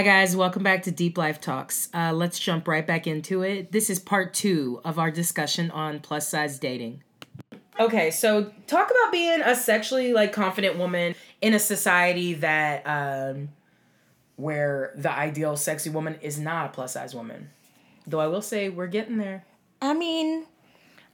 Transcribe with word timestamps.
Hi, 0.00 0.04
guys. 0.04 0.34
Welcome 0.34 0.62
back 0.62 0.84
to 0.84 0.90
Deep 0.90 1.18
Life 1.18 1.42
Talks. 1.42 1.90
Uh, 1.92 2.14
let's 2.14 2.38
jump 2.38 2.66
right 2.66 2.86
back 2.86 3.06
into 3.06 3.42
it. 3.42 3.70
This 3.70 3.90
is 3.90 3.98
part 3.98 4.32
two 4.32 4.80
of 4.82 4.98
our 4.98 5.10
discussion 5.10 5.70
on 5.72 6.00
plus 6.00 6.26
size 6.26 6.58
dating. 6.58 7.02
Okay, 7.78 8.10
so 8.10 8.50
talk 8.66 8.90
about 8.90 9.12
being 9.12 9.42
a 9.42 9.54
sexually 9.54 10.14
like 10.14 10.32
confident 10.32 10.78
woman 10.78 11.14
in 11.42 11.52
a 11.52 11.58
society 11.58 12.32
that 12.32 12.82
um, 12.86 13.50
where 14.36 14.94
the 14.96 15.12
ideal 15.12 15.54
sexy 15.54 15.90
woman 15.90 16.16
is 16.22 16.38
not 16.38 16.64
a 16.64 16.68
plus 16.70 16.94
size 16.94 17.14
woman. 17.14 17.50
Though 18.06 18.20
I 18.20 18.26
will 18.26 18.40
say 18.40 18.70
we're 18.70 18.86
getting 18.86 19.18
there. 19.18 19.44
I 19.82 19.92
mean, 19.92 20.46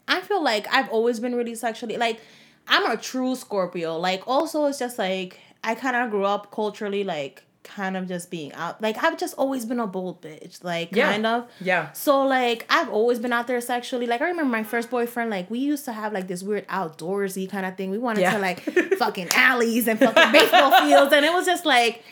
I 0.06 0.20
feel 0.20 0.44
like 0.44 0.72
I've 0.72 0.90
always 0.90 1.18
been 1.18 1.34
really 1.34 1.56
sexually 1.56 1.96
like 1.96 2.20
I'm 2.68 2.88
a 2.88 2.96
true 2.96 3.34
Scorpio. 3.34 3.96
Like 3.98 4.28
also 4.28 4.66
it's 4.66 4.78
just 4.78 4.96
like 4.96 5.40
I 5.64 5.74
kind 5.74 5.96
of 5.96 6.12
grew 6.12 6.24
up 6.24 6.52
culturally 6.52 7.02
like 7.02 7.42
kind 7.66 7.96
of 7.96 8.06
just 8.08 8.30
being 8.30 8.52
out. 8.54 8.80
Like 8.80 9.02
I've 9.02 9.18
just 9.18 9.34
always 9.36 9.64
been 9.66 9.80
a 9.80 9.86
bold 9.86 10.22
bitch. 10.22 10.62
Like 10.64 10.94
Yeah. 10.94 11.10
kind 11.10 11.26
of. 11.26 11.48
Yeah. 11.60 11.90
So 11.92 12.22
like 12.24 12.64
I've 12.70 12.88
always 12.88 13.18
been 13.18 13.32
out 13.32 13.46
there 13.48 13.60
sexually. 13.60 14.06
Like 14.06 14.20
I 14.22 14.28
remember 14.28 14.50
my 14.50 14.62
first 14.62 14.88
boyfriend. 14.88 15.30
Like 15.30 15.50
we 15.50 15.58
used 15.58 15.84
to 15.86 15.92
have 15.92 16.12
like 16.12 16.28
this 16.28 16.42
weird 16.42 16.66
outdoorsy 16.68 17.50
kind 17.50 17.66
of 17.66 17.76
thing. 17.76 17.90
We 17.90 17.98
wanted 17.98 18.20
Yeah. 18.22 18.32
to 18.32 18.38
like 18.38 18.60
fucking 18.98 19.28
alleys 19.34 19.88
and 19.88 19.98
fucking 19.98 20.32
baseball 20.32 20.70
fields, 20.82 21.12
and 21.12 21.24
it 21.26 21.32
was 21.32 21.44
just 21.46 21.66
like 21.66 22.02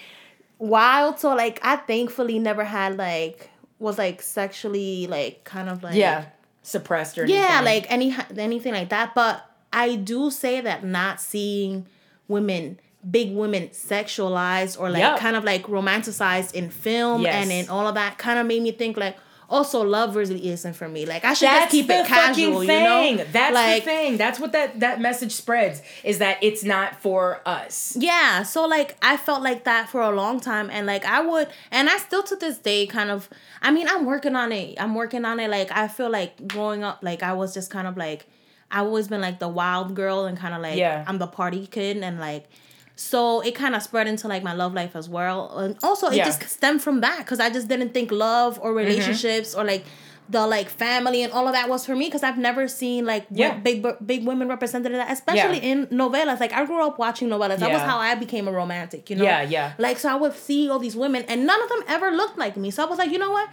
wild. 0.58 1.18
So 1.18 1.34
like 1.34 1.58
I 1.62 1.76
thankfully 1.76 2.38
never 2.38 2.64
had 2.64 2.96
like 2.96 3.50
was 3.78 3.98
like 3.98 4.22
sexually 4.22 5.06
like 5.06 5.44
kind 5.44 5.68
of 5.68 5.82
like 5.82 5.94
Yeah. 5.94 6.26
Suppressed 6.62 7.18
or 7.18 7.26
yeah 7.26 7.60
anything. 7.60 7.64
like 7.64 7.86
any 7.90 8.40
anything 8.42 8.72
like 8.72 8.88
that. 8.90 9.14
But 9.14 9.44
I 9.72 9.96
do 9.96 10.30
say 10.30 10.60
that 10.62 10.84
not 10.84 11.20
seeing 11.20 11.86
women 12.26 12.78
big 13.10 13.32
women 13.32 13.68
sexualized 13.68 14.78
or 14.80 14.90
like 14.90 15.00
Yep. 15.00 15.18
kind 15.18 15.36
of 15.36 15.44
like 15.44 15.64
romanticized 15.64 16.54
in 16.54 16.70
film 16.70 17.22
Yes. 17.22 17.34
and 17.34 17.52
in 17.52 17.68
all 17.68 17.86
of 17.86 17.94
that 17.94 18.18
kind 18.18 18.38
of 18.38 18.46
made 18.46 18.62
me 18.62 18.72
think 18.72 18.96
like 18.96 19.16
also 19.50 19.82
love 19.84 20.16
really 20.16 20.48
isn't 20.48 20.72
for 20.72 20.88
me 20.88 21.04
like 21.04 21.22
i 21.22 21.34
should 21.34 21.46
That's 21.46 21.64
just 21.66 21.70
keep 21.70 21.90
it 21.90 22.06
casual 22.06 22.64
you 22.64 22.68
know 22.68 23.24
That's 23.30 23.54
like 23.54 23.84
the 23.84 23.90
thing. 23.90 24.16
That's 24.16 24.40
what 24.40 24.52
that 24.52 24.80
that 24.80 25.02
message 25.02 25.32
spreads 25.32 25.82
is 26.02 26.18
that 26.18 26.38
it's 26.42 26.64
not 26.64 27.00
for 27.02 27.40
us. 27.44 27.94
yeah 28.00 28.42
so 28.42 28.66
like 28.66 28.96
i 29.02 29.18
felt 29.18 29.42
like 29.42 29.64
that 29.64 29.88
for 29.90 30.00
a 30.00 30.10
long 30.10 30.40
time 30.40 30.70
and 30.70 30.86
like 30.86 31.04
i 31.04 31.20
would 31.20 31.48
and 31.70 31.90
i 31.90 31.98
still 31.98 32.22
to 32.22 32.36
this 32.36 32.56
day 32.58 32.86
kind 32.86 33.10
of 33.10 33.28
i 33.60 33.70
mean 33.70 33.86
i'm 33.86 34.06
working 34.06 34.34
on 34.34 34.50
it 34.50 34.80
i'm 34.80 34.94
working 34.94 35.26
on 35.26 35.38
it 35.38 35.50
like 35.50 35.70
i 35.72 35.88
feel 35.88 36.08
like 36.10 36.48
growing 36.48 36.82
up 36.82 37.00
like 37.02 37.22
i 37.22 37.34
was 37.34 37.52
just 37.52 37.70
kind 37.70 37.86
of 37.86 37.98
like 37.98 38.26
i've 38.70 38.86
always 38.86 39.08
been 39.08 39.20
like 39.20 39.38
the 39.40 39.48
wild 39.48 39.94
girl 39.94 40.24
and 40.24 40.38
kind 40.38 40.54
of 40.54 40.62
like 40.62 40.78
Yeah. 40.78 41.04
i'm 41.06 41.18
the 41.18 41.26
party 41.26 41.66
kid 41.66 41.98
and 41.98 42.18
like 42.18 42.48
so 42.96 43.40
it 43.40 43.54
kind 43.54 43.74
of 43.74 43.82
spread 43.82 44.06
into 44.06 44.28
like 44.28 44.42
my 44.42 44.52
love 44.52 44.72
life 44.72 44.94
as 44.94 45.08
well 45.08 45.58
and 45.58 45.76
also 45.82 46.08
it 46.08 46.14
Yeah. 46.14 46.24
just 46.26 46.48
stemmed 46.48 46.82
from 46.82 47.00
that 47.00 47.18
because 47.18 47.40
i 47.40 47.50
just 47.50 47.66
didn't 47.68 47.92
think 47.92 48.12
love 48.12 48.58
or 48.62 48.70
mm-hmm. 48.70 48.78
relationships 48.78 49.54
or 49.54 49.64
like 49.64 49.84
the 50.28 50.46
like 50.46 50.68
family 50.70 51.22
and 51.22 51.32
all 51.32 51.46
of 51.46 51.52
that 51.52 51.68
was 51.68 51.84
for 51.84 51.94
me 51.94 52.06
because 52.06 52.22
I've 52.22 52.38
never 52.38 52.66
seen 52.66 53.04
like 53.04 53.26
Yeah. 53.30 53.58
big 53.58 53.86
big 54.04 54.26
women 54.26 54.48
represented 54.48 54.92
in 54.92 54.98
that, 54.98 55.10
especially 55.10 55.58
Yeah. 55.58 55.72
in 55.72 55.86
novelas. 55.88 56.40
Like 56.40 56.52
I 56.52 56.64
grew 56.64 56.82
up 56.82 56.98
watching 56.98 57.28
novelas. 57.28 57.58
That 57.58 57.70
was 57.70 57.82
how 57.82 57.98
I 57.98 58.14
became 58.14 58.48
a 58.48 58.52
romantic. 58.52 59.10
You 59.10 59.16
know. 59.16 59.24
Yeah, 59.24 59.42
yeah. 59.42 59.74
Like 59.78 59.98
so, 59.98 60.08
I 60.08 60.14
would 60.14 60.34
see 60.34 60.70
all 60.70 60.78
these 60.78 60.96
women, 60.96 61.24
and 61.28 61.46
none 61.46 61.62
of 61.62 61.68
them 61.68 61.82
ever 61.88 62.10
looked 62.10 62.38
like 62.38 62.56
me. 62.56 62.70
So 62.70 62.82
I 62.82 62.86
was 62.86 62.98
like, 62.98 63.10
you 63.10 63.18
know 63.18 63.30
what, 63.30 63.50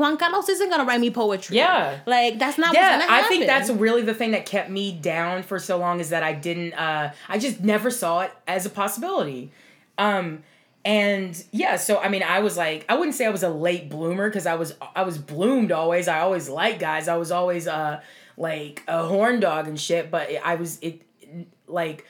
Juan 0.00 0.16
Carlos 0.16 0.48
isn't 0.48 0.70
gonna 0.70 0.84
write 0.84 1.00
me 1.00 1.10
poetry. 1.10 1.56
Yeah. 1.56 2.00
Like 2.06 2.38
that's 2.38 2.58
not. 2.58 2.74
Yeah, 2.74 3.06
I 3.08 3.22
think 3.24 3.46
that's 3.46 3.70
really 3.70 4.02
the 4.02 4.14
thing 4.14 4.32
that 4.32 4.46
kept 4.46 4.70
me 4.70 4.92
down 4.92 5.42
for 5.42 5.58
so 5.58 5.78
long 5.78 6.00
is 6.00 6.10
that 6.10 6.22
I 6.22 6.32
didn't 6.32 6.72
uh 6.72 7.12
I 7.28 7.38
just 7.38 7.60
never 7.60 7.90
saw 7.90 8.20
it 8.20 8.32
as 8.48 8.66
a 8.66 8.70
possibility. 8.70 9.52
Um 9.98 10.42
and 10.84 11.44
yeah, 11.52 11.76
so 11.76 11.98
I 11.98 12.08
mean 12.08 12.22
I 12.22 12.40
was 12.40 12.56
like 12.56 12.84
I 12.88 12.96
wouldn't 12.96 13.14
say 13.14 13.26
I 13.26 13.30
was 13.30 13.42
a 13.42 13.50
late 13.50 13.90
bloomer 13.90 14.30
cuz 14.30 14.46
I 14.46 14.54
was 14.54 14.74
I 14.96 15.02
was 15.02 15.18
bloomed 15.18 15.70
always. 15.70 16.08
I 16.08 16.20
always 16.20 16.48
liked 16.48 16.80
guys. 16.80 17.06
I 17.06 17.16
was 17.16 17.30
always 17.30 17.68
uh 17.68 18.00
like 18.36 18.82
a 18.88 19.04
horn 19.04 19.38
dog 19.38 19.68
and 19.68 19.78
shit, 19.78 20.10
but 20.10 20.28
I 20.42 20.54
was 20.54 20.78
it 20.80 21.02
like 21.68 22.06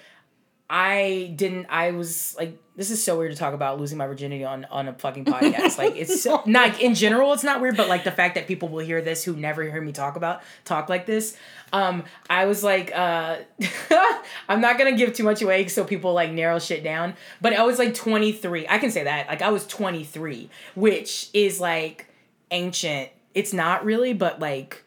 I 0.72 1.32
didn't. 1.34 1.66
I 1.69 1.91
was 1.91 2.36
like, 2.38 2.56
this 2.76 2.92
is 2.92 3.03
so 3.03 3.19
weird 3.19 3.32
to 3.32 3.36
talk 3.36 3.54
about 3.54 3.81
losing 3.81 3.98
my 3.98 4.06
virginity 4.06 4.44
on 4.44 4.64
on 4.70 4.86
a 4.86 4.92
fucking 4.94 5.25
podcast. 5.25 5.78
like, 5.78 5.97
it's 5.97 6.22
so, 6.22 6.44
not 6.47 6.69
like, 6.75 6.81
in 6.81 6.94
general, 6.94 7.32
it's 7.32 7.42
not 7.42 7.60
weird, 7.60 7.76
but 7.76 7.88
like 7.88 8.04
the 8.04 8.12
fact 8.12 8.36
that 8.36 8.47
people 8.47 8.69
will 8.69 8.84
hear 8.84 9.03
this 9.03 9.25
who 9.25 9.34
never 9.34 9.64
hear 9.64 9.82
me 9.82 9.91
talk 9.91 10.14
about 10.14 10.42
talk 10.64 10.88
like 10.88 11.06
this. 11.06 11.36
Um, 11.72 12.04
I 12.31 12.47
was 12.47 12.62
like, 12.62 12.92
uh, 12.94 13.38
I'm 14.48 14.60
not 14.60 14.78
gonna 14.78 14.97
give 14.97 15.12
too 15.12 15.25
much 15.25 15.42
away 15.42 15.66
so 15.66 15.82
people 15.82 16.12
like 16.12 16.31
narrow 16.31 16.60
shit 16.60 16.84
down. 16.84 17.14
But 17.41 17.52
I 17.52 17.64
was 17.64 17.81
like 17.81 17.92
23. 17.92 18.69
I 18.69 18.78
can 18.78 18.92
say 18.92 19.02
that. 19.02 19.26
Like, 19.26 19.42
I 19.42 19.50
was 19.50 19.66
23, 19.66 20.48
which 20.76 21.31
is 21.34 21.60
like 21.60 22.06
ancient. 22.52 23.10
It's 23.34 23.52
not 23.52 23.84
really, 23.84 24.12
but 24.12 24.38
like 24.38 24.84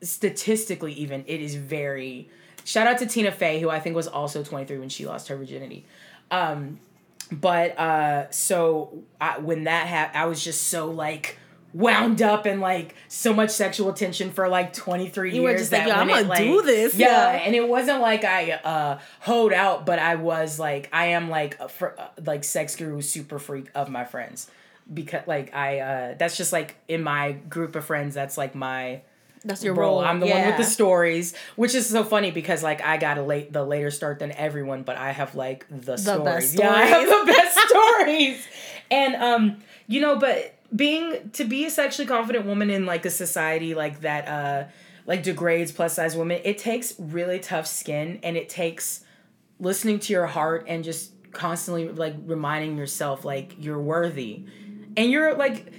statistically, 0.00 0.92
even 0.92 1.24
it 1.26 1.40
is 1.40 1.56
very. 1.56 2.28
Shout 2.64 2.86
out 2.86 2.98
to 2.98 3.06
Tina 3.06 3.30
Fey, 3.30 3.60
who 3.60 3.68
I 3.70 3.78
think 3.80 3.94
was 3.94 4.08
also 4.08 4.42
23 4.42 4.78
when 4.78 4.88
she 4.88 5.06
lost 5.06 5.28
her 5.28 5.36
virginity. 5.36 5.84
Um, 6.30 6.80
but 7.30 7.78
uh, 7.78 8.30
so 8.30 9.02
I, 9.20 9.38
when 9.38 9.64
that 9.64 9.86
happened, 9.86 10.18
I 10.22 10.26
was 10.26 10.42
just 10.42 10.64
so 10.68 10.90
like 10.90 11.38
wound 11.72 12.22
up 12.22 12.46
and 12.46 12.60
like 12.60 12.94
so 13.08 13.34
much 13.34 13.50
sexual 13.50 13.88
attention 13.90 14.30
for 14.30 14.48
like 14.48 14.72
23 14.72 15.34
You 15.34 15.42
were 15.42 15.50
years. 15.50 15.62
just 15.62 15.72
like, 15.72 15.86
"Yo, 15.88 15.92
I'm 15.94 16.06
gonna 16.08 16.36
do 16.36 16.62
this." 16.62 16.94
Yeah, 16.94 17.32
Yeah. 17.32 17.42
and 17.44 17.54
it 17.54 17.68
wasn't 17.68 18.00
like 18.00 18.24
I 18.24 18.52
uh 18.52 18.98
hoed 19.20 19.52
out, 19.52 19.84
but 19.84 19.98
I 19.98 20.14
was 20.14 20.58
like 20.58 20.88
I 20.92 21.06
am 21.06 21.28
like 21.30 21.58
a 21.60 21.68
fr- 21.68 21.96
uh, 21.98 22.08
like 22.24 22.44
sex 22.44 22.76
guru 22.76 23.00
super 23.00 23.38
freak 23.38 23.70
of 23.74 23.88
my 23.90 24.04
friends 24.04 24.48
because 24.92 25.26
like 25.26 25.54
I 25.54 25.78
uh 25.80 26.14
that's 26.18 26.36
just 26.36 26.52
like 26.52 26.76
in 26.88 27.02
my 27.02 27.32
group 27.32 27.74
of 27.74 27.84
friends 27.84 28.14
that's 28.14 28.38
like 28.38 28.54
my 28.54 29.00
that's 29.44 29.62
your 29.62 29.74
role. 29.74 29.96
role. 29.96 30.04
I'm 30.04 30.20
the 30.20 30.26
one 30.26 30.46
with 30.46 30.56
the 30.56 30.64
stories, 30.64 31.34
which 31.56 31.74
is 31.74 31.88
so 31.88 32.02
funny 32.02 32.30
because 32.30 32.62
like 32.62 32.82
I 32.82 32.96
got 32.96 33.18
a 33.18 33.22
late 33.22 33.52
the 33.52 33.64
later 33.64 33.90
start 33.90 34.18
than 34.18 34.32
everyone, 34.32 34.82
but 34.82 34.96
I 34.96 35.12
have 35.12 35.34
like 35.34 35.66
the, 35.68 35.96
stories. 35.96 36.24
best 36.24 36.58
Yeah, 36.58 36.70
I 36.72 36.86
have 36.86 37.08
the 37.08 37.32
best 37.32 37.58
stories. 37.68 38.46
And 38.90 39.14
um, 39.16 39.56
you 39.86 40.00
know, 40.00 40.16
but 40.16 40.54
being 40.74 41.30
to 41.30 41.44
be 41.44 41.66
a 41.66 41.70
sexually 41.70 42.06
confident 42.06 42.46
woman 42.46 42.70
in 42.70 42.86
like 42.86 43.04
a 43.04 43.10
society 43.10 43.74
like 43.74 44.00
that 44.00 44.28
uh 44.28 44.64
like 45.06 45.22
degrades 45.22 45.70
plus 45.70 45.94
size 45.94 46.16
women, 46.16 46.40
it 46.44 46.58
takes 46.58 46.98
really 46.98 47.38
tough 47.38 47.66
skin 47.66 48.18
and 48.22 48.36
it 48.36 48.48
takes 48.48 49.04
listening 49.60 49.98
to 49.98 50.12
your 50.12 50.26
heart 50.26 50.64
and 50.68 50.82
just 50.82 51.12
constantly 51.32 51.88
like 51.88 52.14
reminding 52.24 52.78
yourself 52.78 53.24
like 53.24 53.54
you're 53.58 53.80
worthy. 53.80 54.44
And 54.96 55.10
you're 55.10 55.34
like 55.36 55.72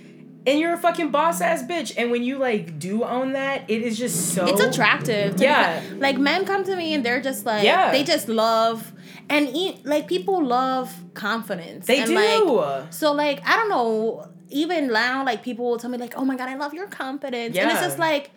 and 0.47 0.59
you're 0.59 0.73
a 0.73 0.78
fucking 0.78 1.11
boss 1.11 1.41
ass 1.41 1.63
bitch. 1.63 1.94
And 1.97 2.11
when 2.11 2.23
you 2.23 2.38
like 2.38 2.78
do 2.79 3.03
own 3.03 3.33
that, 3.33 3.69
it 3.69 3.81
is 3.81 3.97
just 3.97 4.33
so 4.33 4.45
It's 4.47 4.61
attractive. 4.61 5.35
to 5.38 5.44
Yeah. 5.44 5.81
Like 5.97 6.17
men 6.17 6.45
come 6.45 6.63
to 6.66 6.75
me 6.75 6.94
and 6.94 7.03
they're 7.06 7.22
just 7.22 7.45
like 7.45 7.63
Yeah. 7.63 7.91
they 7.91 8.03
just 8.03 8.28
love 8.29 8.94
and 9.29 9.50
e- 9.55 9.79
like 9.84 10.07
people 10.07 10.44
love 10.45 10.94
confidence. 11.13 11.88
They 11.88 12.00
and, 12.00 12.07
do. 12.07 12.16
Like, 12.59 12.94
so 12.94 13.11
like 13.13 13.41
I 13.47 13.55
don't 13.57 13.69
know. 13.69 14.29
Even 14.50 14.88
now, 14.88 15.25
like 15.25 15.41
people 15.44 15.66
will 15.66 15.78
tell 15.79 15.89
me 15.89 15.97
like, 15.97 16.13
"Oh 16.16 16.23
my 16.23 16.35
god, 16.38 16.47
I 16.47 16.55
love 16.55 16.73
your 16.73 16.85
confidence," 16.88 17.55
yeah. 17.55 17.63
and 17.63 17.72
it's 17.72 17.81
just 17.81 17.97
like, 17.97 18.29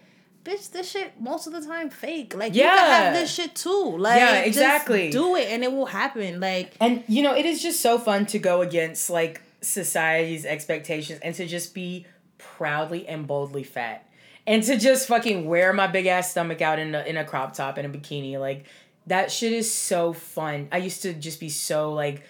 bitch, 0.43 0.71
this 0.73 0.91
shit 0.91 1.13
most 1.21 1.47
of 1.47 1.53
the 1.53 1.61
time 1.61 1.91
fake. 1.91 2.35
Like 2.35 2.55
you 2.55 2.63
Yeah. 2.63 2.75
can 2.77 3.03
have 3.03 3.15
this 3.15 3.31
shit 3.33 3.55
too. 3.55 3.97
Like 3.99 4.19
Yeah, 4.19 4.37
just 4.37 4.47
exactly. 4.47 5.11
do 5.11 5.37
it 5.37 5.49
and 5.51 5.63
it 5.63 5.71
will 5.71 5.87
happen. 5.87 6.41
Like 6.41 6.73
And 6.81 7.05
you 7.09 7.23
know, 7.23 7.35
it 7.37 7.45
is 7.45 7.63
just 7.63 7.81
so 7.81 7.99
fun 7.99 8.25
to 8.27 8.39
go 8.39 8.63
against 8.63 9.11
like 9.11 9.43
society's 9.61 10.47
expectations 10.47 11.21
and 11.23 11.35
to 11.35 11.47
just 11.47 11.75
be 11.75 12.06
proudly 12.38 13.06
and 13.06 13.27
boldly 13.27 13.65
fat. 13.65 14.05
And 14.47 14.62
to 14.62 14.79
just 14.79 15.09
fucking 15.09 15.47
wear 15.47 15.73
my 15.73 15.87
big 15.87 16.06
ass 16.06 16.31
stomach 16.31 16.62
out 16.62 16.79
in 16.79 16.94
a 16.94 17.03
in 17.03 17.17
a 17.17 17.25
crop 17.25 17.53
top 17.53 17.77
and 17.77 17.94
a 17.94 17.99
bikini. 17.99 18.38
Like 18.38 18.65
that 19.06 19.31
shit 19.31 19.53
is 19.53 19.73
so 19.73 20.12
fun. 20.12 20.69
I 20.73 20.79
used 20.79 21.03
to 21.03 21.12
just 21.12 21.38
be 21.38 21.50
so 21.50 21.93
like 21.93 22.23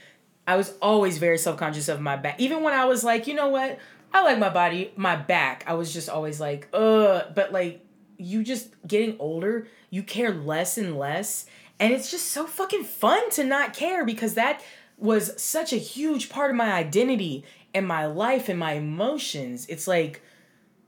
I 0.47 0.57
was 0.57 0.75
always 0.81 1.19
very 1.19 1.39
self-conscious 1.39 1.89
of 1.89 2.01
my 2.01 2.17
back. 2.17 2.41
Even 2.41 2.63
when 2.63 2.73
I 2.73 2.87
was 2.87 3.05
like, 3.05 3.27
you 3.27 3.35
know 3.35 3.49
what? 3.49 3.79
I 4.13 4.25
like 4.25 4.39
my 4.39 4.49
body, 4.49 4.93
my 4.97 5.15
back. 5.15 5.63
I 5.67 5.75
was 5.75 5.93
just 5.93 6.09
always 6.09 6.41
like, 6.41 6.69
uh 6.73 7.23
But 7.35 7.53
like 7.53 7.85
you 8.17 8.43
just 8.43 8.75
getting 8.87 9.17
older, 9.21 9.69
you 9.91 10.03
care 10.03 10.35
less 10.35 10.77
and 10.77 10.99
less. 10.99 11.47
And 11.79 11.93
it's 11.93 12.11
just 12.11 12.33
so 12.33 12.47
fucking 12.47 12.83
fun 12.83 13.31
to 13.31 13.45
not 13.45 13.75
care 13.75 14.05
because 14.05 14.35
that 14.35 14.61
was 14.99 15.41
such 15.41 15.73
a 15.73 15.77
huge 15.77 16.29
part 16.29 16.51
of 16.51 16.57
my 16.57 16.73
identity 16.73 17.45
and 17.75 17.87
my 17.87 18.07
life 18.07 18.49
and 18.49 18.59
my 18.59 18.73
emotions. 18.73 19.67
It's 19.69 19.87
like 19.87 20.23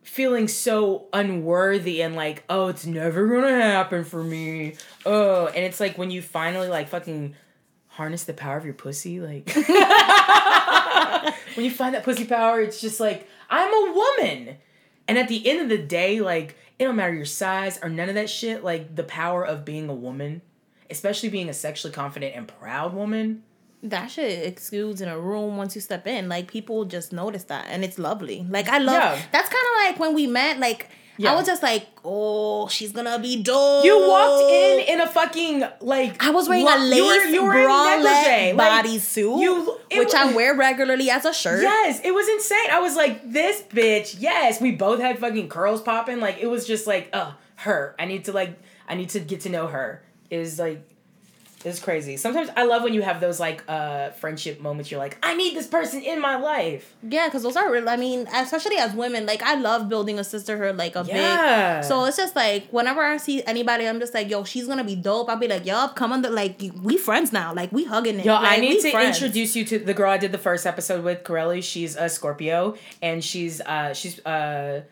feeling 0.02 0.48
so 0.48 1.06
unworthy 1.12 2.02
and 2.02 2.16
like, 2.16 2.44
oh, 2.48 2.68
it's 2.68 2.86
never 2.86 3.28
gonna 3.28 3.62
happen 3.62 4.04
for 4.04 4.22
me. 4.22 4.76
Oh, 5.06 5.46
and 5.46 5.64
it's 5.64 5.80
like 5.80 5.96
when 5.98 6.10
you 6.10 6.22
finally 6.22 6.68
like 6.68 6.88
fucking 6.88 7.34
harness 7.88 8.24
the 8.24 8.32
power 8.32 8.56
of 8.56 8.64
your 8.64 8.74
pussy, 8.74 9.20
like 9.20 9.54
when 11.54 11.64
you 11.64 11.70
find 11.70 11.94
that 11.94 12.04
pussy 12.04 12.24
power, 12.24 12.60
it's 12.60 12.80
just 12.80 13.00
like, 13.00 13.28
I'm 13.48 13.72
a 13.72 13.92
woman. 13.92 14.56
And 15.08 15.18
at 15.18 15.28
the 15.28 15.48
end 15.48 15.60
of 15.60 15.68
the 15.68 15.78
day, 15.78 16.20
like, 16.20 16.56
it 16.78 16.84
don't 16.84 16.96
matter 16.96 17.14
your 17.14 17.24
size 17.24 17.78
or 17.82 17.88
none 17.88 18.08
of 18.08 18.14
that 18.14 18.30
shit. 18.30 18.64
Like, 18.64 18.94
the 18.94 19.02
power 19.02 19.44
of 19.44 19.64
being 19.64 19.88
a 19.88 19.94
woman, 19.94 20.42
especially 20.88 21.28
being 21.28 21.48
a 21.48 21.54
sexually 21.54 21.92
confident 21.92 22.34
and 22.36 22.46
proud 22.46 22.94
woman, 22.94 23.42
that 23.82 24.10
shit 24.10 24.46
exudes 24.46 25.00
in 25.00 25.08
a 25.08 25.18
room 25.18 25.56
once 25.56 25.74
you 25.74 25.80
step 25.80 26.06
in. 26.06 26.28
Like 26.28 26.50
people 26.50 26.84
just 26.84 27.12
notice 27.12 27.44
that, 27.44 27.66
and 27.70 27.84
it's 27.84 27.98
lovely. 27.98 28.46
Like 28.48 28.68
I 28.68 28.78
love. 28.78 28.94
Yeah. 28.94 29.22
That's 29.32 29.48
kind 29.48 29.64
of 29.74 29.84
like 29.84 29.98
when 30.00 30.14
we 30.14 30.26
met. 30.26 30.58
Like 30.58 30.90
Yeah. 31.16 31.32
I 31.32 31.34
was 31.36 31.46
just 31.46 31.62
like, 31.62 31.86
oh, 32.04 32.68
she's 32.68 32.92
gonna 32.92 33.18
be 33.18 33.42
dope. 33.42 33.84
You 33.84 34.06
walked 34.08 34.50
in 34.50 34.80
in 34.94 35.00
a 35.00 35.06
fucking 35.06 35.64
like. 35.80 36.22
I 36.22 36.30
was 36.30 36.48
wearing 36.48 36.64
lo- 36.64 36.76
a 36.76 36.78
lace 36.78 36.96
you 36.98 37.04
were- 37.06 37.24
you 37.34 37.44
were 37.44 37.54
bralette. 37.54 38.54
Like, 38.54 38.84
bodysuit, 38.86 39.40
you- 39.42 39.78
which 39.92 40.06
was- 40.06 40.14
I 40.14 40.32
wear 40.32 40.54
regularly 40.54 41.10
as 41.10 41.24
a 41.24 41.32
shirt. 41.34 41.62
Yes, 41.62 42.00
it 42.04 42.12
was 42.14 42.26
insane. 42.28 42.70
I 42.70 42.80
was 42.80 42.96
like, 42.96 43.30
this 43.30 43.62
bitch. 43.62 44.16
Yes, 44.18 44.60
we 44.60 44.72
both 44.72 45.00
had 45.00 45.18
fucking 45.18 45.48
curls 45.48 45.82
popping. 45.82 46.20
Like 46.20 46.38
it 46.40 46.46
was 46.48 46.66
just 46.66 46.86
like, 46.86 47.08
uh, 47.12 47.32
her. 47.56 47.94
I 47.98 48.06
need 48.06 48.24
to 48.26 48.32
like, 48.32 48.58
I 48.88 48.94
need 48.94 49.10
to 49.10 49.20
get 49.20 49.40
to 49.42 49.48
know 49.50 49.66
her. 49.66 50.02
It 50.30 50.38
was 50.38 50.58
like, 50.58 50.86
it's 51.62 51.78
crazy. 51.78 52.16
Sometimes 52.16 52.48
I 52.56 52.64
love 52.64 52.82
when 52.82 52.94
you 52.94 53.02
have 53.02 53.20
those 53.20 53.38
like 53.38 53.62
uh 53.68 54.10
friendship 54.12 54.60
moments. 54.60 54.90
You're 54.90 55.00
like, 55.00 55.18
I 55.22 55.34
need 55.34 55.54
this 55.54 55.66
person 55.66 56.00
in 56.02 56.20
my 56.20 56.36
life. 56.36 56.94
Yeah, 57.02 57.26
because 57.28 57.42
those 57.42 57.56
are 57.56 57.70
real. 57.70 57.88
I 57.88 57.96
mean, 57.96 58.26
especially 58.32 58.76
as 58.78 58.94
women, 58.94 59.26
like 59.26 59.42
I 59.42 59.56
love 59.56 59.88
building 59.88 60.18
a 60.18 60.24
sisterhood, 60.24 60.76
like 60.78 60.96
a 60.96 61.04
Yeah. 61.06 61.80
big. 61.80 61.84
So 61.88 62.04
it's 62.06 62.16
just 62.16 62.34
like 62.34 62.68
whenever 62.70 63.02
I 63.02 63.18
see 63.18 63.44
anybody, 63.44 63.86
I'm 63.86 64.00
just 64.00 64.14
like, 64.14 64.30
yo, 64.30 64.44
she's 64.44 64.66
gonna 64.66 64.84
be 64.84 64.96
dope. 64.96 65.28
I'll 65.28 65.36
be 65.36 65.48
like, 65.48 65.66
yup, 65.66 65.96
come 65.96 66.12
on, 66.12 66.22
the 66.22 66.30
like 66.30 66.60
we 66.82 66.96
friends 66.96 67.32
now, 67.32 67.52
like 67.52 67.70
we 67.72 67.84
hugging 67.84 68.20
it. 68.20 68.24
Yo, 68.24 68.34
like, 68.34 68.58
I 68.58 68.60
need 68.60 68.80
to 68.80 68.90
friends. 68.90 69.20
introduce 69.20 69.54
you 69.54 69.64
to 69.66 69.78
the 69.78 69.92
girl 69.94 70.10
I 70.10 70.16
did 70.18 70.32
the 70.32 70.38
first 70.38 70.66
episode 70.66 71.04
with, 71.04 71.24
Corelli. 71.24 71.60
She's 71.60 71.94
a 71.96 72.08
Scorpio, 72.08 72.76
and 73.02 73.22
she's 73.22 73.60
uh 73.60 73.92
she's 73.92 74.24
uh 74.24 74.82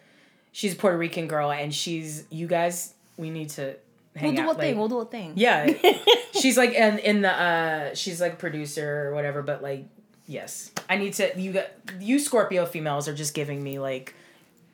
she's 0.52 0.74
a 0.74 0.76
Puerto 0.76 0.98
Rican 0.98 1.28
girl, 1.28 1.50
and 1.50 1.74
she's 1.74 2.24
you 2.30 2.46
guys. 2.46 2.94
We 3.16 3.30
need 3.30 3.48
to 3.50 3.74
hang 4.18 4.34
We'll 4.34 4.42
do 4.44 4.48
out. 4.50 4.56
a 4.56 4.58
thing. 4.58 4.68
like- 4.70 4.78
We'll 4.78 4.88
do 4.88 5.00
a 5.00 5.04
thing. 5.06 5.32
Yeah, 5.36 5.72
she's 6.40 6.56
like 6.58 6.72
in 6.72 6.98
in 6.98 7.22
the 7.22 7.32
uh 7.32 7.94
she's 7.94 8.20
like 8.20 8.38
producer 8.38 9.08
or 9.08 9.14
whatever. 9.14 9.42
But 9.42 9.62
like, 9.62 9.86
yes, 10.26 10.70
I 10.88 10.96
need 10.96 11.14
to. 11.14 11.32
You 11.40 11.52
got 11.52 11.68
you 12.00 12.18
Scorpio 12.18 12.66
females 12.66 13.08
are 13.08 13.14
just 13.14 13.34
giving 13.34 13.62
me 13.62 13.78
like 13.78 14.14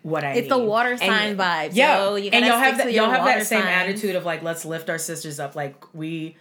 what 0.03 0.25
I. 0.25 0.33
It's 0.33 0.43
need. 0.43 0.51
the 0.51 0.59
water 0.59 0.91
And- 0.93 1.01
sign 1.01 1.37
vibes. 1.37 1.71
Yeah, 1.75 2.05
yo. 2.11 2.17
You 2.17 2.31
and 2.33 2.45
y'all 2.45 2.59
have 2.59 2.79
that. 2.79 2.93
Y'all 2.93 3.11
have 3.11 3.25
that 3.25 3.47
same 3.47 3.63
attitude 3.65 4.17
of 4.17 4.25
like 4.25 4.43
let's 4.43 4.65
lift 4.65 4.91
our 4.91 4.99
sisters 4.99 5.39
up. 5.41 5.55
Like 5.57 5.95
we, 5.95 6.37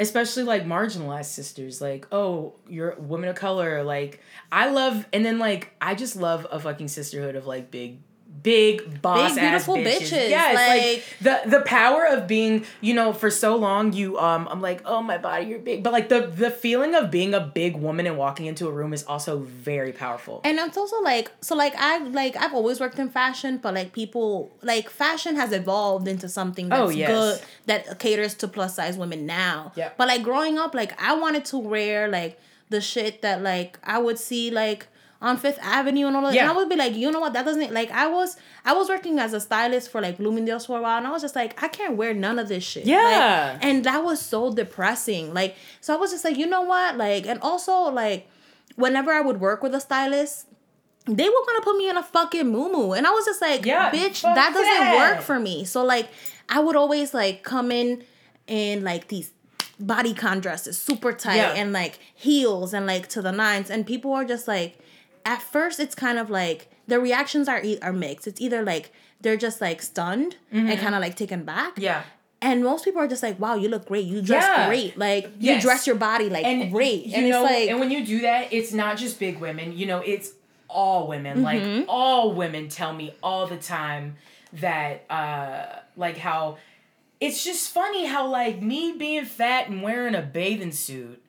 especially 0.00 0.44
like 0.44 0.64
marginalized 0.64 1.26
sisters. 1.26 1.80
Like 1.80 2.06
oh, 2.12 2.54
you're 2.68 2.90
a 2.90 3.00
woman 3.00 3.28
of 3.28 3.36
color. 3.36 3.82
Like 3.82 4.20
I 4.52 4.70
love, 4.70 5.06
and 5.12 5.24
then 5.24 5.38
like 5.38 5.72
I 5.80 5.94
just 5.94 6.16
love 6.16 6.46
a 6.50 6.60
fucking 6.60 6.88
sisterhood 6.88 7.36
of 7.36 7.46
like 7.46 7.70
big. 7.70 7.98
Big 8.42 9.00
boss 9.00 9.34
Big, 9.34 9.40
beautiful 9.42 9.76
bitches. 9.76 10.00
bitches, 10.00 10.28
Yes, 10.28 10.54
like- 10.54 10.82
like 10.82 11.44
the 11.44 11.50
the 11.58 11.62
power 11.64 12.04
of 12.04 12.26
being 12.26 12.64
you 12.80 12.92
know 12.92 13.12
for 13.12 13.30
so 13.30 13.56
long 13.56 13.92
you 13.92 14.18
um 14.18 14.46
i'm 14.50 14.60
like 14.60 14.82
oh 14.84 15.00
my 15.00 15.16
body 15.16 15.46
you're 15.46 15.58
big 15.60 15.82
but 15.82 15.92
like 15.92 16.08
the 16.10 16.26
the 16.26 16.50
feeling 16.50 16.94
of 16.94 17.10
being 17.10 17.32
a 17.32 17.40
big 17.40 17.76
woman 17.76 18.06
and 18.06 18.18
walking 18.18 18.46
into 18.46 18.66
a 18.68 18.72
room 18.72 18.92
is 18.92 19.02
also 19.04 19.38
very 19.38 19.92
powerful 19.92 20.40
And 20.44 20.58
it's 20.58 20.76
also 20.76 21.00
like 21.00 21.30
so 21.40 21.54
like 21.54 21.74
I 21.78 21.98
like 21.98 22.36
I've 22.36 22.52
always 22.54 22.80
worked 22.80 22.98
in 22.98 23.08
fashion, 23.08 23.58
but 23.62 23.72
like 23.74 23.92
people 23.92 24.50
like 24.62 24.90
fashion 24.90 25.36
has 25.36 25.52
evolved 25.52 26.06
into 26.08 26.28
something 26.28 26.68
that's 26.68 26.80
Oh, 26.82 26.88
yes. 26.90 27.08
good 27.10 27.40
that 27.66 27.98
caters 27.98 28.34
to 28.36 28.48
plus 28.48 28.74
size 28.76 28.96
women 28.98 29.24
now. 29.26 29.72
Yeah. 29.76 29.90
But 29.96 30.08
like 30.08 30.22
growing 30.22 30.58
up, 30.58 30.74
like 30.74 31.00
I 31.00 31.14
wanted 31.14 31.44
to 31.46 31.58
wear 31.58 32.08
like 32.08 32.38
the 32.68 32.80
shit 32.80 33.22
that 33.22 33.42
like 33.42 33.78
I 33.84 33.98
would 33.98 34.18
see 34.18 34.50
like 34.50 34.88
on 35.22 35.36
Fifth 35.38 35.58
Avenue 35.62 36.06
and 36.06 36.16
all 36.16 36.22
that. 36.22 36.34
Yeah. 36.34 36.42
And 36.42 36.50
I 36.52 36.56
would 36.56 36.68
be 36.68 36.76
like, 36.76 36.94
you 36.94 37.10
know 37.10 37.20
what, 37.20 37.32
that 37.32 37.44
doesn't 37.44 37.72
like 37.72 37.90
I 37.90 38.06
was 38.08 38.36
I 38.64 38.74
was 38.74 38.88
working 38.88 39.18
as 39.18 39.32
a 39.32 39.40
stylist 39.40 39.90
for 39.90 40.00
like 40.00 40.18
Bloomingdale's 40.18 40.66
for 40.66 40.78
a 40.78 40.82
while 40.82 40.98
and 40.98 41.06
I 41.06 41.10
was 41.10 41.22
just 41.22 41.34
like, 41.36 41.62
I 41.62 41.68
can't 41.68 41.96
wear 41.96 42.12
none 42.12 42.38
of 42.38 42.48
this 42.48 42.62
shit. 42.64 42.84
Yeah. 42.84 43.52
Like, 43.54 43.64
and 43.64 43.84
that 43.84 44.04
was 44.04 44.20
so 44.20 44.52
depressing. 44.52 45.32
Like 45.32 45.56
so 45.80 45.94
I 45.94 45.96
was 45.96 46.10
just 46.10 46.24
like, 46.24 46.36
you 46.36 46.46
know 46.46 46.62
what? 46.62 46.96
Like 46.96 47.26
and 47.26 47.40
also 47.40 47.74
like 47.90 48.28
whenever 48.76 49.12
I 49.12 49.20
would 49.20 49.40
work 49.40 49.62
with 49.62 49.74
a 49.74 49.80
stylist, 49.80 50.46
they 51.06 51.28
were 51.28 51.44
gonna 51.46 51.60
put 51.62 51.76
me 51.76 51.88
in 51.88 51.96
a 51.96 52.02
fucking 52.02 52.48
moo 52.50 52.92
and 52.92 53.06
I 53.06 53.10
was 53.10 53.24
just 53.24 53.40
like, 53.40 53.64
Yeah, 53.64 53.90
bitch, 53.90 54.22
that 54.22 54.52
doesn't 54.52 54.62
that. 54.64 54.96
work 55.14 55.22
for 55.22 55.38
me. 55.40 55.64
So 55.64 55.84
like, 55.84 56.08
I 56.48 56.60
would 56.60 56.76
always 56.76 57.14
like 57.14 57.42
come 57.42 57.70
in 57.72 58.04
in 58.46 58.84
like 58.84 59.08
these 59.08 59.30
bodycon 59.82 60.40
dresses, 60.40 60.78
super 60.78 61.12
tight, 61.12 61.36
Yeah. 61.36 61.52
and 61.54 61.72
like 61.72 61.98
heels 62.14 62.72
and 62.74 62.86
like 62.86 63.08
to 63.08 63.22
the 63.22 63.32
nines, 63.32 63.70
and 63.70 63.86
people 63.86 64.12
are 64.12 64.24
just 64.24 64.46
like, 64.46 64.78
at 65.24 65.42
first 65.42 65.80
it's 65.80 65.94
kind 65.94 66.18
of 66.18 66.30
like 66.30 66.70
the 66.86 67.00
reactions 67.00 67.48
are 67.48 67.62
are 67.82 67.92
mixed. 67.92 68.26
It's 68.26 68.40
either 68.40 68.62
like 68.62 68.92
they're 69.20 69.36
just 69.36 69.60
like 69.60 69.80
stunned 69.82 70.36
and 70.52 70.78
kind 70.78 70.94
of 70.94 71.00
like 71.00 71.16
taken 71.16 71.44
back, 71.44 71.72
Mm-hmm. 71.72 71.82
yeah 71.82 72.02
and 72.42 72.62
most 72.62 72.84
people 72.84 73.00
are 73.00 73.08
just 73.08 73.22
like, 73.22 73.40
wow, 73.40 73.54
you 73.54 73.70
look 73.70 73.86
great, 73.86 74.04
you 74.04 74.20
dress 74.20 74.42
Yeah. 74.44 74.66
great, 74.68 74.98
like 74.98 75.30
you 75.40 75.58
dress 75.60 75.86
your 75.86 75.96
body 75.96 76.28
like 76.28 76.44
and 76.44 76.70
great, 76.70 77.06
you 77.06 77.14
and 77.16 77.28
know 77.30 77.42
it's 77.44 77.50
like. 77.52 77.68
and 77.70 77.80
when 77.80 77.90
you 77.90 78.04
do 78.04 78.20
that 78.20 78.52
it's 78.52 78.72
not 78.72 78.98
just 78.98 79.18
big 79.18 79.38
women 79.40 79.76
you 79.78 79.86
know 79.86 80.00
it's 80.00 80.32
all 80.68 81.06
women 81.08 81.42
like 81.42 81.62
Mm-hmm. 81.62 81.84
all 81.88 82.32
women 82.34 82.68
tell 82.68 82.92
me 82.92 83.14
all 83.22 83.46
the 83.46 83.56
time 83.56 84.16
that 84.54 85.04
uh 85.08 85.66
like 85.96 86.18
how 86.18 86.58
it's 87.20 87.42
just 87.44 87.70
funny 87.72 88.04
how 88.06 88.26
like 88.26 88.60
me 88.60 88.92
being 88.98 89.24
fat 89.24 89.68
and 89.68 89.82
wearing 89.82 90.14
a 90.14 90.20
bathing 90.22 90.72
suit 90.72 91.22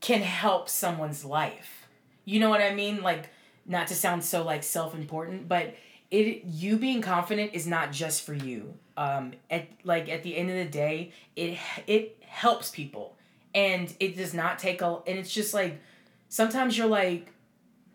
can 0.00 0.20
help 0.22 0.68
someone's 0.68 1.24
life 1.24 1.88
you 2.24 2.38
know 2.38 2.50
what 2.50 2.60
i 2.60 2.72
mean 2.74 3.02
like 3.02 3.30
not 3.66 3.86
to 3.86 3.94
sound 3.94 4.24
so 4.24 4.42
like 4.42 4.62
self-important 4.62 5.48
but 5.48 5.74
it 6.10 6.44
you 6.44 6.76
being 6.76 7.00
confident 7.00 7.52
is 7.54 7.66
not 7.66 7.90
just 7.90 8.24
for 8.24 8.34
you. 8.34 8.74
Um 8.96 9.32
at 9.50 9.68
like 9.82 10.08
at 10.08 10.22
the 10.22 10.36
end 10.36 10.50
of 10.50 10.56
the 10.56 10.66
day 10.66 11.12
it 11.36 11.58
it 11.86 12.18
helps 12.26 12.70
people. 12.70 13.16
And 13.54 13.94
it 14.00 14.16
does 14.16 14.34
not 14.34 14.58
take 14.58 14.82
a 14.82 14.98
and 15.06 15.18
it's 15.18 15.32
just 15.32 15.54
like 15.54 15.80
sometimes 16.28 16.76
you're 16.76 16.86
like 16.86 17.32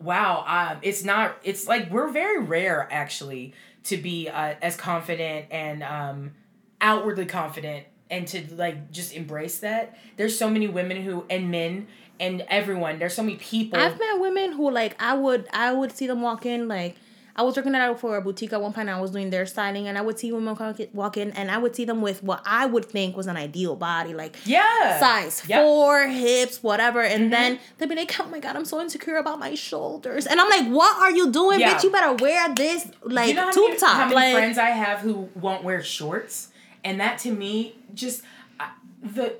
wow 0.00 0.44
um 0.46 0.78
it's 0.82 1.02
not 1.02 1.36
it's 1.42 1.66
like 1.66 1.90
we're 1.90 2.08
very 2.08 2.40
rare 2.40 2.88
actually 2.90 3.52
to 3.84 3.96
be 3.96 4.28
uh, 4.28 4.54
as 4.62 4.76
confident 4.76 5.46
and 5.50 5.82
um 5.82 6.32
outwardly 6.80 7.26
confident 7.26 7.86
and 8.10 8.26
to 8.28 8.54
like 8.54 8.90
just 8.90 9.12
embrace 9.14 9.58
that. 9.60 9.98
There's 10.16 10.36
so 10.38 10.48
many 10.50 10.66
women 10.66 11.02
who 11.02 11.24
and 11.28 11.50
men 11.50 11.88
and 12.20 12.44
everyone 12.48 12.98
there's 12.98 13.14
so 13.14 13.22
many 13.22 13.36
people 13.36 13.78
I've 13.78 13.98
met 13.98 14.20
women 14.20 14.52
who 14.52 14.70
like 14.70 15.00
I 15.00 15.14
would 15.14 15.46
I 15.52 15.72
would 15.72 15.92
see 15.92 16.06
them 16.06 16.22
walk 16.22 16.46
in 16.46 16.68
like 16.68 16.96
I 17.36 17.42
was 17.42 17.56
working 17.56 17.72
at 17.76 18.00
for 18.00 18.16
a 18.16 18.20
boutique 18.20 18.52
at 18.52 18.60
one 18.60 18.72
point. 18.72 18.88
I 18.88 19.00
was 19.00 19.12
doing 19.12 19.30
their 19.30 19.46
styling, 19.46 19.86
and 19.86 19.96
I 19.96 20.00
would 20.00 20.18
see 20.18 20.32
women 20.32 20.56
walk 20.92 21.16
in, 21.16 21.30
and 21.30 21.52
I 21.52 21.58
would 21.58 21.76
see 21.76 21.84
them 21.84 22.02
with 22.02 22.20
what 22.20 22.42
I 22.44 22.66
would 22.66 22.84
think 22.84 23.16
was 23.16 23.28
an 23.28 23.36
ideal 23.36 23.76
body, 23.76 24.12
like 24.12 24.34
yeah 24.44 24.98
size 24.98 25.44
Yep. 25.46 25.62
four, 25.62 26.08
hips, 26.08 26.64
whatever. 26.64 27.00
And 27.00 27.20
Mm-hmm. 27.22 27.30
then 27.30 27.58
they'd 27.78 27.88
be 27.88 27.94
like, 27.94 28.12
"Oh 28.18 28.26
my 28.26 28.40
god, 28.40 28.56
I'm 28.56 28.64
so 28.64 28.80
insecure 28.80 29.18
about 29.18 29.38
my 29.38 29.54
shoulders," 29.54 30.26
and 30.26 30.40
I'm 30.40 30.48
like, 30.50 30.66
"What 30.68 30.96
are 31.00 31.12
you 31.12 31.30
doing, 31.30 31.60
Yeah. 31.60 31.74
bitch? 31.76 31.84
You 31.84 31.92
better 31.92 32.14
wear 32.14 32.52
this 32.56 32.90
like 33.04 33.28
you 33.28 33.34
know 33.34 33.52
tube 33.52 33.66
many, 33.68 33.76
top." 33.78 33.90
how 33.90 34.02
many 34.06 34.14
like, 34.16 34.34
friends 34.34 34.58
I 34.58 34.70
have 34.70 34.98
who 34.98 35.28
won't 35.36 35.62
wear 35.62 35.80
shorts, 35.80 36.48
and 36.82 36.98
that 36.98 37.18
to 37.20 37.30
me 37.30 37.76
just 37.94 38.22
I 38.58 38.70
the 39.00 39.36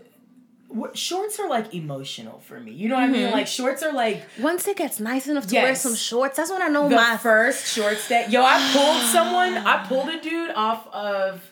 shorts 0.95 1.39
are 1.41 1.49
like 1.49 1.75
emotional 1.75 2.41
for 2.41 2.61
me. 2.61 2.73
You 2.73 2.89
know 2.89 2.97
what 2.97 3.05
I 3.05 3.07
Mm-hmm. 3.07 3.13
mean? 3.15 3.31
Like 3.31 3.47
shorts 3.47 3.83
are 3.83 3.93
like 3.93 4.23
once 4.39 4.67
it 4.69 4.77
gets 4.77 5.01
nice 5.01 5.27
enough 5.27 5.47
to 5.49 5.55
wear 5.55 5.75
some 5.75 5.95
shorts, 5.95 6.37
that's 6.37 6.51
when 6.51 6.63
I 6.63 6.69
know 6.69 6.89
the 6.89 6.97
my 6.97 7.17
first 7.17 7.67
shorts 7.67 8.09
that 8.09 8.31
yo 8.31 8.43
I 8.45 8.59
pulled 8.73 9.03
someone 9.13 9.57
I 9.67 9.85
pulled 9.87 10.09
a 10.09 10.21
dude 10.21 10.51
off 10.55 10.87
of 10.93 11.43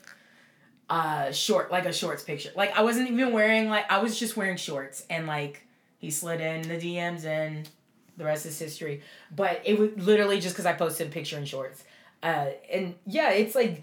uh 0.89 1.33
short 1.33 1.71
like 1.73 1.85
a 1.87 1.93
shorts 1.93 2.23
picture. 2.23 2.51
Like 2.55 2.77
I 2.77 2.83
wasn't 2.83 3.11
even 3.11 3.33
wearing 3.33 3.69
like 3.69 3.91
I 3.91 3.99
was 3.99 4.19
just 4.19 4.37
wearing 4.37 4.57
shorts 4.57 5.05
and 5.11 5.27
like 5.27 5.63
he 5.99 6.11
slid 6.11 6.41
in 6.41 6.63
the 6.63 6.77
DMs 6.77 7.25
and 7.25 7.69
the 8.17 8.25
rest 8.25 8.47
is 8.47 8.59
history. 8.59 9.03
But 9.35 9.63
it 9.65 9.79
was 9.79 9.91
literally 9.97 10.41
just 10.41 10.55
because 10.55 10.67
I 10.67 10.75
posted 10.75 11.09
a 11.09 11.11
picture 11.11 11.39
in 11.39 11.45
shorts. 11.45 11.85
Uh 12.23 12.47
and 12.73 12.95
yeah, 13.07 13.31
it's 13.31 13.55
like 13.55 13.83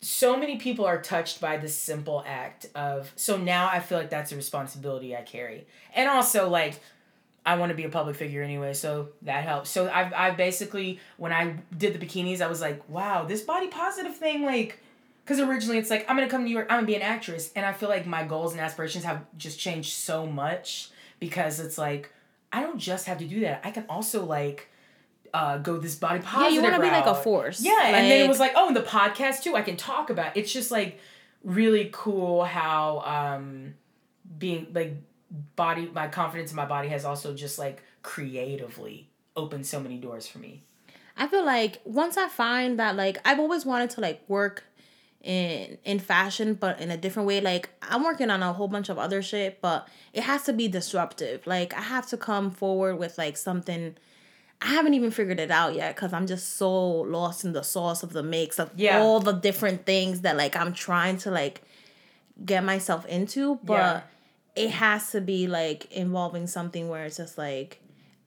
so 0.00 0.36
many 0.36 0.56
people 0.56 0.84
are 0.84 1.00
touched 1.00 1.40
by 1.40 1.56
this 1.56 1.76
simple 1.76 2.22
act 2.26 2.66
of 2.74 3.12
so 3.16 3.36
now 3.36 3.68
I 3.68 3.80
feel 3.80 3.98
like 3.98 4.10
that's 4.10 4.32
a 4.32 4.36
responsibility 4.36 5.16
I 5.16 5.22
carry. 5.22 5.66
And 5.94 6.08
also 6.08 6.48
like 6.48 6.80
I 7.44 7.56
want 7.56 7.70
to 7.70 7.74
be 7.76 7.84
a 7.84 7.88
public 7.88 8.14
figure 8.14 8.42
anyway, 8.42 8.74
so 8.74 9.08
that 9.22 9.42
helps. 9.42 9.70
So 9.70 9.90
I've 9.90 10.12
I 10.12 10.30
basically 10.32 11.00
when 11.16 11.32
I 11.32 11.56
did 11.76 11.98
the 11.98 12.04
bikinis, 12.04 12.40
I 12.40 12.46
was 12.46 12.60
like, 12.60 12.86
wow, 12.88 13.24
this 13.24 13.40
body 13.40 13.68
positive 13.68 14.14
thing, 14.14 14.42
like, 14.42 14.80
because 15.24 15.40
originally 15.40 15.78
it's 15.78 15.90
like 15.90 16.04
I'm 16.08 16.16
gonna 16.16 16.28
come 16.28 16.42
to 16.42 16.44
New 16.44 16.54
York, 16.54 16.66
I'm 16.70 16.78
gonna 16.78 16.86
be 16.86 16.96
an 16.96 17.02
actress, 17.02 17.50
and 17.56 17.64
I 17.64 17.72
feel 17.72 17.88
like 17.88 18.06
my 18.06 18.22
goals 18.24 18.52
and 18.52 18.60
aspirations 18.60 19.04
have 19.04 19.24
just 19.36 19.58
changed 19.58 19.92
so 19.94 20.26
much 20.26 20.90
because 21.20 21.58
it's 21.58 21.78
like 21.78 22.12
I 22.52 22.62
don't 22.62 22.78
just 22.78 23.06
have 23.06 23.18
to 23.18 23.26
do 23.26 23.40
that. 23.40 23.62
I 23.64 23.70
can 23.70 23.86
also 23.88 24.24
like 24.24 24.68
uh 25.34 25.58
go 25.58 25.76
this 25.78 25.94
body 25.94 26.20
positive. 26.20 26.52
yeah, 26.52 26.56
you 26.56 26.62
want 26.62 26.74
to 26.74 26.80
be 26.80 26.88
like 26.88 27.06
a 27.06 27.14
force. 27.14 27.60
Yeah, 27.60 27.96
and 27.96 28.10
then 28.10 28.24
it 28.24 28.28
was 28.28 28.40
like, 28.40 28.52
oh, 28.54 28.68
and 28.68 28.76
the 28.76 28.82
podcast 28.82 29.42
too. 29.42 29.54
I 29.54 29.62
can 29.62 29.76
talk 29.76 30.10
about. 30.10 30.36
It's 30.36 30.52
just 30.52 30.70
like 30.70 30.98
really 31.44 31.88
cool 31.92 32.44
how 32.44 33.00
um 33.00 33.74
being 34.38 34.66
like 34.72 34.94
body 35.56 35.90
my 35.92 36.08
confidence 36.08 36.50
in 36.50 36.56
my 36.56 36.66
body 36.66 36.88
has 36.88 37.04
also 37.04 37.34
just 37.34 37.58
like 37.58 37.82
creatively 38.02 39.08
opened 39.36 39.66
so 39.66 39.80
many 39.80 39.98
doors 39.98 40.26
for 40.26 40.38
me. 40.38 40.64
I 41.16 41.26
feel 41.26 41.44
like 41.44 41.80
once 41.84 42.16
I 42.16 42.28
find 42.28 42.78
that 42.78 42.96
like 42.96 43.18
I've 43.24 43.38
always 43.38 43.66
wanted 43.66 43.90
to 43.90 44.00
like 44.00 44.22
work 44.28 44.64
in 45.22 45.78
in 45.84 45.98
fashion 45.98 46.54
but 46.54 46.80
in 46.80 46.92
a 46.92 46.96
different 46.96 47.26
way 47.26 47.40
like 47.40 47.68
i'm 47.82 48.04
working 48.04 48.30
on 48.30 48.40
a 48.40 48.52
whole 48.52 48.68
bunch 48.68 48.88
of 48.88 48.98
other 48.98 49.20
shit 49.20 49.60
but 49.60 49.88
it 50.12 50.22
has 50.22 50.44
to 50.44 50.52
be 50.52 50.68
disruptive 50.68 51.44
like 51.44 51.74
i 51.74 51.80
have 51.80 52.06
to 52.06 52.16
come 52.16 52.52
forward 52.52 52.96
with 52.96 53.18
like 53.18 53.36
something 53.36 53.96
i 54.60 54.66
haven't 54.66 54.94
even 54.94 55.10
figured 55.10 55.38
it 55.40 55.50
out 55.50 55.74
yet 55.74 55.94
because 55.94 56.12
i'm 56.12 56.26
just 56.26 56.56
so 56.56 56.70
lost 57.02 57.44
in 57.44 57.52
the 57.52 57.62
sauce 57.62 58.02
of 58.02 58.12
the 58.12 58.22
mix 58.22 58.58
of 58.58 58.70
Yeah. 58.76 59.00
all 59.00 59.20
the 59.20 59.32
different 59.32 59.86
things 59.86 60.22
that 60.22 60.36
like 60.36 60.56
i'm 60.56 60.72
trying 60.72 61.16
to 61.18 61.30
like 61.30 61.62
get 62.44 62.64
myself 62.64 63.06
into 63.06 63.56
but 63.64 63.74
Yeah. 63.74 64.00
it 64.64 64.70
has 64.70 65.10
to 65.12 65.20
be 65.20 65.46
like 65.46 65.90
involving 65.92 66.46
something 66.46 66.88
where 66.88 67.04
it's 67.04 67.16
just 67.16 67.38
like 67.38 67.80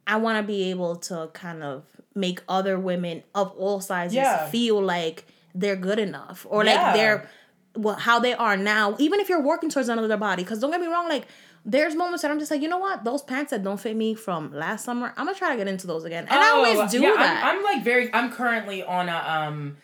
i 0.08 0.16
want 0.18 0.38
to 0.38 0.44
be 0.44 0.70
able 0.70 0.96
to 0.98 1.30
kind 1.34 1.64
of 1.64 1.84
make 2.16 2.42
other 2.50 2.78
women 2.80 3.24
of 3.36 3.52
all 3.58 3.80
sizes 3.82 4.16
Yeah. 4.16 4.48
feel 4.50 4.82
like 4.82 5.26
they're 5.56 5.76
good 5.76 6.00
enough 6.00 6.46
or 6.50 6.64
like 6.64 6.94
they're 6.96 7.30
well, 7.76 7.96
how 7.96 8.20
they 8.20 8.34
are 8.34 8.58
now 8.58 8.96
even 9.00 9.20
if 9.22 9.30
you're 9.30 9.42
working 9.42 9.70
towards 9.70 9.88
another 9.90 10.18
body 10.18 10.44
because 10.44 10.60
don't 10.60 10.72
get 10.72 10.82
me 10.82 10.88
wrong 10.88 11.08
like 11.08 11.26
there's 11.66 11.94
moments 11.96 12.22
that 12.24 12.32
i'm 12.32 12.40
just 12.40 12.50
like 12.52 12.62
you 12.62 12.68
know 12.68 12.80
what 12.80 13.04
those 13.04 13.22
pants 13.22 13.52
that 13.52 13.64
don't 13.64 13.80
fit 13.80 13.96
me 13.96 14.14
from 14.16 14.52
last 14.54 14.84
summer 14.86 15.14
i'm 15.18 15.26
gonna 15.26 15.38
try 15.38 15.52
to 15.52 15.58
get 15.58 15.68
into 15.68 15.86
those 15.88 16.04
again 16.04 16.24
and 16.30 16.34
i 16.40 16.50
Oh, 16.52 16.64
always 16.66 16.92
do 16.92 17.02
yeah, 17.02 17.14
that 17.14 17.44
I'm, 17.46 17.58
I'm 17.58 17.64
like 17.64 17.84
very. 17.84 18.14
I'm 18.14 18.32
currently 18.32 18.84
on 18.84 19.10
a 19.10 19.16
um. 19.18 19.78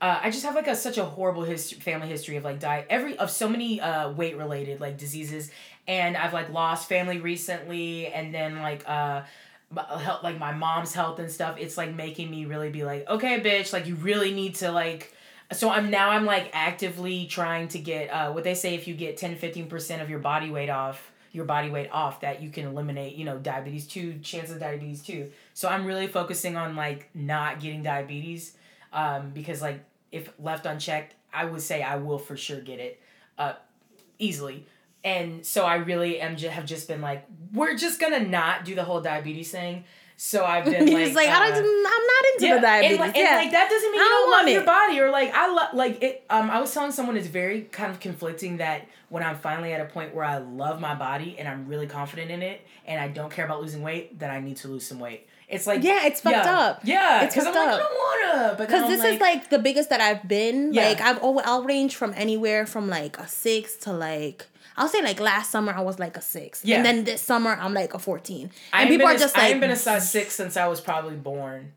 Uh, 0.00 0.18
I 0.22 0.30
just 0.30 0.44
have 0.44 0.54
like 0.54 0.66
a 0.68 0.76
such 0.76 0.98
a 0.98 1.04
horrible 1.04 1.44
history, 1.44 1.78
family 1.80 2.08
history 2.08 2.36
of 2.36 2.44
like 2.44 2.60
diet 2.60 2.86
every 2.90 3.16
of 3.16 3.30
so 3.30 3.48
many 3.48 3.80
uh 3.80 4.10
weight 4.10 4.36
related 4.36 4.80
like 4.80 4.98
diseases, 4.98 5.50
and 5.88 6.16
I've 6.16 6.32
like 6.32 6.50
lost 6.52 6.88
family 6.88 7.18
recently, 7.20 8.06
and 8.08 8.34
then 8.34 8.58
like 8.60 8.88
uh. 8.88 9.22
my- 9.70 9.82
Health, 9.98 10.22
like 10.22 10.38
my 10.38 10.52
mom's 10.52 10.94
health 10.94 11.18
and 11.18 11.28
stuff 11.30 11.56
it's 11.58 11.76
like 11.76 11.92
making 11.94 12.30
me 12.30 12.44
really 12.44 12.70
be 12.70 12.84
like 12.84 13.08
okay 13.08 13.40
bitch 13.40 13.72
like 13.72 13.86
you 13.86 13.96
really 13.96 14.32
need 14.32 14.54
to 14.56 14.70
like 14.70 15.12
so 15.52 15.68
i'm 15.68 15.90
now 15.90 16.10
i'm 16.10 16.24
like 16.26 16.48
actively 16.52 17.26
trying 17.26 17.66
to 17.68 17.78
get 17.80 18.08
uh 18.10 18.30
what 18.30 18.44
they 18.44 18.54
say 18.54 18.74
if 18.76 18.86
you 18.86 18.94
get 18.94 19.16
10 19.16 19.36
15% 19.36 20.00
of 20.00 20.08
your 20.08 20.20
body 20.20 20.48
weight 20.50 20.68
off 20.70 21.10
your 21.34 21.44
body 21.44 21.68
weight 21.68 21.90
off 21.90 22.20
that 22.20 22.40
you 22.40 22.48
can 22.48 22.64
eliminate 22.66 23.16
you 23.16 23.24
know 23.24 23.38
diabetes 23.38 23.86
2 23.86 24.20
chance 24.22 24.50
of 24.50 24.60
diabetes 24.60 25.02
2 25.02 25.30
so 25.52 25.68
i'm 25.68 25.84
really 25.84 26.06
focusing 26.06 26.56
on 26.56 26.76
like 26.76 27.10
not 27.14 27.60
getting 27.60 27.82
diabetes 27.82 28.56
um 28.92 29.30
because 29.30 29.60
like 29.60 29.84
if 30.12 30.30
left 30.38 30.64
unchecked 30.64 31.14
i 31.32 31.44
would 31.44 31.60
say 31.60 31.82
i 31.82 31.96
will 31.96 32.18
for 32.18 32.36
sure 32.36 32.60
get 32.60 32.78
it 32.78 33.00
uh 33.38 33.54
easily. 34.18 34.66
And 35.02 35.44
so 35.44 35.64
i 35.66 35.74
really 35.76 36.20
am 36.20 36.36
just 36.36 36.52
have 36.52 36.64
just 36.64 36.88
been 36.88 37.00
like 37.02 37.26
we're 37.52 37.76
just 37.76 38.00
gonna 38.00 38.20
not 38.20 38.64
do 38.64 38.74
the 38.74 38.84
whole 38.84 39.00
diabetes 39.00 39.50
thing 39.50 39.84
so 40.16 40.44
i've 40.44 40.64
been 40.70 40.86
He's 40.86 41.14
like 41.14 41.26
like, 41.26 41.28
I 41.28 41.50
uh, 41.50 41.54
don't, 41.54 41.64
I'm 41.64 42.06
not 42.06 42.24
into 42.34 42.54
the 42.54 42.60
diabetes. 42.60 42.90
and, 42.92 43.00
like, 43.00 43.16
and, 43.16 43.36
like 43.36 43.50
that 43.50 43.68
doesn't 43.70 43.92
mean 43.92 44.00
I 44.00 44.04
you 44.04 44.08
don't 44.08 44.20
don't 44.22 44.30
love 44.30 44.40
want 44.40 44.52
your 44.52 44.64
body 44.64 45.00
or 45.00 45.10
like 45.10 45.34
I 45.34 45.52
love 45.52 45.74
like 45.74 46.02
it. 46.02 46.24
Um, 46.30 46.50
I 46.50 46.60
was 46.60 46.72
telling 46.72 46.92
someone 46.92 47.16
it's 47.16 47.26
very 47.26 47.62
kind 47.62 47.90
of 47.90 48.00
conflicting 48.00 48.58
that 48.58 48.86
when 49.08 49.22
I'm 49.22 49.36
finally 49.36 49.72
at 49.72 49.80
a 49.80 49.86
point 49.86 50.14
where 50.14 50.24
I 50.24 50.38
love 50.38 50.80
my 50.80 50.94
body 50.94 51.36
and 51.38 51.48
I'm 51.48 51.66
really 51.68 51.86
confident 51.86 52.30
in 52.30 52.42
it 52.42 52.60
and 52.86 53.00
I 53.00 53.08
don't 53.08 53.30
care 53.30 53.44
about 53.44 53.60
losing 53.60 53.82
weight, 53.82 54.18
that 54.20 54.30
I 54.30 54.40
need 54.40 54.56
to 54.58 54.68
lose 54.68 54.86
some 54.86 54.98
weight. 54.98 55.26
It's 55.48 55.66
like 55.66 55.82
Yeah, 55.82 56.06
it's 56.06 56.20
fucked 56.20 56.36
yeah, 56.36 56.58
up. 56.58 56.80
Yeah, 56.84 57.24
It's 57.24 57.34
because 57.34 57.46
I'm 57.46 57.54
fucked 57.54 57.66
like 57.66 57.80
I 57.80 57.82
don't 57.82 58.38
wanna, 58.42 58.54
Because 58.56 58.88
this 58.88 59.00
I'm 59.04 59.14
is 59.14 59.20
like 59.20 59.50
the 59.50 59.58
biggest 59.58 59.90
that 59.90 60.00
I've 60.00 60.26
been. 60.26 60.72
Yeah. 60.72 60.88
Like 60.88 61.00
I've 61.00 61.18
always 61.18 61.46
I'll 61.46 61.62
range 61.64 61.96
from 61.96 62.12
anywhere 62.16 62.66
from 62.66 62.88
like 62.88 63.18
a 63.18 63.28
six 63.28 63.76
to 63.78 63.92
like 63.92 64.46
I'll 64.76 64.88
say 64.88 65.02
like 65.02 65.20
last 65.20 65.50
summer 65.50 65.72
I 65.72 65.80
was 65.80 65.98
like 65.98 66.16
a 66.16 66.20
six. 66.20 66.64
Yeah. 66.64 66.76
And 66.78 66.86
then 66.86 67.04
this 67.04 67.22
summer 67.22 67.50
I'm 67.60 67.74
like 67.74 67.94
a 67.94 67.98
fourteen. 67.98 68.50
I 68.72 68.82
And 68.82 68.90
people 68.90 69.06
been 69.06 69.14
are 69.14 69.16
a- 69.16 69.20
just 69.20 69.36
I 69.36 69.42
like 69.42 69.50
ain't 69.52 69.60
been 69.60 69.70
a 69.70 69.76
size 69.76 70.10
six 70.16 70.34
since 70.34 70.56
I 70.56 70.66
was 70.68 70.80
probably 70.80 71.16
born. 71.16 71.72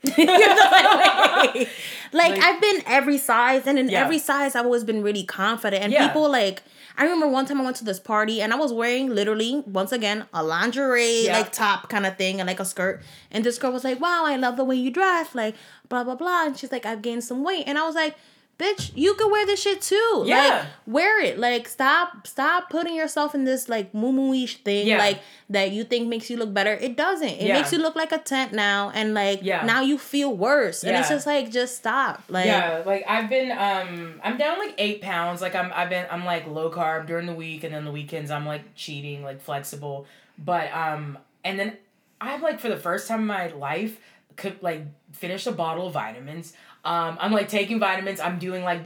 like, 0.04 1.68
Like- 2.12 2.40
I've 2.40 2.60
been 2.60 2.82
every 2.86 3.18
size 3.18 3.66
and 3.66 3.78
in 3.78 3.88
Yeah. 3.88 4.04
every 4.04 4.18
size 4.18 4.54
I've 4.54 4.64
always 4.64 4.84
been 4.84 5.02
really 5.02 5.24
confident. 5.24 5.82
And 5.82 5.92
Yeah. 5.92 6.06
people 6.08 6.28
like 6.30 6.62
I 6.96 7.04
remember 7.04 7.28
one 7.28 7.46
time 7.46 7.60
I 7.60 7.64
went 7.64 7.76
to 7.76 7.84
this 7.84 8.00
party 8.00 8.40
and 8.42 8.52
I 8.52 8.56
was 8.56 8.72
wearing 8.72 9.14
literally 9.14 9.62
once 9.66 9.92
again 9.92 10.26
a 10.34 10.42
lingerie 10.42 11.24
Yeah. 11.26 11.38
like 11.38 11.52
top 11.52 11.88
kind 11.88 12.06
of 12.06 12.16
thing 12.16 12.40
and 12.40 12.46
like 12.48 12.58
a 12.60 12.64
skirt. 12.64 13.02
And 13.30 13.44
this 13.44 13.58
girl 13.58 13.72
was 13.72 13.84
like, 13.84 14.00
Wow, 14.00 14.24
I 14.24 14.36
love 14.36 14.56
the 14.56 14.64
way 14.64 14.76
you 14.76 14.90
dress, 14.90 15.34
like 15.34 15.54
blah 15.88 16.04
blah 16.04 16.16
blah. 16.16 16.46
And 16.46 16.56
she's 16.56 16.72
like, 16.72 16.86
I've 16.86 17.02
gained 17.02 17.24
some 17.24 17.44
weight. 17.44 17.64
And 17.66 17.78
I 17.78 17.84
was 17.86 17.94
like, 17.94 18.16
Bitch, 18.58 18.90
you 18.96 19.14
could 19.14 19.30
wear 19.30 19.46
this 19.46 19.62
shit 19.62 19.80
too. 19.80 20.24
Yeah. 20.26 20.36
Like 20.48 20.66
wear 20.86 21.22
it. 21.22 21.38
Like 21.38 21.68
stop 21.68 22.26
stop 22.26 22.70
putting 22.70 22.96
yourself 22.96 23.32
in 23.32 23.44
this 23.44 23.68
like 23.68 23.94
moo 23.94 24.46
thing 24.48 24.88
Yeah. 24.88 24.98
like 24.98 25.20
that 25.50 25.70
you 25.70 25.84
think 25.84 26.08
makes 26.08 26.28
you 26.28 26.36
look 26.36 26.52
better. 26.52 26.72
It 26.72 26.96
doesn't. 26.96 27.28
It 27.28 27.42
Yeah. 27.46 27.54
makes 27.58 27.72
you 27.72 27.78
look 27.78 27.94
like 27.94 28.10
a 28.10 28.18
tent 28.18 28.52
now 28.52 28.90
and 28.92 29.14
like 29.14 29.40
Yeah. 29.44 29.64
now 29.64 29.82
you 29.82 29.96
feel 29.96 30.34
worse. 30.36 30.82
Yeah. 30.82 30.90
And 30.90 30.98
it's 30.98 31.08
just 31.08 31.24
like 31.24 31.52
just 31.52 31.76
stop. 31.76 32.20
Like 32.28 32.46
yeah, 32.46 32.82
like 32.84 33.04
I've 33.08 33.30
been 33.30 33.52
um 33.52 34.20
I'm 34.24 34.36
down 34.36 34.58
like 34.58 34.74
eight 34.76 35.02
pounds. 35.02 35.40
Like 35.40 35.54
I'm 35.54 35.70
I've 35.72 35.88
been 35.88 36.06
I'm 36.10 36.24
like 36.24 36.48
low 36.48 36.68
carb 36.68 37.06
during 37.06 37.26
the 37.26 37.34
week 37.34 37.62
and 37.62 37.72
then 37.72 37.84
the 37.84 37.92
weekends 37.92 38.28
I'm 38.32 38.44
like 38.44 38.74
cheating, 38.74 39.22
like 39.22 39.40
flexible. 39.40 40.06
But 40.36 40.74
um 40.74 41.16
and 41.44 41.60
then 41.60 41.76
I've 42.20 42.42
like 42.42 42.58
for 42.58 42.68
the 42.68 42.76
first 42.76 43.06
time 43.06 43.20
in 43.20 43.26
my 43.26 43.46
life 43.52 44.00
could 44.34 44.60
like 44.62 44.82
finish 45.12 45.46
a 45.46 45.52
bottle 45.52 45.86
of 45.88 45.92
vitamins. 45.92 46.54
Um 46.88 47.16
I'm 47.20 47.32
like 47.32 47.48
taking 47.48 47.78
vitamins. 47.78 48.20
I'm 48.20 48.38
doing 48.38 48.62
like 48.64 48.82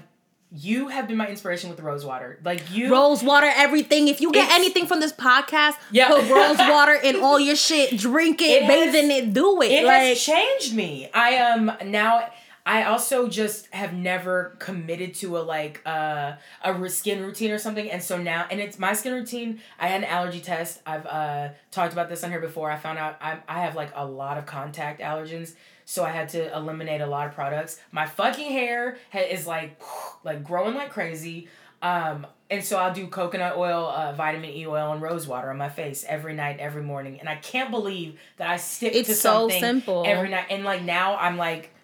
you 0.54 0.88
have 0.88 1.08
been 1.08 1.16
my 1.16 1.28
inspiration 1.28 1.70
with 1.70 1.78
the 1.78 1.82
rose 1.84 2.04
water. 2.04 2.38
Like 2.44 2.62
you 2.70 2.90
Rose 2.92 3.22
water, 3.22 3.50
everything. 3.66 4.08
If 4.08 4.20
you 4.20 4.30
get 4.32 4.50
anything 4.52 4.86
from 4.86 5.00
this 5.00 5.12
podcast, 5.12 5.76
Yeah. 5.90 6.08
put 6.08 6.28
rose 6.28 6.58
water 6.74 6.92
in 6.92 7.16
all 7.16 7.40
your 7.40 7.56
shit. 7.56 7.98
Drink 7.98 8.42
it, 8.42 8.62
It 8.64 8.68
bathe 8.68 8.86
has- 8.94 9.04
in 9.04 9.10
it, 9.10 9.32
do 9.32 9.62
it. 9.62 9.72
it 9.72 9.84
like 9.84 10.08
has 10.08 10.20
changed 10.22 10.74
me. 10.74 11.08
I 11.14 11.28
um 11.38 11.72
now 11.86 12.28
I 12.64 12.84
also 12.84 13.26
just 13.28 13.66
have 13.74 13.92
never 13.92 14.54
committed 14.60 15.14
to 15.16 15.36
a 15.38 15.42
like 15.56 15.80
uh, 15.84 16.34
a 16.62 16.88
skin 16.90 17.20
routine 17.22 17.50
or 17.50 17.58
something, 17.58 17.90
and 17.90 18.00
so 18.00 18.14
now 18.18 18.46
and 18.52 18.60
it's 18.60 18.78
my 18.78 18.92
skin 18.92 19.14
routine. 19.14 19.60
I 19.80 19.88
had 19.88 20.02
an 20.04 20.08
allergy 20.08 20.40
test. 20.40 20.80
I've 20.86 21.04
uh 21.06 21.48
talked 21.72 21.92
about 21.92 22.08
this 22.08 22.22
on 22.22 22.30
here 22.30 22.40
before. 22.40 22.70
I 22.70 22.76
found 22.76 22.98
out 22.98 23.16
I 23.20 23.38
I 23.48 23.60
have 23.64 23.74
like 23.74 23.90
a 23.96 24.04
lot 24.06 24.38
of 24.38 24.46
contact 24.46 25.00
allergens, 25.00 25.54
so 25.92 26.02
I 26.02 26.10
had 26.10 26.30
to 26.30 26.56
eliminate 26.56 27.02
a 27.02 27.06
lot 27.06 27.26
of 27.26 27.34
products. 27.34 27.78
My 27.90 28.06
fucking 28.06 28.50
hair 28.50 28.96
ha- 29.12 29.18
is 29.18 29.46
like 29.46 29.78
like 30.24 30.42
growing 30.42 30.74
like 30.74 30.88
crazy. 30.90 31.48
Um, 31.82 32.26
and 32.48 32.64
so 32.64 32.78
I'll 32.78 32.94
do 32.94 33.08
coconut 33.08 33.58
oil, 33.58 33.88
uh, 33.88 34.12
vitamin 34.14 34.50
E 34.50 34.66
oil, 34.66 34.90
and 34.92 35.02
rose 35.02 35.26
water 35.26 35.50
on 35.50 35.58
my 35.58 35.68
face 35.68 36.02
every 36.08 36.32
night, 36.32 36.60
every 36.60 36.82
morning. 36.82 37.20
And 37.20 37.28
I 37.28 37.36
can't 37.36 37.70
believe 37.70 38.18
that 38.38 38.48
I 38.48 38.56
stick 38.56 38.94
It's 38.94 39.08
to 39.10 39.14
so 39.14 39.50
something 39.50 39.60
simple. 39.60 40.04
every 40.06 40.30
night. 40.30 40.46
And 40.48 40.64
like 40.64 40.82
now, 40.82 41.16
I'm 41.18 41.36
like, 41.36 41.74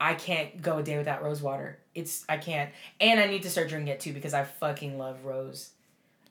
I 0.00 0.14
can't 0.14 0.62
go 0.62 0.78
a 0.78 0.82
day 0.82 0.96
without 0.96 1.22
rose 1.22 1.42
water. 1.42 1.78
It's 1.94 2.24
I 2.30 2.38
can't, 2.38 2.70
and 2.98 3.20
I 3.20 3.26
need 3.26 3.42
to 3.42 3.50
start 3.50 3.68
drinking 3.68 3.88
it 3.88 4.00
too 4.00 4.14
because 4.14 4.32
I 4.32 4.44
fucking 4.44 4.96
love 4.96 5.26
rose. 5.26 5.70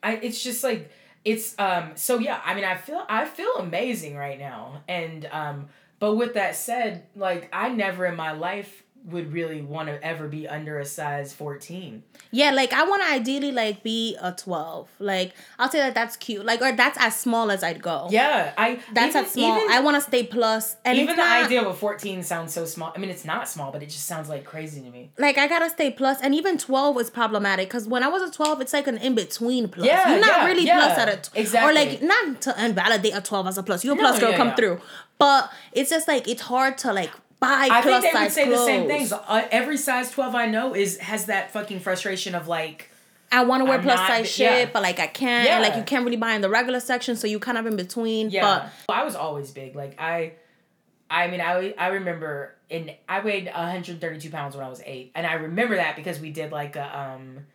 I 0.02 0.14
it's 0.16 0.42
just 0.42 0.64
like 0.64 0.90
it's 1.24 1.56
um 1.60 1.92
so 1.94 2.18
yeah. 2.18 2.40
I 2.44 2.54
mean, 2.54 2.64
I 2.64 2.74
feel 2.76 3.04
I 3.08 3.24
feel 3.24 3.54
amazing 3.58 4.16
right 4.16 4.38
now, 4.38 4.82
and 4.88 5.28
um. 5.30 5.68
But 6.00 6.16
with 6.16 6.34
that 6.34 6.56
said, 6.56 7.04
like 7.14 7.48
I 7.52 7.68
never 7.68 8.06
in 8.06 8.16
my 8.16 8.32
life 8.32 8.82
would 9.06 9.32
really 9.32 9.62
want 9.62 9.88
to 9.88 10.02
ever 10.04 10.28
be 10.28 10.46
under 10.46 10.78
a 10.78 10.84
size 10.84 11.32
14. 11.32 12.02
yeah, 12.32 12.50
like 12.50 12.74
I 12.74 12.84
want 12.84 13.02
to 13.02 13.08
ideally 13.10 13.50
like 13.50 13.82
be 13.82 14.14
a 14.20 14.30
twelve. 14.32 14.90
Like 14.98 15.32
I'll 15.58 15.70
say 15.70 15.78
that 15.78 15.94
that's 15.94 16.16
cute. 16.16 16.44
Like 16.44 16.60
or 16.60 16.72
that's 16.72 16.98
as 17.00 17.16
small 17.18 17.50
as 17.50 17.62
I'd 17.64 17.80
go. 17.80 18.08
Yeah, 18.10 18.52
I 18.58 18.78
that's 18.92 19.16
even, 19.16 19.24
as 19.24 19.32
small. 19.32 19.56
Even, 19.56 19.70
I 19.70 19.80
want 19.80 19.96
to 19.96 20.02
stay 20.02 20.24
plus. 20.24 20.76
And 20.84 20.98
even 20.98 21.16
the 21.16 21.22
not, 21.22 21.44
idea 21.46 21.62
of 21.62 21.68
a 21.68 21.72
14 21.74 22.22
sounds 22.22 22.52
so 22.52 22.66
small. 22.66 22.92
I 22.94 22.98
mean, 22.98 23.08
it's 23.08 23.24
not 23.24 23.48
small, 23.48 23.72
but 23.72 23.82
it 23.82 23.86
just 23.88 24.04
sounds 24.04 24.28
like 24.28 24.44
crazy 24.44 24.82
to 24.82 24.90
me. 24.90 25.12
like 25.16 25.38
I 25.38 25.48
gotta 25.48 25.70
stay 25.70 25.90
plus, 25.90 26.20
and 26.20 26.34
even 26.34 26.58
twelve 26.58 27.00
is 27.00 27.08
problematic 27.08 27.68
because 27.70 27.88
when 27.88 28.02
I 28.02 28.08
was 28.08 28.22
a 28.22 28.30
twelve, 28.30 28.60
it's 28.60 28.74
like 28.74 28.86
an 28.86 28.98
in 28.98 29.14
between 29.14 29.68
plus. 29.70 29.86
Yeah, 29.86 30.10
you're 30.10 30.20
not 30.20 30.28
yeah, 30.40 30.46
really 30.46 30.66
yeah. 30.66 30.78
plus 30.78 30.98
at 30.98 31.08
a 31.08 31.16
t- 31.30 31.40
Exactly. 31.40 31.70
Or 31.70 31.74
like 31.74 32.02
not 32.02 32.42
to 32.42 32.64
invalidate 32.66 33.14
a 33.16 33.22
twelve 33.22 33.46
as 33.46 33.56
a 33.56 33.62
plus. 33.62 33.82
You're 33.82 33.94
a 33.94 33.96
No, 33.96 34.02
plus 34.02 34.20
girl, 34.20 34.32
yeah, 34.32 34.36
come 34.36 34.54
through. 34.54 34.78
But 35.20 35.52
it's 35.72 35.90
just 35.90 36.08
like 36.08 36.26
it's 36.26 36.42
hard 36.42 36.78
to 36.78 36.92
like 36.92 37.10
buy 37.38 37.68
I 37.70 37.80
plus 37.82 38.02
think 38.02 38.14
they 38.14 38.20
would 38.22 38.32
say 38.32 38.44
clothes. 38.46 38.58
the 38.58 38.64
same 38.64 38.88
things. 38.88 39.12
Uh, 39.12 39.46
every 39.52 39.76
size 39.76 40.10
12 40.10 40.34
I 40.34 40.46
know 40.46 40.74
is 40.74 40.98
has 40.98 41.26
that 41.26 41.52
fucking 41.52 41.80
frustration 41.80 42.34
of 42.34 42.48
like, 42.48 42.90
I 43.30 43.44
want 43.44 43.60
to 43.60 43.64
wear 43.64 43.74
I'm 43.78 43.82
plus 43.84 43.98
not- 43.98 44.08
size 44.08 44.28
shit, 44.28 44.50
yeah. 44.50 44.70
but 44.72 44.82
like 44.82 44.98
I 44.98 45.06
can't. 45.06 45.48
And 45.48 45.62
like 45.62 45.76
you 45.76 45.84
can't 45.84 46.04
really 46.04 46.16
buy 46.16 46.32
in 46.32 46.40
the 46.40 46.50
regular 46.50 46.80
section, 46.80 47.14
so 47.14 47.26
you 47.28 47.38
kind 47.38 47.56
of 47.58 47.66
in 47.66 47.76
between. 47.76 48.30
yeah. 48.30 48.42
Well, 48.88 48.98
I 48.98 49.04
was 49.04 49.14
always 49.14 49.50
big. 49.52 49.76
Like 49.76 50.00
I, 50.00 50.32
I 51.08 51.28
mean, 51.28 51.40
I 51.40 51.74
I 51.78 51.88
remember 51.88 52.56
in 52.68 52.90
I 53.08 53.20
weighed 53.20 53.46
132 53.46 54.30
pounds 54.30 54.56
when 54.56 54.64
I 54.64 54.68
was 54.68 54.82
eight, 54.84 55.12
and 55.14 55.26
I 55.26 55.34
remember 55.34 55.76
that 55.76 55.94
because 55.96 56.18
we 56.18 56.30
did 56.30 56.50
like 56.50 56.76
a 56.76 56.98
um. 56.98 57.46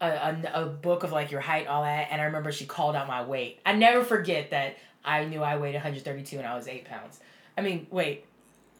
A, 0.00 0.08
a, 0.52 0.62
a 0.62 0.66
book 0.66 1.04
of 1.04 1.12
like 1.12 1.30
your 1.30 1.40
height, 1.40 1.68
all 1.68 1.84
that, 1.84 2.08
and 2.10 2.20
I 2.20 2.24
remember 2.24 2.50
she 2.50 2.66
called 2.66 2.96
out 2.96 3.06
my 3.06 3.22
weight. 3.22 3.60
I 3.64 3.72
never 3.74 4.02
forget 4.02 4.50
that 4.50 4.76
I 5.04 5.24
knew 5.24 5.42
I 5.42 5.56
weighed 5.56 5.74
132 5.74 6.38
and 6.38 6.46
I 6.46 6.54
was 6.54 6.68
eight 6.68 6.84
pounds. 6.84 7.20
I 7.56 7.60
mean, 7.60 7.86
wait, 7.90 8.24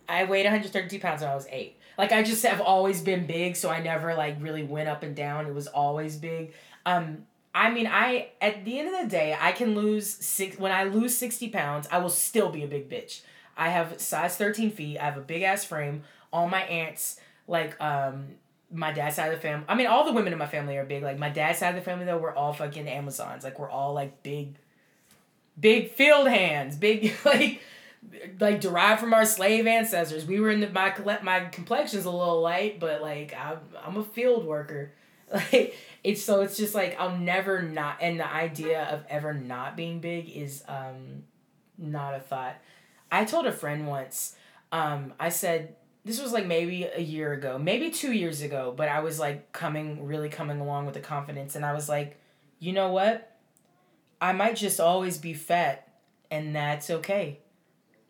I 0.09 0.25
weighed 0.25 0.45
132 0.45 1.01
pounds 1.01 1.23
when 1.23 1.31
I 1.31 1.35
was 1.35 1.47
eight. 1.51 1.77
Like 1.99 2.13
I 2.13 2.23
just 2.23 2.45
have 2.45 2.61
always 2.61 3.01
been 3.01 3.27
big, 3.27 3.57
so 3.57 3.71
I 3.71 3.83
never 3.83 4.15
like 4.15 4.37
really 4.41 4.63
went 4.63 4.89
up 4.89 5.03
and 5.03 5.15
down. 5.15 5.47
It 5.47 5.55
was 5.55 5.67
always 5.67 6.17
big. 6.17 6.53
Um, 6.87 7.27
I 7.55 7.71
mean, 7.71 7.87
I 7.87 8.31
at 8.41 8.65
the 8.65 8.79
end 8.79 8.95
of 8.95 9.03
the 9.03 9.09
day, 9.09 9.37
I 9.39 9.53
can 9.53 9.75
lose 9.75 10.09
six. 10.09 10.59
When 10.59 10.73
I 10.73 10.85
lose 10.85 11.17
60 11.17 11.51
pounds, 11.51 11.87
I 11.93 11.99
will 11.99 12.09
still 12.09 12.51
be 12.51 12.65
a 12.65 12.67
big 12.67 12.89
bitch. 12.89 13.21
I 13.57 13.69
have 13.69 14.01
size 14.01 14.37
13 14.37 14.71
feet. 14.71 14.99
I 14.99 15.05
have 15.05 15.19
a 15.19 15.23
big 15.23 15.43
ass 15.43 15.65
frame. 15.65 16.03
All 16.33 16.49
my 16.49 16.63
aunts 16.63 17.21
like 17.47 17.79
um 17.81 18.29
my 18.73 18.91
dad's 18.93 19.17
side 19.17 19.29
of 19.29 19.35
the 19.35 19.41
family. 19.41 19.67
I 19.69 19.75
mean, 19.75 19.87
all 19.87 20.05
the 20.05 20.13
women 20.13 20.33
in 20.33 20.39
my 20.39 20.47
family 20.47 20.77
are 20.79 20.85
big. 20.85 21.03
Like 21.03 21.19
my 21.19 21.29
dad's 21.29 21.59
side 21.59 21.71
of 21.71 21.75
the 21.77 21.83
family, 21.83 22.07
though, 22.07 22.17
we're 22.17 22.35
all 22.35 22.53
fucking 22.53 22.89
Amazons. 22.89 23.45
Like 23.45 23.59
we're 23.59 23.71
all 23.71 23.93
like 23.93 24.23
big, 24.23 24.55
big 25.59 25.93
field 25.93 26.29
hands. 26.29 26.77
Big 26.77 27.15
like, 27.25 27.61
like 28.41 28.61
derived 28.61 29.01
from 29.01 29.15
our 29.15 29.27
slave 29.27 29.67
ancestors. 29.67 30.25
We 30.25 30.41
were 30.41 30.51
in 30.51 30.61
the 30.61 30.71
my 30.71 30.95
my 31.23 31.41
complexion's 31.47 32.05
a 32.05 32.11
little 32.11 32.41
light, 32.41 32.81
but 32.81 33.03
like 33.03 33.35
I'm 33.37 33.59
I'm 33.85 33.97
a 33.97 34.05
field 34.05 34.45
worker. 34.45 34.93
Like 35.33 35.75
it's 36.05 36.23
so 36.23 36.43
it's 36.43 36.59
just 36.59 36.75
like 36.75 36.95
I'll 37.01 37.17
never 37.17 37.63
not 37.63 38.03
and 38.03 38.21
the 38.21 38.31
idea 38.31 38.83
of 38.83 39.03
ever 39.09 39.33
not 39.33 39.79
being 39.79 39.99
big 40.01 40.29
is 40.29 40.63
um 40.69 41.23
not 41.79 42.15
a 42.15 42.21
thought. 42.21 42.57
I 43.11 43.25
told 43.25 43.47
a 43.47 43.53
friend 43.53 43.87
once, 43.87 44.37
um, 44.73 45.13
I 45.19 45.29
said 45.29 45.77
this 46.05 46.21
was 46.21 46.33
like 46.33 46.47
maybe 46.47 46.85
a 46.85 47.01
year 47.01 47.33
ago, 47.33 47.59
maybe 47.59 47.91
two 47.91 48.13
years 48.13 48.43
ago, 48.43 48.75
but 48.77 48.89
I 48.89 49.01
was 49.01 49.19
like 49.21 49.53
coming, 49.53 50.07
really 50.07 50.29
coming 50.29 50.61
along 50.61 50.87
with 50.87 50.95
the 50.95 51.01
confidence, 51.01 51.55
and 51.55 51.65
I 51.65 51.73
was 51.75 51.89
like, 51.89 52.19
you 52.59 52.73
know 52.73 52.91
what? 52.91 53.32
I 54.23 54.33
might 54.33 54.55
just 54.55 54.79
always 54.79 55.19
be 55.19 55.35
fat, 55.35 55.89
and 56.31 56.55
that's 56.55 56.89
okay. 56.91 57.41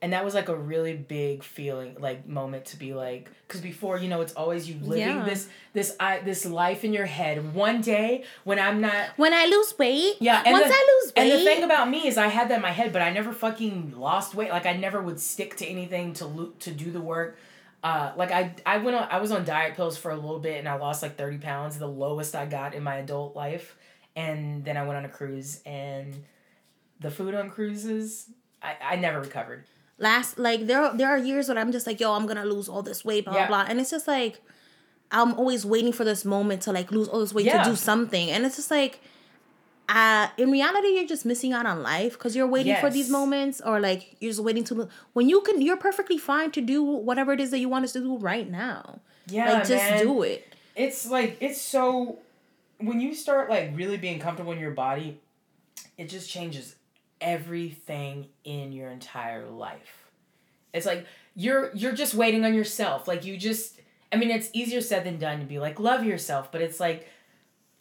And 0.02 0.12
that 0.12 0.24
was 0.24 0.34
like 0.34 0.48
a 0.48 0.56
really 0.56 0.94
big 0.94 1.42
feeling 1.42 1.96
like 1.98 2.26
moment 2.26 2.66
to 2.66 2.76
be 2.76 2.92
like 2.92 3.30
because 3.46 3.60
before 3.60 3.98
you 3.98 4.08
know 4.08 4.20
it's 4.20 4.32
always 4.32 4.68
you 4.68 4.74
living 4.82 5.18
yeah. 5.18 5.24
this 5.24 5.48
this 5.74 5.94
i 6.00 6.18
this 6.18 6.44
life 6.44 6.82
in 6.82 6.92
your 6.92 7.06
head. 7.06 7.54
One 7.54 7.80
day 7.82 8.24
when 8.42 8.58
i'm 8.58 8.80
not 8.80 9.10
when 9.16 9.32
i 9.32 9.44
lose 9.44 9.78
weight? 9.78 10.16
Yeah 10.18 10.42
and 10.44 10.54
once 10.54 10.66
the, 10.66 10.72
i 10.74 11.00
lose 11.00 11.12
weight 11.14 11.22
and 11.22 11.40
the 11.40 11.44
thing 11.44 11.62
about 11.62 11.88
me 11.88 12.08
is 12.08 12.18
i 12.18 12.26
had 12.26 12.48
that 12.48 12.56
in 12.56 12.62
my 12.62 12.72
head 12.72 12.92
but 12.92 13.00
i 13.00 13.10
never 13.10 13.32
fucking 13.32 13.94
lost 13.96 14.34
weight. 14.34 14.50
Like 14.50 14.66
i 14.66 14.72
never 14.72 15.00
would 15.00 15.20
stick 15.20 15.56
to 15.58 15.66
anything 15.66 16.14
to 16.14 16.26
lo- 16.26 16.52
to 16.58 16.72
do 16.72 16.90
the 16.90 17.00
work. 17.00 17.38
Uh, 17.84 18.12
like 18.16 18.32
I, 18.32 18.54
I 18.64 18.78
went 18.78 18.96
on, 18.96 19.08
I 19.10 19.18
was 19.18 19.32
on 19.32 19.44
diet 19.44 19.74
pills 19.76 19.96
for 19.96 20.10
a 20.10 20.16
little 20.16 20.38
bit 20.38 20.58
and 20.58 20.68
I 20.68 20.76
lost 20.76 21.02
like 21.02 21.16
30 21.16 21.38
pounds, 21.38 21.78
the 21.78 21.88
lowest 21.88 22.34
I 22.36 22.46
got 22.46 22.74
in 22.74 22.82
my 22.84 22.96
adult 22.96 23.34
life. 23.34 23.76
And 24.14 24.64
then 24.64 24.76
I 24.76 24.82
went 24.84 24.98
on 24.98 25.04
a 25.04 25.08
cruise 25.08 25.62
and 25.64 26.24
the 27.00 27.10
food 27.10 27.34
on 27.34 27.50
cruises, 27.50 28.30
I, 28.62 28.76
I 28.82 28.96
never 28.96 29.20
recovered 29.20 29.64
last 30.02 30.38
like 30.38 30.66
there 30.66 30.92
there 30.94 31.08
are 31.08 31.16
years 31.16 31.48
when 31.48 31.56
I'm 31.56 31.72
just 31.72 31.86
like, 31.86 32.00
yo, 32.00 32.12
I'm 32.12 32.26
gonna 32.26 32.44
lose 32.44 32.68
all 32.68 32.82
this 32.82 33.04
weight, 33.04 33.24
blah 33.24 33.34
yeah. 33.34 33.46
blah, 33.46 33.64
and 33.68 33.80
it's 33.80 33.90
just 33.90 34.08
like 34.08 34.42
I'm 35.10 35.34
always 35.34 35.64
waiting 35.64 35.92
for 35.92 36.04
this 36.04 36.24
moment 36.24 36.62
to 36.62 36.72
like 36.72 36.90
lose 36.90 37.08
all 37.08 37.20
this 37.20 37.32
weight 37.32 37.46
yeah. 37.46 37.62
to 37.62 37.70
do 37.70 37.76
something, 37.76 38.30
and 38.30 38.44
it's 38.44 38.56
just 38.56 38.70
like. 38.70 39.00
Uh, 39.88 40.28
in 40.38 40.50
reality, 40.50 40.88
you're 40.88 41.06
just 41.06 41.26
missing 41.26 41.52
out 41.52 41.66
on 41.66 41.82
life 41.82 42.12
because 42.12 42.34
you're 42.34 42.46
waiting 42.46 42.68
yes. 42.68 42.80
for 42.80 42.88
these 42.88 43.10
moments, 43.10 43.60
or 43.60 43.78
like 43.78 44.16
you're 44.20 44.30
just 44.30 44.42
waiting 44.42 44.62
to 44.62 44.88
when 45.12 45.28
you 45.28 45.40
can. 45.42 45.60
You're 45.60 45.76
perfectly 45.76 46.16
fine 46.16 46.50
to 46.52 46.62
do 46.62 46.82
whatever 46.82 47.32
it 47.32 47.40
is 47.40 47.50
that 47.50 47.58
you 47.58 47.68
want 47.68 47.84
us 47.84 47.92
to 47.92 48.00
do 48.00 48.16
right 48.16 48.48
now. 48.48 49.00
Yeah, 49.26 49.52
like 49.52 49.66
just 49.66 49.84
man. 49.84 50.02
do 50.04 50.22
it. 50.22 50.54
It's 50.76 51.04
like 51.10 51.36
it's 51.40 51.60
so 51.60 52.20
when 52.84 53.00
you 53.00 53.14
start 53.14 53.48
like 53.48 53.70
really 53.74 53.96
being 53.96 54.18
comfortable 54.18 54.52
in 54.52 54.58
your 54.58 54.72
body, 54.72 55.20
it 55.96 56.08
just 56.08 56.28
changes 56.28 56.76
everything 57.20 58.26
in 58.44 58.72
your 58.72 58.90
entire 58.90 59.48
life. 59.48 60.10
It's 60.72 60.86
like 60.86 61.06
you're 61.34 61.70
you're 61.74 61.92
just 61.92 62.14
waiting 62.14 62.44
on 62.44 62.54
yourself. 62.54 63.06
Like 63.06 63.24
you 63.24 63.36
just 63.36 63.80
I 64.12 64.16
mean 64.16 64.30
it's 64.30 64.50
easier 64.52 64.80
said 64.80 65.04
than 65.04 65.18
done 65.18 65.40
to 65.40 65.46
be 65.46 65.58
like 65.58 65.78
love 65.78 66.04
yourself, 66.04 66.50
but 66.52 66.60
it's 66.60 66.80
like 66.80 67.08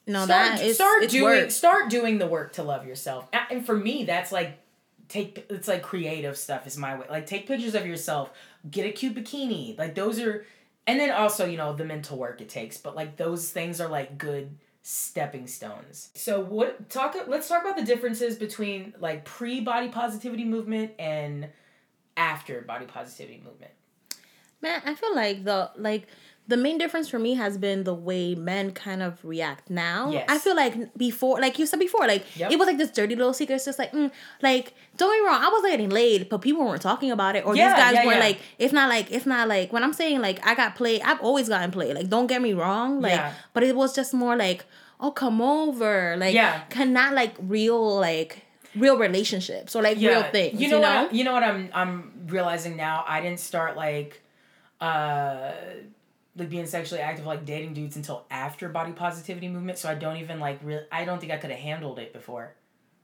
no, 0.07 0.25
start, 0.25 0.57
that 0.57 0.61
is 0.61 0.75
start 0.75 1.09
doing 1.09 1.23
work. 1.23 1.51
start 1.51 1.89
doing 1.89 2.17
the 2.17 2.27
work 2.27 2.53
to 2.53 2.63
love 2.63 2.85
yourself. 2.85 3.27
And 3.49 3.65
for 3.65 3.75
me 3.75 4.05
that's 4.05 4.31
like 4.31 4.59
take 5.07 5.45
it's 5.49 5.67
like 5.67 5.81
creative 5.81 6.37
stuff 6.37 6.67
is 6.67 6.77
my 6.77 6.97
way. 6.97 7.05
Like 7.09 7.25
take 7.25 7.47
pictures 7.47 7.75
of 7.75 7.85
yourself, 7.85 8.31
get 8.69 8.85
a 8.85 8.91
cute 8.91 9.15
bikini. 9.15 9.77
Like 9.77 9.95
those 9.95 10.19
are 10.19 10.45
and 10.87 10.99
then 10.99 11.11
also, 11.11 11.45
you 11.45 11.57
know, 11.57 11.73
the 11.73 11.85
mental 11.85 12.17
work 12.17 12.41
it 12.41 12.49
takes, 12.49 12.77
but 12.77 12.95
like 12.95 13.15
those 13.15 13.49
things 13.49 13.79
are 13.79 13.87
like 13.87 14.17
good 14.17 14.57
stepping 14.81 15.47
stones. 15.47 16.09
So 16.15 16.39
what 16.39 16.89
talk 16.89 17.15
let's 17.27 17.47
talk 17.47 17.63
about 17.63 17.77
the 17.77 17.85
differences 17.85 18.35
between 18.35 18.93
like 18.99 19.25
pre-body 19.25 19.89
positivity 19.89 20.43
movement 20.43 20.91
and 20.97 21.49
after 22.17 22.61
body 22.61 22.85
positivity 22.85 23.41
movement. 23.43 23.71
Man, 24.61 24.81
I 24.85 24.93
feel 24.95 25.15
like 25.15 25.43
the 25.43 25.71
like 25.75 26.07
the 26.47 26.57
main 26.57 26.77
difference 26.77 27.07
for 27.07 27.19
me 27.19 27.35
has 27.35 27.57
been 27.57 27.83
the 27.83 27.93
way 27.93 28.35
men 28.35 28.71
kind 28.71 29.01
of 29.01 29.23
react 29.23 29.69
now. 29.69 30.11
Yes. 30.11 30.25
I 30.27 30.37
feel 30.37 30.55
like 30.55 30.93
before, 30.97 31.39
like 31.39 31.57
you 31.57 31.65
said 31.65 31.79
before, 31.79 32.05
like 32.07 32.25
yep. 32.37 32.51
it 32.51 32.59
was 32.59 32.67
like 32.67 32.77
this 32.77 32.91
dirty 32.91 33.15
little 33.15 33.33
secret. 33.33 33.55
It's 33.55 33.65
just 33.65 33.79
like, 33.79 33.93
mm, 33.93 34.11
like 34.41 34.73
don't 34.97 35.13
get 35.13 35.21
me 35.21 35.27
wrong, 35.27 35.41
I 35.41 35.49
was 35.49 35.61
getting 35.63 35.89
laid, 35.89 36.29
but 36.29 36.41
people 36.41 36.65
weren't 36.65 36.81
talking 36.81 37.11
about 37.11 37.35
it, 37.35 37.45
or 37.45 37.55
yeah, 37.55 37.69
these 37.69 37.83
guys 37.83 37.93
yeah, 37.93 38.05
were 38.05 38.13
yeah. 38.13 38.19
like, 38.19 38.39
it's 38.59 38.73
not 38.73 38.89
like, 38.89 39.11
it's 39.11 39.25
not 39.25 39.47
like 39.47 39.71
when 39.71 39.83
I'm 39.83 39.93
saying 39.93 40.21
like 40.21 40.45
I 40.45 40.55
got 40.55 40.75
played, 40.75 41.01
I've 41.01 41.21
always 41.21 41.47
gotten 41.47 41.71
played. 41.71 41.95
Like 41.95 42.09
don't 42.09 42.27
get 42.27 42.41
me 42.41 42.53
wrong, 42.53 43.01
like, 43.01 43.21
but 43.53 43.63
it 43.63 43.75
was 43.75 43.95
just 43.95 44.13
more 44.13 44.35
like, 44.35 44.65
oh 44.99 45.11
come 45.11 45.41
over, 45.41 46.15
like, 46.17 46.33
yeah, 46.33 46.61
cannot 46.69 47.13
like 47.13 47.35
real 47.39 47.99
like 47.99 48.43
real 48.75 48.97
relationships 48.97 49.75
or 49.75 49.83
like 49.83 49.97
real 49.97 50.23
things. 50.23 50.59
You 50.59 50.69
know, 50.69 50.77
you 50.77 50.81
know? 50.81 51.03
what? 51.03 51.13
You 51.13 51.23
know 51.23 51.33
what 51.33 51.43
I'm 51.43 51.69
I'm 51.73 52.11
realizing 52.27 52.75
now. 52.75 53.05
I 53.07 53.21
didn't 53.21 53.39
start 53.39 53.77
like, 53.77 54.21
uh 54.81 55.51
like 56.35 56.49
being 56.49 56.65
sexually 56.65 57.01
active 57.01 57.25
like 57.25 57.45
dating 57.45 57.73
dudes 57.73 57.95
until 57.95 58.25
after 58.29 58.69
body 58.69 58.91
positivity 58.91 59.47
movement 59.47 59.77
so 59.77 59.89
i 59.89 59.95
don't 59.95 60.17
even 60.17 60.39
like 60.39 60.59
really 60.63 60.83
i 60.91 61.03
don't 61.03 61.19
think 61.19 61.31
i 61.31 61.37
could 61.37 61.51
have 61.51 61.59
handled 61.59 61.99
it 61.99 62.13
before 62.13 62.53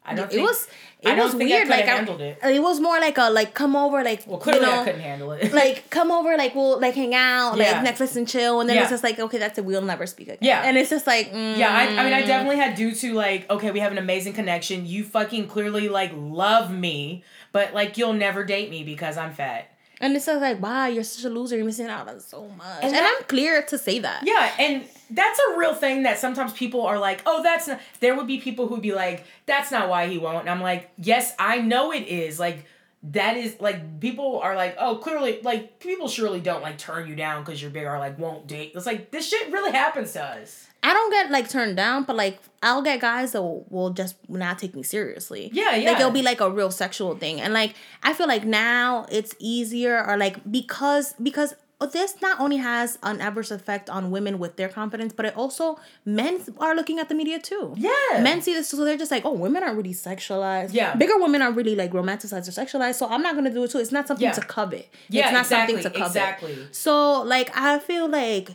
I 0.08 0.16
don't. 0.16 0.26
It 0.28 0.36
think, 0.36 0.48
was. 0.48 0.68
It 1.02 1.18
was 1.18 1.36
weird. 1.36 1.68
like 1.68 1.86
I, 1.86 2.02
it. 2.02 2.38
it. 2.42 2.62
was 2.62 2.80
more 2.80 2.98
like 3.00 3.18
a 3.18 3.30
like 3.30 3.54
come 3.54 3.76
over 3.76 4.04
like. 4.04 4.24
Well, 4.26 4.40
clearly 4.40 4.62
you 4.62 4.66
know, 4.68 4.82
I 4.82 4.86
couldn't 4.86 5.02
handle 5.02 5.32
it. 5.34 5.52
like 5.54 5.90
come 5.90 6.12
over 6.12 6.38
like 6.38 6.56
we'll 6.56 6.80
like 6.80 6.96
hang 6.96 7.13
out 7.13 7.58
yeah. 7.58 7.82
like 7.82 7.94
Netflix 7.94 8.16
and 8.16 8.26
chill 8.26 8.62
and 8.62 8.70
then 8.70 8.78
yeah. 8.78 8.84
it's 8.84 8.92
just 8.92 9.04
like 9.04 9.20
okay 9.20 9.38
that's 9.38 9.58
it 9.58 9.66
we'll 9.66 9.82
never 9.82 10.08
speak 10.08 10.30
again. 10.30 10.38
Yeah. 10.40 10.62
And 10.63 10.78
it's 10.78 10.90
just 10.90 11.06
like. 11.06 11.34
Mm. 11.34 11.58
Yeah, 11.58 11.76
I, 11.76 11.84
I 11.84 12.04
mean 12.06 12.13
I 12.13 12.22
definitely 12.22 12.56
had 12.56 12.76
due 12.76 12.94
to 12.94 13.13
like 13.13 13.50
okay 13.50 13.72
we 13.72 13.80
have 13.80 13.92
an 13.92 13.98
amazing 13.98 14.32
connection 14.32 14.86
you 14.86 15.04
fucking 15.04 15.50
clearly 15.50 15.90
like 15.90 16.12
love 16.16 16.72
me 16.72 17.26
but 17.52 17.74
like 17.74 17.98
you'll 17.98 18.13
never 18.13 18.46
date 18.46 18.70
me 18.70 18.84
because 18.84 19.18
I'm 19.18 19.34
fat. 19.34 19.72
And 20.00 20.16
it's 20.16 20.26
just 20.26 20.42
like, 20.42 20.62
wow, 20.62 20.88
you're 20.88 21.04
such 21.04 21.26
a 21.26 21.30
loser. 21.30 21.56
You're 21.56 21.66
missing 21.66 21.88
out 21.88 22.08
on 22.08 22.20
so 22.20 22.48
much. 22.50 22.68
And, 22.78 22.86
and 22.86 22.94
that, 22.96 23.16
I'm 23.18 23.26
clear 23.26 23.62
to 23.64 23.78
say 23.78 24.00
that. 24.00 24.24
Yeah, 24.24 24.52
and 24.60 24.84
that's 25.10 25.40
a 25.40 25.58
real 25.58 25.74
thing 25.74 26.04
that 26.04 26.20
sometimes 26.20 26.54
people 26.54 26.86
are 26.86 27.00
like, 27.00 27.22
oh, 27.26 27.42
that's 27.42 27.68
not. 27.68 27.80
There 28.00 28.16
would 28.16 28.28
be 28.28 28.40
people 28.40 28.68
who'd 28.68 28.82
be 28.82 28.94
like, 28.94 29.26
that's 29.46 29.72
not 29.72 29.90
why 29.90 30.08
he 30.08 30.18
won't. 30.18 30.42
And 30.42 30.50
I'm 30.50 30.62
like, 30.62 30.92
yes, 30.98 31.34
I 31.40 31.60
know 31.60 31.92
it 31.92 32.08
is. 32.08 32.40
Like, 32.40 32.66
that 33.04 33.38
is 33.38 33.60
like 33.60 34.00
people 34.00 34.40
are 34.40 34.56
like, 34.56 34.76
oh, 34.80 34.98
clearly, 34.98 35.40
like 35.42 35.80
people 35.80 36.08
surely 36.08 36.42
don't 36.42 36.62
like 36.62 36.78
turn 36.78 37.08
you 37.08 37.16
down 37.16 37.44
because 37.44 37.62
you're 37.62 37.72
big 37.72 37.86
or 37.86 37.98
like 38.00 38.18
won't 38.20 38.48
date. 38.48 38.74
It's 38.76 38.86
like 38.86 39.12
this 39.12 39.30
shit 39.30 39.52
really 39.52 39.72
happens 39.72 40.14
to 40.14 40.24
us. 40.24 40.68
I 40.88 40.93
don't 40.93 41.12
get 41.12 41.30
like 41.32 41.50
turned 41.50 41.76
down, 41.76 42.04
but 42.04 42.15
like 42.15 42.39
I'll 42.63 42.82
get 42.82 43.02
guys 43.02 43.34
that 43.34 43.41
will, 43.41 43.65
will 43.69 43.89
just 43.89 44.15
not 44.30 44.58
take 44.58 44.73
me 44.73 44.84
seriously. 44.84 45.50
Yeah, 45.52 45.76
yeah. 45.76 45.91
Like 45.91 46.00
it'll 46.00 46.12
be 46.12 46.21
like 46.21 46.39
a 46.39 46.50
real 46.50 46.71
sexual 46.71 47.13
thing, 47.17 47.41
and 47.41 47.54
like 47.54 47.76
I 48.04 48.13
feel 48.13 48.28
like 48.28 48.45
now 48.45 49.06
it's 49.12 49.36
easier, 49.38 50.02
or 50.08 50.15
like 50.15 50.50
because 50.50 51.13
because 51.21 51.56
this 51.91 52.21
not 52.21 52.39
only 52.39 52.56
has 52.56 52.97
an 53.04 53.19
adverse 53.19 53.52
effect 53.52 53.89
on 53.89 54.12
women 54.12 54.39
with 54.39 54.56
their 54.56 54.69
confidence, 54.69 55.12
but 55.12 55.26
it 55.26 55.36
also 55.36 55.78
men 56.06 56.39
are 56.58 56.73
looking 56.73 57.00
at 57.00 57.10
the 57.10 57.15
media 57.15 57.38
too. 57.38 57.73
Yeah, 57.76 58.21
men 58.21 58.41
see 58.41 58.54
this, 58.54 58.69
so 58.69 58.86
they're 58.86 58.95
just 58.95 59.12
like, 59.12 59.26
oh, 59.26 59.34
women 59.34 59.63
are 59.63 59.76
really 59.76 59.93
sexualized. 59.93 60.69
Yeah, 60.71 60.95
bigger 60.95 61.17
women 61.17 61.41
are 61.41 61.52
really 61.52 61.76
like 61.76 61.91
romanticized 61.91 62.47
or 62.47 62.52
sexualized. 62.52 62.95
So 62.95 63.10
I'm 63.10 63.21
not 63.21 63.36
gonna 63.36 63.54
do 63.54 63.65
it 63.65 63.71
too. 63.71 63.80
It's 63.80 63.91
not 63.91 64.08
something 64.08 64.23
yeah. 64.23 64.32
to 64.32 64.41
covet. 64.41 64.88
Yeah, 65.10 65.26
it's 65.26 65.34
not 65.34 65.41
exactly, 65.41 65.82
something 65.82 65.91
to 65.91 66.00
covet. 66.00 66.15
Exactly. 66.15 66.67
So 66.71 67.23
like 67.23 67.52
I 67.58 67.80
feel 67.80 68.08
like 68.08 68.52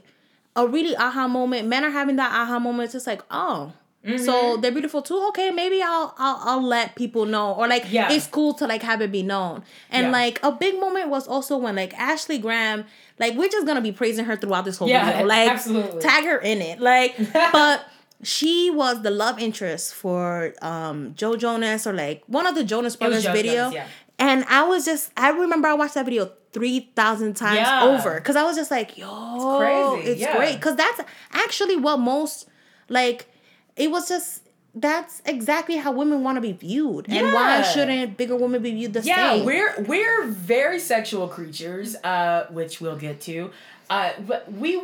a 0.56 0.66
really 0.66 0.96
aha 0.96 1.28
moment. 1.28 1.68
Men 1.68 1.84
are 1.84 1.90
having 1.90 2.16
that 2.16 2.32
aha 2.32 2.58
moment. 2.58 2.86
It's 2.86 2.92
just 2.92 3.06
like, 3.06 3.22
oh, 3.30 3.72
Mm-hmm. 4.04 4.24
So 4.24 4.56
they're 4.56 4.72
beautiful 4.72 5.00
too. 5.00 5.26
Okay, 5.28 5.50
maybe 5.50 5.80
I'll 5.80 6.12
I'll 6.18 6.40
I'll 6.40 6.62
let 6.62 6.96
people 6.96 7.24
know, 7.24 7.54
or 7.54 7.68
like 7.68 7.84
yeah. 7.88 8.10
it's 8.10 8.26
cool 8.26 8.52
to 8.54 8.66
like 8.66 8.82
have 8.82 9.00
it 9.00 9.12
be 9.12 9.22
known. 9.22 9.62
And 9.90 10.06
yeah. 10.06 10.10
like 10.10 10.40
a 10.42 10.50
big 10.50 10.80
moment 10.80 11.08
was 11.08 11.28
also 11.28 11.56
when 11.56 11.76
like 11.76 11.94
Ashley 11.94 12.38
Graham, 12.38 12.84
like 13.20 13.36
we're 13.36 13.48
just 13.48 13.64
gonna 13.64 13.80
be 13.80 13.92
praising 13.92 14.24
her 14.24 14.34
throughout 14.34 14.64
this 14.64 14.76
whole 14.76 14.88
yeah, 14.88 15.06
video. 15.06 15.26
Like 15.26 15.48
absolutely. 15.48 16.02
tag 16.02 16.24
her 16.24 16.38
in 16.38 16.60
it. 16.60 16.80
Like, 16.80 17.16
but 17.52 17.84
she 18.24 18.70
was 18.70 19.02
the 19.02 19.10
love 19.10 19.38
interest 19.38 19.94
for 19.94 20.52
um 20.62 21.14
Joe 21.14 21.36
Jonas 21.36 21.86
or 21.86 21.92
like 21.92 22.24
one 22.26 22.46
of 22.46 22.56
the 22.56 22.64
Jonas 22.64 22.96
Brothers 22.96 23.24
video. 23.26 23.70
Yeah. 23.70 23.86
And 24.22 24.44
I 24.44 24.62
was 24.62 24.84
just 24.84 25.10
I 25.16 25.30
remember 25.30 25.66
I 25.66 25.74
watched 25.74 25.94
that 25.94 26.04
video 26.04 26.30
three 26.52 26.92
thousand 26.94 27.34
times 27.34 27.56
yeah. 27.56 27.82
over 27.82 28.14
because 28.14 28.36
I 28.36 28.44
was 28.44 28.54
just 28.54 28.70
like, 28.70 28.96
yo, 28.96 29.34
it's 29.34 29.58
crazy. 29.58 30.10
It's 30.12 30.20
yeah. 30.20 30.36
great 30.36 30.54
because 30.54 30.76
that's 30.76 31.00
actually 31.32 31.76
what 31.76 31.98
most 31.98 32.48
like. 32.88 33.26
It 33.74 33.90
was 33.90 34.08
just 34.08 34.48
that's 34.76 35.22
exactly 35.26 35.76
how 35.76 35.90
women 35.90 36.22
want 36.22 36.36
to 36.36 36.40
be 36.40 36.52
viewed, 36.52 37.08
yeah. 37.08 37.24
and 37.24 37.32
why 37.32 37.62
shouldn't 37.62 38.16
bigger 38.16 38.36
women 38.36 38.62
be 38.62 38.70
viewed 38.70 38.92
the 38.92 39.00
yeah, 39.00 39.30
same? 39.32 39.40
Yeah, 39.40 39.44
we're 39.44 39.82
we're 39.88 40.26
very 40.28 40.78
sexual 40.78 41.26
creatures, 41.26 41.96
uh, 42.04 42.46
which 42.50 42.80
we'll 42.80 42.96
get 42.96 43.20
to. 43.22 43.50
Uh, 43.90 44.12
but 44.24 44.52
we 44.52 44.80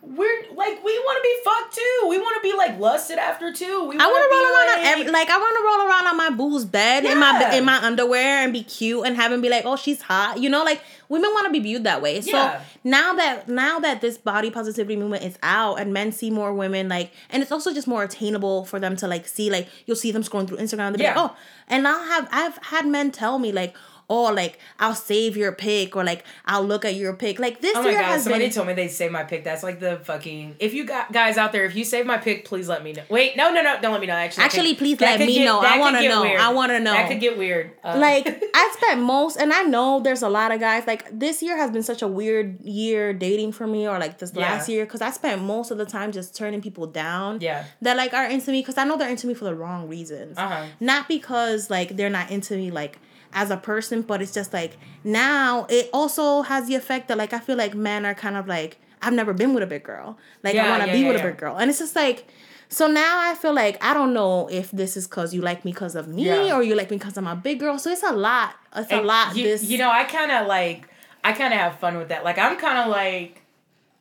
we're 0.00 0.42
like 0.54 0.82
we 0.84 0.98
want 1.00 1.16
to 1.18 1.22
be 1.22 1.36
fucked 1.44 1.74
too. 1.74 2.08
We 2.08 2.18
want 2.18 2.36
to 2.36 2.48
be 2.48 2.56
like 2.56 2.78
lusted 2.78 3.18
after 3.18 3.52
too. 3.52 3.84
We 3.88 3.96
I 3.98 4.06
want 4.06 4.30
to 4.30 4.36
roll 4.36 4.44
around 4.46 4.66
like, 4.68 4.78
on 4.78 4.84
every 5.00 5.12
like 5.12 5.28
I 5.28 5.38
want 5.38 5.56
to 5.56 5.64
roll 5.64 5.88
around 5.90 6.06
on 6.06 6.16
my 6.16 6.30
boo's 6.30 6.64
bed 6.64 7.04
in 7.04 7.18
my 7.18 7.56
in 7.56 7.64
my 7.64 7.84
underwear 7.84 8.44
and 8.44 8.52
be 8.52 8.62
cute 8.62 9.04
and 9.04 9.16
have 9.16 9.32
him 9.32 9.40
be 9.40 9.48
like, 9.48 9.64
oh, 9.66 9.74
she's 9.76 10.00
hot. 10.00 10.38
You 10.40 10.50
know, 10.50 10.62
like 10.62 10.80
women 11.08 11.30
want 11.32 11.46
to 11.46 11.52
be 11.52 11.58
viewed 11.58 11.82
that 11.84 12.00
way. 12.00 12.20
So 12.20 12.30
Yeah. 12.30 12.62
now 12.84 13.14
that 13.14 13.48
now 13.48 13.80
that 13.80 14.00
this 14.00 14.16
body 14.16 14.50
positivity 14.50 14.94
movement 14.96 15.24
is 15.24 15.36
out 15.42 15.80
and 15.80 15.92
men 15.92 16.12
see 16.12 16.30
more 16.30 16.54
women 16.54 16.88
like, 16.88 17.10
and 17.28 17.42
it's 17.42 17.50
also 17.50 17.74
just 17.74 17.88
more 17.88 18.04
attainable 18.04 18.64
for 18.66 18.78
them 18.78 18.94
to 18.96 19.08
like 19.08 19.26
see 19.26 19.50
like 19.50 19.68
you'll 19.84 19.96
see 19.96 20.12
them 20.12 20.22
scrolling 20.22 20.46
through 20.46 20.58
Instagram. 20.58 20.90
They'll 20.92 20.98
be 20.98 21.02
Yeah. 21.02 21.20
like, 21.20 21.32
oh, 21.32 21.36
and 21.66 21.88
I'll 21.88 22.04
have 22.04 22.28
I've 22.30 22.56
had 22.58 22.86
men 22.86 23.10
tell 23.10 23.38
me 23.40 23.50
like. 23.52 23.74
Oh, 24.10 24.32
like 24.32 24.58
I'll 24.78 24.94
save 24.94 25.36
your 25.36 25.52
pick 25.52 25.94
or 25.94 26.02
like 26.02 26.24
I'll 26.46 26.64
look 26.64 26.84
at 26.86 26.94
your 26.94 27.12
pick. 27.12 27.38
Like 27.38 27.60
this 27.60 27.76
Oh 27.76 27.82
my 27.82 27.90
year 27.90 27.98
god! 28.00 28.06
has 28.06 28.22
Somebody 28.24 28.46
been. 28.46 28.54
told 28.54 28.66
me 28.68 28.72
they'd 28.72 28.88
save 28.88 29.12
my 29.12 29.22
pick. 29.24 29.44
That's 29.44 29.62
like 29.62 29.80
the 29.80 29.96
fucking. 30.02 30.56
If 30.58 30.72
you 30.72 30.84
got 30.86 31.12
guys 31.12 31.36
out 31.36 31.52
there, 31.52 31.64
if 31.66 31.76
you 31.76 31.84
save 31.84 32.06
my 32.06 32.16
pick, 32.16 32.44
please 32.46 32.68
let 32.68 32.82
me 32.82 32.92
know. 32.94 33.02
Wait, 33.10 33.36
no, 33.36 33.52
no, 33.52 33.62
no, 33.62 33.78
don't 33.82 33.92
let 33.92 34.00
me 34.00 34.06
know. 34.06 34.14
Actually, 34.14 34.44
Actually, 34.44 34.68
could- 34.70 34.78
please 34.78 35.00
let 35.00 35.20
me 35.20 35.34
get- 35.34 35.44
know. 35.44 35.60
I 35.60 35.78
wanna 35.78 36.02
know. 36.08 36.22
weird. 36.22 36.40
I 36.40 36.52
wanna 36.52 36.80
know. 36.80 36.92
That 36.94 37.08
could 37.10 37.20
get 37.20 37.36
weird. 37.36 37.72
Uh, 37.84 37.98
like 37.98 38.26
I 38.54 38.74
spent 38.80 39.02
most, 39.02 39.36
and 39.36 39.52
I 39.52 39.62
know 39.62 40.00
there's 40.00 40.22
a 40.22 40.28
lot 40.30 40.52
of 40.52 40.60
guys. 40.60 40.86
Like 40.86 41.04
this 41.12 41.42
year 41.42 41.56
has 41.58 41.70
been 41.70 41.82
such 41.82 42.00
a 42.00 42.08
weird 42.08 42.60
year 42.62 43.12
dating 43.12 43.52
for 43.52 43.66
me, 43.66 43.86
or 43.86 43.98
like 43.98 44.18
this 44.18 44.32
Yeah. 44.34 44.40
last 44.42 44.68
year, 44.70 44.86
because 44.86 45.02
I 45.02 45.10
spent 45.10 45.42
most 45.42 45.70
of 45.70 45.76
the 45.76 45.84
time 45.86 46.12
just 46.12 46.34
turning 46.34 46.62
people 46.62 46.86
down. 46.86 47.40
Yeah. 47.42 47.64
That 47.82 47.96
like 47.98 48.14
are 48.14 48.24
into 48.26 48.52
me, 48.52 48.62
because 48.62 48.78
I 48.78 48.84
know 48.84 48.96
they're 48.96 49.10
into 49.10 49.26
me 49.26 49.34
for 49.34 49.44
the 49.44 49.54
wrong 49.54 49.86
reasons. 49.86 50.38
Uh-huh. 50.38 50.64
Not 50.80 51.08
because 51.08 51.68
like 51.68 51.96
they're 51.96 52.08
not 52.08 52.30
into 52.30 52.56
me 52.56 52.70
like 52.70 52.98
as 53.32 53.50
a 53.50 53.56
person, 53.56 54.02
but 54.02 54.20
it's 54.22 54.32
just 54.32 54.52
like 54.52 54.76
now 55.04 55.66
it 55.68 55.90
also 55.92 56.42
has 56.42 56.66
the 56.68 56.74
effect 56.74 57.08
that 57.08 57.18
like 57.18 57.32
I 57.32 57.38
feel 57.38 57.56
like 57.56 57.74
men 57.74 58.04
are 58.06 58.14
kind 58.14 58.36
of 58.36 58.46
like 58.46 58.78
I've 59.02 59.12
never 59.12 59.32
been 59.32 59.54
with 59.54 59.62
a 59.62 59.66
big 59.66 59.84
girl. 59.84 60.18
Like 60.42 60.56
I 60.56 60.68
want 60.70 60.82
to 60.82 60.88
yeah, 60.88 60.92
be 60.92 61.00
yeah, 61.00 61.08
with 61.08 61.16
yeah. 61.18 61.24
a 61.24 61.30
big 61.30 61.38
girl, 61.38 61.56
and 61.56 61.70
it's 61.70 61.78
just 61.78 61.96
like. 61.96 62.26
So 62.70 62.86
now 62.86 63.18
I 63.30 63.34
feel 63.34 63.54
like 63.54 63.82
I 63.82 63.94
don't 63.94 64.12
know 64.12 64.46
if 64.48 64.70
this 64.72 64.94
is 64.98 65.08
because 65.08 65.32
you 65.32 65.40
like 65.40 65.64
me 65.64 65.72
because 65.72 65.94
of 65.94 66.06
me 66.06 66.26
Yeah. 66.26 66.54
or 66.54 66.62
you 66.62 66.74
like 66.74 66.90
me 66.90 66.98
because 66.98 67.16
I'm 67.16 67.26
a 67.26 67.34
big 67.34 67.60
girl. 67.60 67.78
So 67.78 67.90
it's 67.90 68.02
a 68.02 68.12
lot. 68.12 68.56
It's 68.76 68.92
a 68.92 69.00
lot. 69.00 69.34
You, 69.34 69.44
this 69.44 69.64
you 69.64 69.78
know, 69.78 69.90
I 69.90 70.04
kind 70.04 70.30
of 70.30 70.46
like. 70.46 70.86
I 71.24 71.32
kind 71.32 71.54
of 71.54 71.60
have 71.60 71.78
fun 71.78 71.96
with 71.96 72.08
that. 72.08 72.24
Like 72.24 72.36
I'm 72.36 72.58
kind 72.58 72.76
of 72.78 72.88
like, 72.88 73.40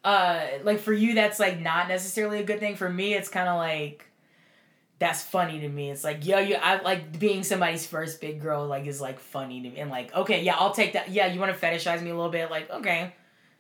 uh, 0.04 0.42
like 0.64 0.80
for 0.80 0.92
you 0.92 1.16
that's 1.16 1.40
like 1.40 1.62
not 1.62 1.88
necessarily 1.88 2.40
a 2.40 2.44
good 2.44 2.60
thing. 2.60 2.76
For 2.76 2.90
me, 2.90 3.14
it's 3.14 3.30
kind 3.30 3.48
of 3.48 3.56
like. 3.56 4.06
That's 5.00 5.22
funny 5.22 5.60
to 5.60 5.70
me. 5.70 5.92
It's 5.92 6.04
like, 6.04 6.26
yo, 6.26 6.40
you, 6.40 6.56
I 6.56 6.82
like 6.82 7.20
being 7.20 7.44
somebody's 7.44 7.86
first 7.86 8.20
big 8.20 8.42
girl. 8.42 8.66
Like, 8.66 8.88
is 8.88 9.00
like 9.00 9.20
funny 9.20 9.62
to 9.62 9.70
me, 9.70 9.80
and 9.80 9.92
like, 9.92 10.14
okay, 10.16 10.44
yeah, 10.44 10.56
I'll 10.58 10.74
take 10.74 10.94
that. 10.94 11.10
Yeah, 11.12 11.28
you 11.28 11.40
want 11.40 11.58
to 11.58 11.66
fetishize 11.66 12.02
me 12.02 12.10
a 12.10 12.16
little 12.16 12.32
bit? 12.32 12.50
Like, 12.50 12.70
okay, 12.72 13.14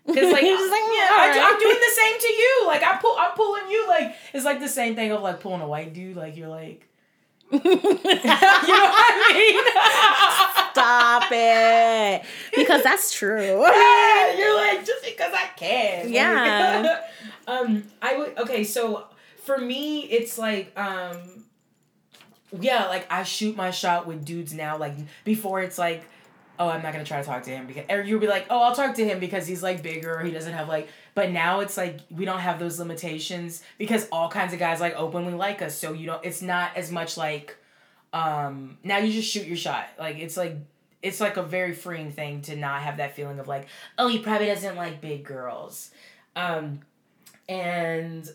because 0.08 0.32
like, 0.32 0.41
just 0.41 0.71
like, 0.71 0.82
yeah, 0.82 1.36
yeah, 1.36 1.45
I. 1.45 1.50
I'm 1.52 1.60
doing 1.60 1.76
the 1.76 1.95
same 1.95 2.19
to 2.19 2.28
you. 2.28 2.63
Like, 2.65 2.82
I 2.84 2.97
pull, 2.97 3.15
I'm 3.19 3.32
pulling 3.36 3.69
you. 3.69 3.88
Like, 3.88 4.15
it's 4.34 4.45
like 4.45 4.60
the 4.60 4.69
same 4.69 4.95
thing 4.95 5.12
of 5.12 5.21
like 5.21 5.39
pulling 5.39 5.62
a 5.62 5.67
white 5.67 5.93
dude. 5.93 6.15
Like, 6.15 6.38
you're 6.38 6.47
like, 6.47 6.88
you 7.52 7.60
know 7.60 7.65
what 7.65 8.06
I 8.10 9.34
mean? 9.34 10.71
Stop 10.73 11.23
it. 11.32 12.23
Because 12.56 12.84
that's 12.84 13.13
true. 13.13 13.63
Yeah, 13.78 14.38
you're 14.38 14.56
like 14.56 14.86
just 14.86 15.06
because 15.06 15.32
I 15.34 15.47
can. 15.56 16.12
Yeah. 16.12 17.02
um, 17.47 17.84
I 18.02 18.17
would 18.17 18.38
okay. 18.39 18.63
So 18.63 19.06
for 19.48 19.58
me, 19.58 20.02
it's 20.02 20.38
like 20.38 20.78
um, 20.78 21.46
yeah, 22.60 22.88
like 22.88 23.12
I 23.12 23.24
shoot 23.24 23.56
my 23.56 23.72
shot 23.72 24.06
with 24.06 24.24
dudes 24.24 24.54
now. 24.54 24.78
Like 24.78 24.96
before, 25.24 25.62
it's 25.62 25.80
like. 25.80 26.04
Oh, 26.60 26.70
I'm 26.70 26.82
not 26.82 26.92
gonna 26.92 27.06
try 27.06 27.20
to 27.22 27.24
talk 27.24 27.44
to 27.44 27.52
him 27.52 27.68
because, 27.68 27.84
or 27.88 28.02
you'll 28.02 28.20
be 28.20 28.26
like, 28.26 28.48
oh, 28.50 28.60
I'll 28.60 28.74
talk 28.74 28.96
to 28.96 29.06
him 29.06 29.20
because 29.20 29.46
he's 29.46 29.62
like 29.62 29.84
bigger 29.84 30.16
or 30.16 30.24
he 30.24 30.32
doesn't 30.32 30.54
have 30.54 30.68
like. 30.68 30.90
But 31.14 31.30
now 31.30 31.60
it's 31.60 31.78
like 31.78 32.00
we 32.10 32.26
don't 32.26 32.40
have 32.40 32.58
those 32.58 32.80
limitations 32.80 33.62
because 33.78 34.08
all 34.12 34.28
kinds 34.28 34.54
of 34.54 34.60
guys 34.60 34.82
like 34.82 34.96
openly 34.96 35.36
like 35.36 35.62
us. 35.62 35.78
So 35.78 35.94
you 35.94 36.08
don't. 36.08 36.26
It's 36.26 36.42
not 36.42 36.76
as 36.76 36.92
much 36.92 37.16
like, 37.16 37.56
um. 38.12 38.80
Now 38.84 38.98
you 38.98 39.14
just 39.14 39.32
shoot 39.32 39.46
your 39.46 39.56
shot. 39.56 39.88
Like 40.00 40.18
it's 40.18 40.36
like 40.36 40.58
it's 41.04 41.22
like 41.22 41.38
a 41.38 41.44
very 41.44 41.74
freeing 41.74 42.12
thing 42.12 42.42
to 42.42 42.56
not 42.56 42.82
have 42.82 42.98
that 42.98 43.16
feeling 43.16 43.38
of 43.38 43.48
like, 43.48 43.68
oh, 44.00 44.08
he 44.08 44.18
probably 44.18 44.48
doesn't 44.48 44.76
like 44.76 45.00
big 45.00 45.24
girls. 45.24 45.92
Um, 46.36 46.80
and 47.48 48.28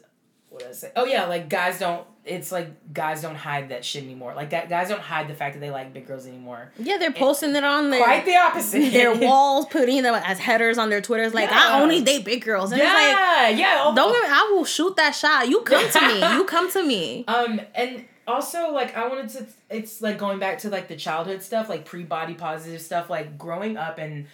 what 0.52 0.60
did 0.60 0.68
I 0.68 0.72
say? 0.72 0.92
Oh 0.94 1.04
yeah, 1.06 1.24
like 1.26 1.48
guys 1.48 1.78
don't. 1.78 2.06
It's 2.24 2.52
like 2.52 2.92
guys 2.92 3.20
don't 3.22 3.34
hide 3.34 3.70
that 3.70 3.84
shit 3.84 4.04
anymore. 4.04 4.34
Like 4.34 4.50
that 4.50 4.68
guys 4.68 4.88
don't 4.90 5.00
hide 5.00 5.26
the 5.26 5.34
fact 5.34 5.54
that 5.54 5.60
they 5.60 5.70
like 5.70 5.92
big 5.92 6.06
girls 6.06 6.26
anymore. 6.26 6.70
Yeah, 6.78 6.98
they're 6.98 7.10
posting 7.10 7.56
it 7.56 7.64
on 7.64 7.90
their 7.90 8.02
Quite 8.04 8.24
the 8.26 8.36
opposite. 8.36 8.92
their 8.92 9.14
walls, 9.28 9.66
putting 9.66 10.02
them 10.02 10.14
as 10.14 10.38
headers 10.38 10.78
on 10.78 10.88
their 10.90 11.00
Twitters. 11.00 11.34
Like 11.34 11.50
Yeah. 11.50 11.58
I 11.58 11.80
only 11.82 12.02
date 12.04 12.24
big 12.24 12.44
girls, 12.44 12.70
and 12.70 12.80
it's 12.80 12.88
like 12.88 13.00
yeah, 13.00 13.48
yeah. 13.48 13.92
don't 13.96 14.14
I 14.14 14.52
will 14.54 14.64
shoot 14.64 14.94
that 14.96 15.12
shot. 15.12 15.48
You 15.48 15.62
come 15.62 15.90
to 15.90 16.00
me. 16.06 16.34
You 16.36 16.44
come 16.44 16.70
to 16.72 16.82
me. 16.82 17.24
Um, 17.32 17.60
and 17.74 18.04
also 18.26 18.70
like 18.72 18.94
I 18.96 19.08
wanted 19.08 19.30
to. 19.30 19.46
It's 19.70 20.00
like 20.02 20.18
going 20.18 20.38
back 20.38 20.58
to 20.58 20.68
like 20.70 20.86
the 20.86 20.96
childhood 20.96 21.42
stuff, 21.42 21.68
like 21.68 21.84
pre 21.86 22.04
body 22.04 22.34
positive 22.34 22.80
stuff, 22.82 23.08
like 23.10 23.38
growing 23.38 23.76
up 23.76 23.98
and 23.98 24.26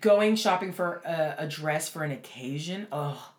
going 0.00 0.36
shopping 0.36 0.72
for 0.72 1.02
a, 1.04 1.34
a 1.38 1.46
dress 1.48 1.88
for 1.88 2.04
an 2.04 2.12
occasion. 2.12 2.86
Oh, 2.92 3.32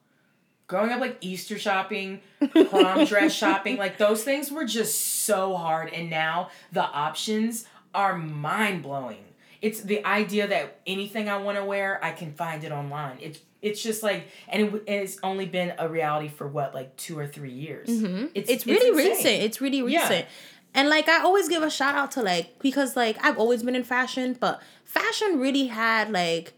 growing 0.67 0.91
up 0.91 0.99
like 0.99 1.17
Easter 1.21 1.57
shopping, 1.59 2.21
prom 2.69 3.05
dress 3.05 3.33
shopping, 3.33 3.77
like 3.77 3.97
those 3.97 4.23
things 4.23 4.51
were 4.51 4.65
just 4.65 5.23
so 5.25 5.55
hard. 5.55 5.89
And 5.93 6.09
now 6.09 6.49
the 6.71 6.83
options 6.83 7.65
are 7.93 8.17
mind 8.17 8.83
blowing. 8.83 9.23
It's 9.61 9.81
the 9.81 10.05
idea 10.05 10.47
that 10.47 10.79
anything 10.85 11.27
I 11.29 11.37
want 11.37 11.57
to 11.57 11.65
wear, 11.65 12.03
I 12.03 12.11
can 12.11 12.33
find 12.33 12.63
it 12.63 12.71
online. 12.71 13.17
It's 13.21 13.39
it's 13.61 13.81
just 13.81 14.03
like, 14.03 14.27
and 14.47 14.61
it, 14.75 14.83
it's 14.85 15.17
only 15.23 15.47
been 15.47 15.73
a 15.79 15.89
reality 15.89 16.27
for 16.27 16.47
what 16.47 16.75
like 16.75 16.95
two 16.97 17.17
or 17.17 17.25
three 17.25 17.51
years. 17.51 17.87
Mhm. 17.89 18.29
It's 18.35 18.47
It's, 18.49 18.67
really 18.67 18.91
recent. 18.95 19.25
It's 19.27 19.59
really 19.59 19.77
Yeah. 19.91 20.01
recent. 20.03 20.25
And 20.75 20.87
like 20.89 21.07
I 21.09 21.21
always 21.23 21.47
give 21.49 21.63
a 21.63 21.69
shout 21.71 21.95
out 21.95 22.11
to 22.11 22.21
like 22.21 22.59
because 22.59 22.95
like 22.95 23.17
I've 23.25 23.39
always 23.39 23.63
been 23.63 23.75
in 23.75 23.83
fashion, 23.83 24.37
but 24.39 24.61
fashion 24.83 25.39
really 25.39 25.67
had 25.67 26.11
like 26.11 26.53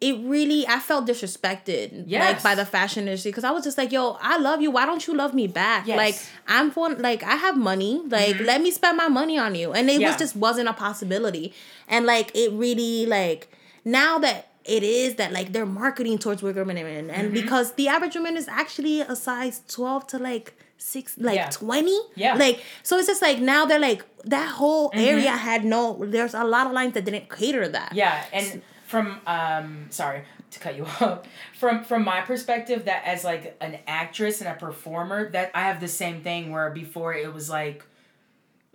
it 0.00 0.14
really 0.24 0.66
I 0.66 0.78
felt 0.78 1.06
disrespected 1.06 2.04
yes. 2.06 2.20
like 2.34 2.42
by 2.42 2.54
the 2.54 2.66
fashion 2.66 3.04
industry 3.04 3.30
because 3.30 3.44
I 3.44 3.50
was 3.50 3.64
just 3.64 3.78
like, 3.78 3.92
yo, 3.92 4.18
I 4.20 4.36
love 4.38 4.60
you. 4.60 4.70
Why 4.70 4.84
don't 4.84 5.06
you 5.06 5.14
love 5.14 5.32
me 5.34 5.46
back? 5.46 5.86
Yes. 5.86 5.96
Like 5.96 6.16
I'm 6.46 6.70
for 6.70 6.90
like 6.94 7.22
I 7.22 7.36
have 7.36 7.56
money. 7.56 8.02
Like 8.06 8.36
Mhm. 8.36 8.46
let 8.46 8.60
me 8.60 8.70
spend 8.70 8.96
my 8.98 9.08
money 9.08 9.38
on 9.38 9.54
you. 9.54 9.72
And 9.72 9.88
it 9.88 10.00
Yeah. 10.00 10.08
was 10.08 10.16
just 10.18 10.36
wasn't 10.36 10.68
a 10.68 10.74
possibility. 10.74 11.54
And 11.88 12.04
like 12.04 12.30
it 12.34 12.52
really 12.52 13.06
like 13.06 13.48
now 13.84 14.18
that 14.18 14.48
it 14.64 14.82
is 14.82 15.14
that 15.14 15.32
like 15.32 15.52
they're 15.52 15.64
marketing 15.64 16.18
towards 16.18 16.42
bigger 16.42 16.64
women 16.64 17.08
and 17.10 17.30
Mhm. 17.30 17.32
because 17.32 17.72
the 17.74 17.88
average 17.88 18.16
woman 18.16 18.36
is 18.36 18.48
actually 18.48 19.00
a 19.00 19.16
size 19.16 19.62
12 19.68 20.06
to 20.08 20.18
like 20.18 20.54
six 20.78 21.14
like 21.18 21.50
20 21.52 21.98
Yeah. 22.16 22.34
like 22.34 22.60
so 22.82 22.98
it's 22.98 23.06
just 23.06 23.22
like 23.22 23.38
now 23.38 23.64
they're 23.64 23.78
like 23.78 24.04
that 24.24 24.48
whole 24.48 24.90
Mhm. 24.90 25.06
area 25.06 25.30
had 25.30 25.64
no 25.64 25.96
there's 26.04 26.34
a 26.34 26.44
lot 26.44 26.66
of 26.66 26.72
lines 26.72 26.92
that 26.94 27.04
didn't 27.06 27.30
cater 27.34 27.62
to 27.64 27.70
that 27.70 27.94
Yeah, 27.94 28.22
and 28.32 28.60
from 28.86 29.20
um 29.26 29.86
sorry 29.90 30.22
to 30.50 30.58
cut 30.60 30.76
you 30.76 30.84
off. 31.00 31.26
From 31.58 31.84
from 31.84 32.04
my 32.04 32.20
perspective 32.22 32.86
that 32.86 33.02
as 33.04 33.24
like 33.24 33.56
an 33.60 33.78
actress 33.86 34.40
and 34.40 34.48
a 34.48 34.54
performer 34.54 35.30
that 35.30 35.50
I 35.54 35.62
have 35.62 35.80
the 35.80 35.88
same 35.88 36.22
thing 36.22 36.50
where 36.50 36.70
before 36.70 37.14
it 37.14 37.32
was 37.32 37.50
like 37.50 37.84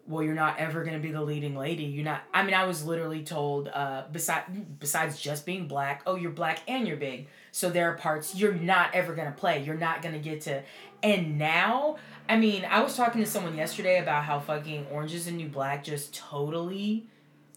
well 0.08 0.24
you're 0.24 0.34
not 0.34 0.58
ever 0.58 0.84
going 0.84 0.96
to 0.96 1.00
be 1.00 1.12
the 1.12 1.22
leading 1.22 1.56
lady. 1.56 1.84
You're 1.84 2.06
not 2.06 2.24
I 2.34 2.44
mean 2.44 2.54
I 2.54 2.66
was 2.66 2.84
literally 2.84 3.24
told 3.24 3.70
uh 3.70 4.04
beside 4.12 4.80
besides 4.80 5.20
just 5.20 5.46
being 5.46 5.68
black, 5.68 6.04
oh 6.06 6.16
you're 6.16 6.32
black 6.32 6.60
and 6.68 6.88
you're 6.88 6.98
big. 6.98 7.28
So 7.52 7.70
there 7.70 7.90
are 7.92 7.96
parts 7.96 8.36
you're 8.36 8.54
not 8.54 8.94
ever 8.94 9.14
going 9.14 9.28
to 9.28 9.38
play. 9.38 9.64
You're 9.64 9.76
not 9.76 10.02
going 10.02 10.14
to 10.14 10.20
get 10.20 10.42
to 10.42 10.64
and 11.04 11.38
now 11.38 11.98
I 12.30 12.38
mean, 12.38 12.64
I 12.64 12.82
was 12.82 12.96
talking 12.96 13.22
to 13.22 13.30
someone 13.30 13.58
yesterday 13.58 14.00
about 14.00 14.24
how 14.24 14.40
fucking 14.40 14.88
Orange 14.92 15.14
is 15.14 15.26
the 15.26 15.32
New 15.32 15.50
Black 15.50 15.84
just 15.84 16.14
totally 16.14 17.08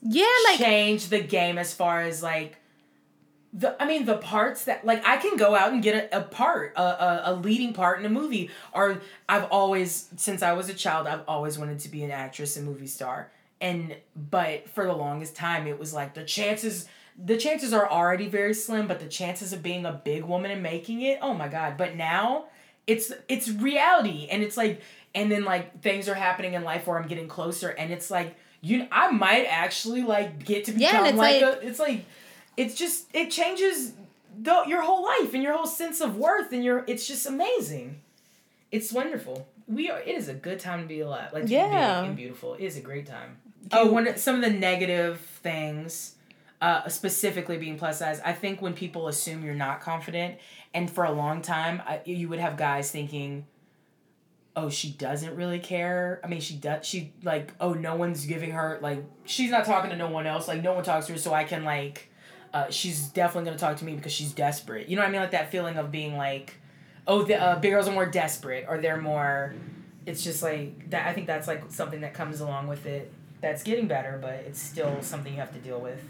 yeah 0.05 0.27
like 0.45 0.59
change 0.59 1.09
the 1.09 1.21
game 1.21 1.59
as 1.59 1.75
far 1.75 2.03
as 2.03 2.23
like 2.23 2.59
the 3.55 3.81
I 3.81 3.87
mean 3.87 4.05
the 4.05 4.19
parts 4.19 4.64
that 4.64 4.85
like 4.85 5.07
I 5.07 5.17
can 5.17 5.37
go 5.37 5.55
out 5.55 5.73
and 5.73 5.83
get 5.83 6.12
a, 6.12 6.19
a 6.19 6.23
part 6.23 6.75
a, 6.77 6.83
a, 6.83 7.23
a 7.27 7.35
leading 7.35 7.73
part 7.73 8.01
in 8.01 8.05
a 8.05 8.09
movie 8.11 8.51
or 8.73 9.01
I've 9.29 9.45
always 9.45 10.09
since 10.17 10.43
I 10.43 10.53
was 10.53 10.69
a 10.69 10.75
child 10.75 11.07
I've 11.07 11.23
always 11.29 11.59
wanted 11.59 11.79
to 11.81 11.88
be 11.88 12.03
an 12.03 12.11
actress 12.11 12.57
and 12.57 12.67
movie 12.67 12.88
star. 12.88 13.31
And 13.61 13.97
but 14.14 14.69
for 14.69 14.85
the 14.85 14.93
longest 14.93 15.37
time 15.37 15.67
it 15.67 15.79
was 15.79 15.95
like 15.95 16.14
the 16.14 16.25
chances 16.25 16.87
the 17.17 17.37
chances 17.37 17.73
are 17.73 17.88
already 17.88 18.27
very 18.27 18.55
slim 18.55 18.88
but 18.88 18.99
the 18.99 19.07
chances 19.07 19.53
of 19.53 19.62
being 19.62 19.87
a 19.87 19.93
big 19.93 20.25
woman 20.25 20.51
and 20.51 20.62
making 20.62 21.03
it 21.03 21.21
oh 21.23 21.33
my 21.33 21.47
god. 21.49 21.77
But 21.77 21.95
now 21.95 22.47
it's 22.88 23.12
it's 23.29 23.49
reality. 23.49 24.27
And 24.31 24.43
it's 24.43 24.57
like 24.57 24.83
and 25.14 25.31
then 25.31 25.45
like 25.45 25.81
things 25.81 26.09
are 26.09 26.14
happening 26.14 26.55
in 26.55 26.64
life 26.64 26.88
where 26.88 26.99
I'm 26.99 27.07
getting 27.07 27.29
closer 27.29 27.69
and 27.69 27.93
it's 27.93 28.11
like 28.11 28.37
you 28.64 28.88
I 28.90 29.11
might 29.11 29.44
actually 29.44 30.03
like 30.03 30.44
get 30.44 30.64
to 30.66 30.72
Yeah, 30.72 30.92
become 30.92 31.07
it's 31.07 31.16
like, 31.18 31.42
like- 31.42 31.62
a 31.62 31.66
it's 31.66 31.79
like 31.79 32.05
it's 32.57 32.74
just 32.74 33.07
it 33.12 33.31
changes 33.31 33.92
the 34.40 34.64
your 34.66 34.83
whole 34.83 35.05
life 35.05 35.35
and 35.35 35.42
your 35.42 35.55
whole 35.55 35.66
sense 35.66 36.00
of 36.00 36.16
worth 36.16 36.53
and 36.53 36.64
your 36.64 36.85
it's 36.87 37.07
just 37.07 37.27
amazing. 37.27 38.00
It's 38.72 38.92
wonderful. 38.92 39.46
We 39.68 39.90
are 39.90 40.00
it 40.00 40.09
is 40.16 40.29
a 40.29 40.35
good 40.35 40.59
time 40.61 40.81
to 40.83 40.87
be 40.88 41.00
alive. 41.00 41.33
Like 41.33 41.44
Yeah. 41.48 42.03
be 42.03 42.09
and 42.09 42.16
beautiful. 42.16 42.55
It 42.55 42.62
is 42.64 42.77
a 42.77 42.81
great 42.81 43.07
time. 43.07 43.38
Oh, 43.72 43.90
one 43.92 44.16
some 44.16 44.35
of 44.37 44.40
the 44.42 44.50
negative 44.50 45.20
things 45.42 46.16
uh, 46.61 46.88
specifically 46.88 47.59
being 47.59 47.79
plus 47.79 47.98
size, 47.98 48.20
I 48.24 48.33
think 48.33 48.62
when 48.62 48.72
people 48.72 49.09
assume 49.09 49.44
you're 49.44 49.55
not 49.55 49.83
confident, 49.83 50.38
and 50.72 50.90
for 50.90 51.05
a 51.05 51.12
long 51.12 51.42
time, 51.42 51.83
I, 51.85 52.00
you 52.07 52.29
would 52.31 52.38
have 52.38 52.57
guys 52.57 52.90
thinking, 52.90 53.44
"Oh, 54.57 54.71
she 54.71 54.90
doesn't 54.90 55.35
really 55.37 55.59
care." 55.59 56.21
I 56.25 56.29
mean, 56.29 56.40
she 56.40 56.55
does. 56.55 56.87
She 56.87 57.12
like, 57.23 57.53
"Oh, 57.61 57.73
no 57.73 57.97
one's 57.97 58.27
giving 58.27 58.53
her 58.53 58.79
like 58.83 59.05
she's 59.25 59.51
not 59.51 59.64
talking 59.64 59.90
to 59.90 59.97
no 59.97 60.09
one 60.09 60.27
else. 60.27 60.49
Like, 60.49 60.62
no 60.62 60.73
one 60.75 60.85
talks 60.85 61.07
to 61.07 61.12
her, 61.12 61.19
so 61.19 61.33
I 61.35 61.45
can 61.45 61.64
like." 61.64 62.11
Uh, 62.53 62.71
she's 62.71 63.09
definitely 63.09 63.47
gonna 63.47 63.59
talk 63.59 63.77
to 63.79 63.85
me 63.85 63.95
because 63.97 64.12
she's 64.12 64.33
desperate. 64.33 64.88
You 64.88 64.95
know 64.95 65.03
what 65.03 65.09
I 65.09 65.12
mean? 65.12 65.21
Like 65.21 65.33
that 65.33 65.51
feeling 65.51 65.77
of 65.77 65.90
being 65.90 66.17
like, 66.17 66.55
oh, 67.07 67.25
the 67.25 67.40
uh, 67.40 67.59
big 67.59 67.73
girls 67.73 67.88
are 67.88 67.93
more 67.93 68.07
desperate, 68.07 68.67
or 68.69 68.79
they're 68.79 69.01
more. 69.01 69.55
It's 70.07 70.23
just 70.23 70.43
like 70.43 70.90
that. 70.90 71.09
I 71.09 71.12
think 71.12 71.27
that's 71.27 71.49
like 71.49 71.64
something 71.71 72.03
that 72.03 72.14
comes 72.14 72.40
along 72.40 72.69
with 72.69 72.87
it. 72.87 73.12
That's 73.40 73.62
getting 73.62 73.88
better, 73.88 74.19
but 74.23 74.35
it's 74.47 74.61
still 74.61 75.03
something 75.03 75.33
you 75.33 75.40
have 75.40 75.53
to 75.53 75.59
deal 75.59 75.81
with. 75.81 76.01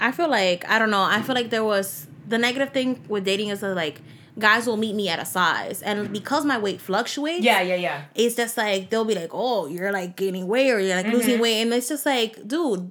I 0.00 0.12
feel 0.12 0.28
like 0.28 0.68
I 0.68 0.78
don't 0.78 0.90
know. 0.90 1.02
I 1.02 1.22
feel 1.22 1.34
like 1.34 1.50
there 1.50 1.64
was 1.64 2.06
the 2.26 2.38
negative 2.38 2.72
thing 2.72 3.04
with 3.08 3.24
dating 3.24 3.48
is 3.48 3.60
that 3.60 3.74
like 3.74 4.00
guys 4.38 4.66
will 4.66 4.76
meet 4.76 4.94
me 4.94 5.08
at 5.08 5.18
a 5.18 5.24
size, 5.24 5.82
and 5.82 6.12
because 6.12 6.44
my 6.44 6.58
weight 6.58 6.80
fluctuates. 6.80 7.44
Yeah, 7.44 7.60
yeah, 7.62 7.76
yeah. 7.76 8.02
It's 8.14 8.34
just 8.36 8.56
like 8.56 8.90
they'll 8.90 9.04
be 9.04 9.14
like, 9.14 9.30
"Oh, 9.32 9.66
you're 9.66 9.92
like 9.92 10.16
gaining 10.16 10.46
weight, 10.48 10.70
or 10.70 10.80
you're 10.80 10.96
like 10.96 11.06
Mm-hmm. 11.06 11.14
losing 11.14 11.38
weight," 11.40 11.62
and 11.62 11.72
it's 11.72 11.88
just 11.88 12.04
like, 12.06 12.46
dude, 12.46 12.90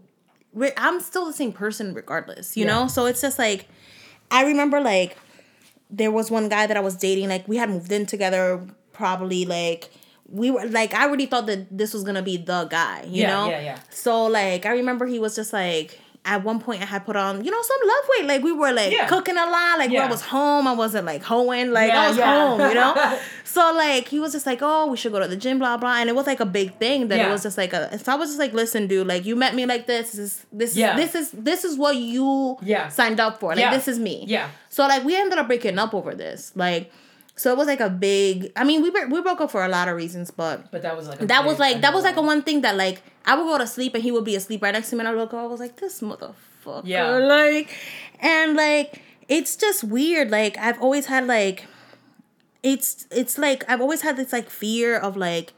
I'm 0.78 1.00
still 1.02 1.26
the 1.26 1.34
same 1.34 1.52
person 1.52 1.94
regardless, 1.94 2.56
you 2.56 2.66
Yeah. 2.66 2.74
know. 2.74 2.88
So 2.88 3.06
it's 3.06 3.22
just 3.22 3.40
like, 3.40 3.68
I 4.32 4.46
remember 4.46 4.80
like 4.80 5.18
there 5.90 6.12
was 6.12 6.32
one 6.32 6.50
guy 6.50 6.66
that 6.68 6.78
I 6.78 6.80
was 6.80 6.96
dating. 6.96 7.30
Like 7.30 7.48
we 7.48 7.58
had 7.58 7.70
moved 7.70 7.92
in 7.92 8.06
together, 8.06 8.66
probably 8.94 9.46
like. 9.46 9.90
We 10.30 10.50
were 10.50 10.66
like 10.66 10.96
I 10.96 11.04
already 11.06 11.28
thought 11.28 11.46
that 11.46 11.78
this 11.78 11.94
was 11.94 12.04
gonna 12.04 12.24
be 12.24 12.38
the 12.38 12.66
guy, 12.66 13.04
you 13.04 13.22
Yeah, 13.22 13.28
know. 13.28 13.50
yeah, 13.52 13.60
yeah. 13.62 13.80
So 13.92 14.26
like 14.26 14.66
I 14.66 14.72
remember 14.72 15.06
he 15.06 15.20
was 15.20 15.36
just 15.36 15.54
like 15.54 16.00
at 16.26 16.42
one 16.42 16.58
point 16.60 16.82
I 16.82 16.86
had 16.86 17.06
put 17.06 17.16
on, 17.18 17.44
you 17.44 17.52
know, 17.52 17.62
some 17.62 17.78
love 17.86 18.04
weight. 18.18 18.28
Like 18.28 18.44
we 18.44 18.54
were 18.54 18.72
like 18.72 18.94
Yeah. 18.94 19.08
cooking 19.08 19.36
a 19.38 19.46
lot. 19.46 19.78
Like 19.78 19.90
when 19.90 19.92
Yeah. 19.92 20.06
I 20.06 20.10
was 20.10 20.22
home, 20.22 20.68
I 20.68 20.72
wasn't 20.74 21.06
like 21.06 21.22
hoeing. 21.22 21.72
Like 21.72 21.90
Yeah, 21.90 22.02
I 22.02 22.08
was 22.08 22.18
home, 22.18 22.60
you 22.70 22.74
know? 22.76 23.20
so 23.44 23.74
like 23.76 24.08
he 24.08 24.20
was 24.20 24.32
just 24.32 24.46
like, 24.46 24.60
Oh, 24.62 24.88
we 24.88 24.96
should 24.96 25.12
go 25.12 25.20
to 25.20 25.28
the 25.28 25.36
gym, 25.36 25.60
blah 25.60 25.76
blah. 25.76 25.96
And 25.98 26.10
it 26.10 26.16
was 26.16 26.26
like 26.26 26.40
a 26.40 26.46
big 26.46 26.78
thing 26.78 27.10
that 27.10 27.20
it 27.20 27.30
was 27.30 27.44
just 27.44 27.58
like 27.58 27.74
a 27.74 27.98
so 28.00 28.14
I 28.14 28.16
was 28.16 28.30
just 28.30 28.40
like, 28.40 28.54
listen, 28.54 28.88
dude, 28.88 29.06
like 29.06 29.26
you 29.26 29.36
met 29.36 29.54
me 29.54 29.66
like 29.66 29.86
this. 29.86 30.12
This 30.14 30.20
is 30.20 30.46
this 30.54 30.76
Yeah. 30.78 30.96
this 30.96 31.14
is 31.14 31.32
this 31.32 31.66
is 31.66 31.78
what 31.78 31.98
you 31.98 32.58
Yeah. 32.62 32.88
signed 32.88 33.20
up 33.20 33.40
for. 33.42 33.54
Like 33.56 33.72
this 33.72 33.88
is 33.90 34.00
me. 34.00 34.24
Yeah. 34.28 34.48
So 34.70 34.88
like 34.88 35.04
we 35.04 35.16
ended 35.20 35.38
up 35.40 35.48
breaking 35.48 35.78
up 35.78 35.94
over 35.94 36.16
this. 36.16 36.54
Like 36.56 36.90
so 37.36 37.52
it 37.52 37.58
was 37.58 37.67
like 37.67 37.80
a 37.80 37.89
big 37.89 38.52
I 38.56 38.63
mean 38.63 38.82
we 38.82 38.91
bre- 38.91 39.08
we 39.10 39.22
broke 39.22 39.41
up 39.41 39.52
for 39.52 39.63
a 39.65 39.67
lot 39.67 39.88
of 39.88 39.96
reasons, 39.96 40.32
but 40.32 40.72
But 40.72 40.82
that 40.84 40.96
was 40.96 41.08
like 41.08 41.22
a 41.22 41.26
that 41.26 41.46
was 41.46 41.60
like 41.60 41.82
that 41.82 41.93
was 41.93 42.04
like 42.04 42.15
a 42.15 42.22
one 42.22 42.41
thing 42.41 42.62
that 42.62 42.76
like 42.76 43.02
I 43.26 43.36
would 43.36 43.46
go 43.46 43.58
to 43.58 43.67
sleep 43.67 43.93
and 43.96 44.04
he 44.04 44.12
would 44.12 44.26
be 44.26 44.36
asleep 44.36 44.62
right 44.62 44.74
next 44.74 44.89
to 44.89 44.96
me 44.96 45.00
and 45.02 45.08
I 45.08 45.12
would 45.12 45.19
look 45.19 45.34
up, 45.34 45.39
I 45.39 45.46
was 45.46 45.60
like, 45.60 45.78
this 45.78 46.02
motherfucker. 46.02 46.82
Yeah. 46.84 47.10
Like 47.17 47.76
and 48.19 48.56
like 48.56 49.02
it's 49.28 49.56
just 49.56 49.84
weird. 49.84 50.30
Like 50.30 50.58
I've 50.58 50.82
always 50.82 51.08
had 51.08 51.26
like 51.28 51.65
it's 52.62 53.08
it's 53.12 53.38
like 53.38 53.63
I've 53.69 53.82
always 53.82 54.02
had 54.02 54.17
this 54.17 54.32
like 54.32 54.50
fear 54.50 54.98
of 54.98 55.17
like 55.17 55.54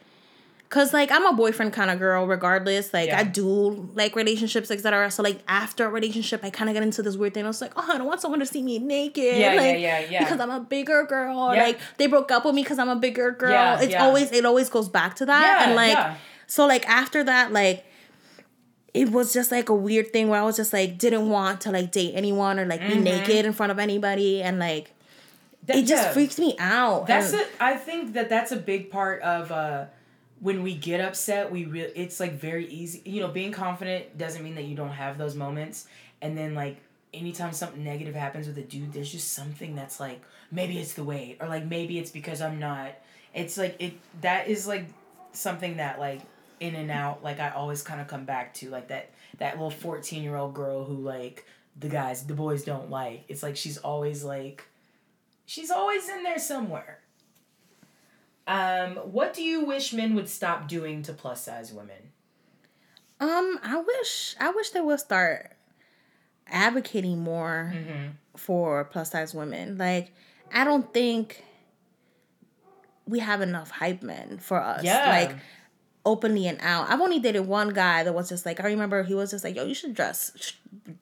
Cause 0.67 0.93
like 0.93 1.12
I'm 1.12 1.25
a 1.25 1.34
boyfriend 1.34 1.73
kind 1.73 1.91
of 1.91 1.99
girl, 1.99 2.25
regardless. 2.25 2.91
Like 2.93 3.08
Yeah. 3.10 3.19
I 3.19 3.23
do 3.23 3.89
like 3.93 4.15
relationships, 4.15 4.71
etc. 4.71 5.12
So 5.12 5.21
like 5.23 5.39
after 5.47 5.86
a 5.86 5.89
relationship, 5.89 6.43
I 6.43 6.49
kind 6.49 6.69
of 6.69 6.73
get 6.73 6.82
into 6.84 7.04
this 7.04 7.15
weird 7.15 7.34
thing. 7.36 7.45
I 7.45 7.47
was 7.47 7.62
like, 7.62 7.71
oh, 7.75 7.86
I 7.88 7.97
don't 7.97 8.08
want 8.08 8.19
someone 8.19 8.39
to 8.39 8.45
see 8.45 8.62
me 8.63 8.80
naked. 8.80 9.23
Yeah, 9.23 9.54
yeah, 9.54 9.62
like, 9.62 9.80
yeah, 9.80 9.99
yeah. 10.10 10.23
Because 10.23 10.39
I'm 10.39 10.49
a 10.49 10.60
bigger 10.60 11.04
girl. 11.04 11.54
Yeah. 11.56 11.63
Like 11.63 11.80
they 11.97 12.08
broke 12.08 12.32
up 12.32 12.45
with 12.45 12.56
me 12.56 12.63
because 12.63 12.80
I'm 12.80 12.89
a 12.89 12.95
bigger 12.95 13.32
girl. 13.32 13.51
Yeah, 13.51 13.80
it's 13.80 13.91
yeah. 13.91 14.04
always 14.04 14.32
it 14.32 14.43
always 14.45 14.69
goes 14.69 14.89
back 14.89 15.15
to 15.17 15.25
that. 15.28 15.41
Yeah, 15.43 15.65
and 15.67 15.75
like 15.75 15.93
yeah. 15.93 16.15
so 16.47 16.65
like 16.65 16.88
after 16.89 17.23
that, 17.23 17.54
like 17.54 17.86
it 18.93 19.10
was 19.12 19.34
just 19.34 19.51
like 19.51 19.69
a 19.69 19.75
weird 19.75 20.12
thing 20.13 20.30
where 20.30 20.41
I 20.41 20.43
was 20.43 20.56
just 20.58 20.73
like 20.73 20.97
didn't 20.97 21.30
want 21.30 21.62
to 21.62 21.71
like 21.71 21.91
date 21.91 22.13
anyone 22.15 22.60
or 22.60 22.65
like 22.65 22.80
be 22.82 22.95
naked 22.95 23.45
in 23.45 23.54
front 23.54 23.71
of 23.71 23.78
anybody 23.80 24.41
and 24.41 24.58
like 24.58 24.93
That- 25.67 25.78
it 25.78 25.86
just 25.86 25.91
Mm-hmm. 25.93 26.08
yeah. 26.08 26.13
freaks 26.13 26.39
me 26.39 26.56
out. 26.60 27.06
That's 27.08 27.34
and, 27.34 27.41
it. 27.41 27.47
I 27.60 27.75
think 27.75 28.13
that 28.13 28.30
that's 28.30 28.51
a 28.51 28.56
big 28.58 28.89
part 28.91 29.21
of 29.21 29.51
uh, 29.51 29.86
when 30.45 30.62
we 30.62 30.75
get 30.75 31.01
upset. 31.01 31.51
We 31.51 31.65
real 31.65 31.89
it's 31.95 32.19
like 32.19 32.34
very 32.34 32.67
easy. 32.67 33.01
You 33.03 33.21
know, 33.21 33.29
being 33.29 33.51
confident 33.51 34.15
doesn't 34.15 34.43
mean 34.43 34.53
that 34.55 34.65
you 34.65 34.75
don't 34.75 34.91
have 34.91 35.17
those 35.17 35.34
moments. 35.34 35.88
And 36.21 36.38
then 36.38 36.53
like 36.53 36.77
anytime 37.15 37.51
something 37.51 37.84
negative 37.84 38.13
happens 38.13 38.45
with 38.45 38.55
a 38.60 38.62
dude, 38.62 38.93
there's 38.93 39.12
just 39.12 39.34
something 39.34 39.75
that's 39.75 39.99
like 39.99 40.21
maybe 40.51 40.77
it's 40.77 40.93
the 40.93 41.03
weight 41.03 41.38
or 41.41 41.47
like 41.47 41.65
maybe 41.65 41.97
it's 41.97 42.12
because 42.12 42.41
I'm 42.41 42.60
not. 42.60 42.93
It's 43.34 43.58
like 43.58 43.75
it 43.79 43.93
that 44.21 44.47
is 44.47 44.67
like 44.67 44.86
something 45.31 45.77
that 45.77 45.99
like 45.99 46.21
in 46.60 46.75
and 46.75 46.91
out 46.91 47.23
like 47.23 47.39
I 47.39 47.49
always 47.49 47.81
kind 47.81 47.99
of 47.99 48.08
come 48.08 48.25
back 48.25 48.53
to 48.55 48.69
like 48.69 48.89
that 48.89 49.10
that 49.39 49.55
little 49.55 49.71
14 49.71 50.21
year 50.21 50.36
old 50.36 50.53
girl 50.53 50.86
who 50.86 50.93
like 50.93 51.43
the 51.79 51.89
guys 51.89 52.23
the 52.23 52.36
boys 52.36 52.63
don't 52.63 52.91
like. 52.91 53.23
It's 53.29 53.41
like 53.41 53.58
she's 53.58 53.79
always 53.79 54.23
like 54.23 54.67
she's 55.47 55.71
always 55.71 56.08
in 56.08 56.21
there 56.21 56.38
somewhere. 56.38 56.99
Um, 58.47 58.95
what 58.97 59.34
do 59.34 59.41
you 59.43 59.65
wish 59.65 59.91
men 59.93 60.13
would 60.15 60.29
stop 60.29 60.67
doing 60.67 61.01
to 61.03 61.13
plus 61.13 61.43
size 61.43 61.73
women? 61.73 62.12
Um, 63.19 63.60
I 63.63 63.77
wish 63.79 64.36
I 64.39 64.51
wish 64.51 64.69
they 64.71 64.81
would 64.81 64.99
start 64.99 65.53
advocating 66.47 67.19
more 67.19 67.73
Mm-hmm. 67.75 68.08
for 68.38 68.84
plus 68.86 69.12
size 69.12 69.34
women. 69.34 69.77
Like, 69.77 70.13
I 70.53 70.63
don't 70.63 70.93
think 70.93 71.43
we 73.08 73.19
have 73.19 73.41
enough 73.41 73.71
hype 73.71 74.03
men 74.03 74.38
for 74.39 74.60
us. 74.62 74.84
Yeah. 74.84 75.10
Like 75.10 75.38
openly 76.05 76.47
and 76.47 76.57
out. 76.61 76.89
I've 76.89 77.01
only 77.01 77.19
dated 77.19 77.47
one 77.47 77.69
guy 77.69 78.03
that 78.03 78.13
was 78.13 78.29
just 78.29 78.45
like 78.45 78.59
I 78.59 78.65
remember 78.67 79.03
he 79.03 79.13
was 79.15 79.31
just 79.31 79.43
like, 79.43 79.55
"Yo, 79.55 79.65
you 79.65 79.73
should 79.73 79.93
dress. 79.93 80.31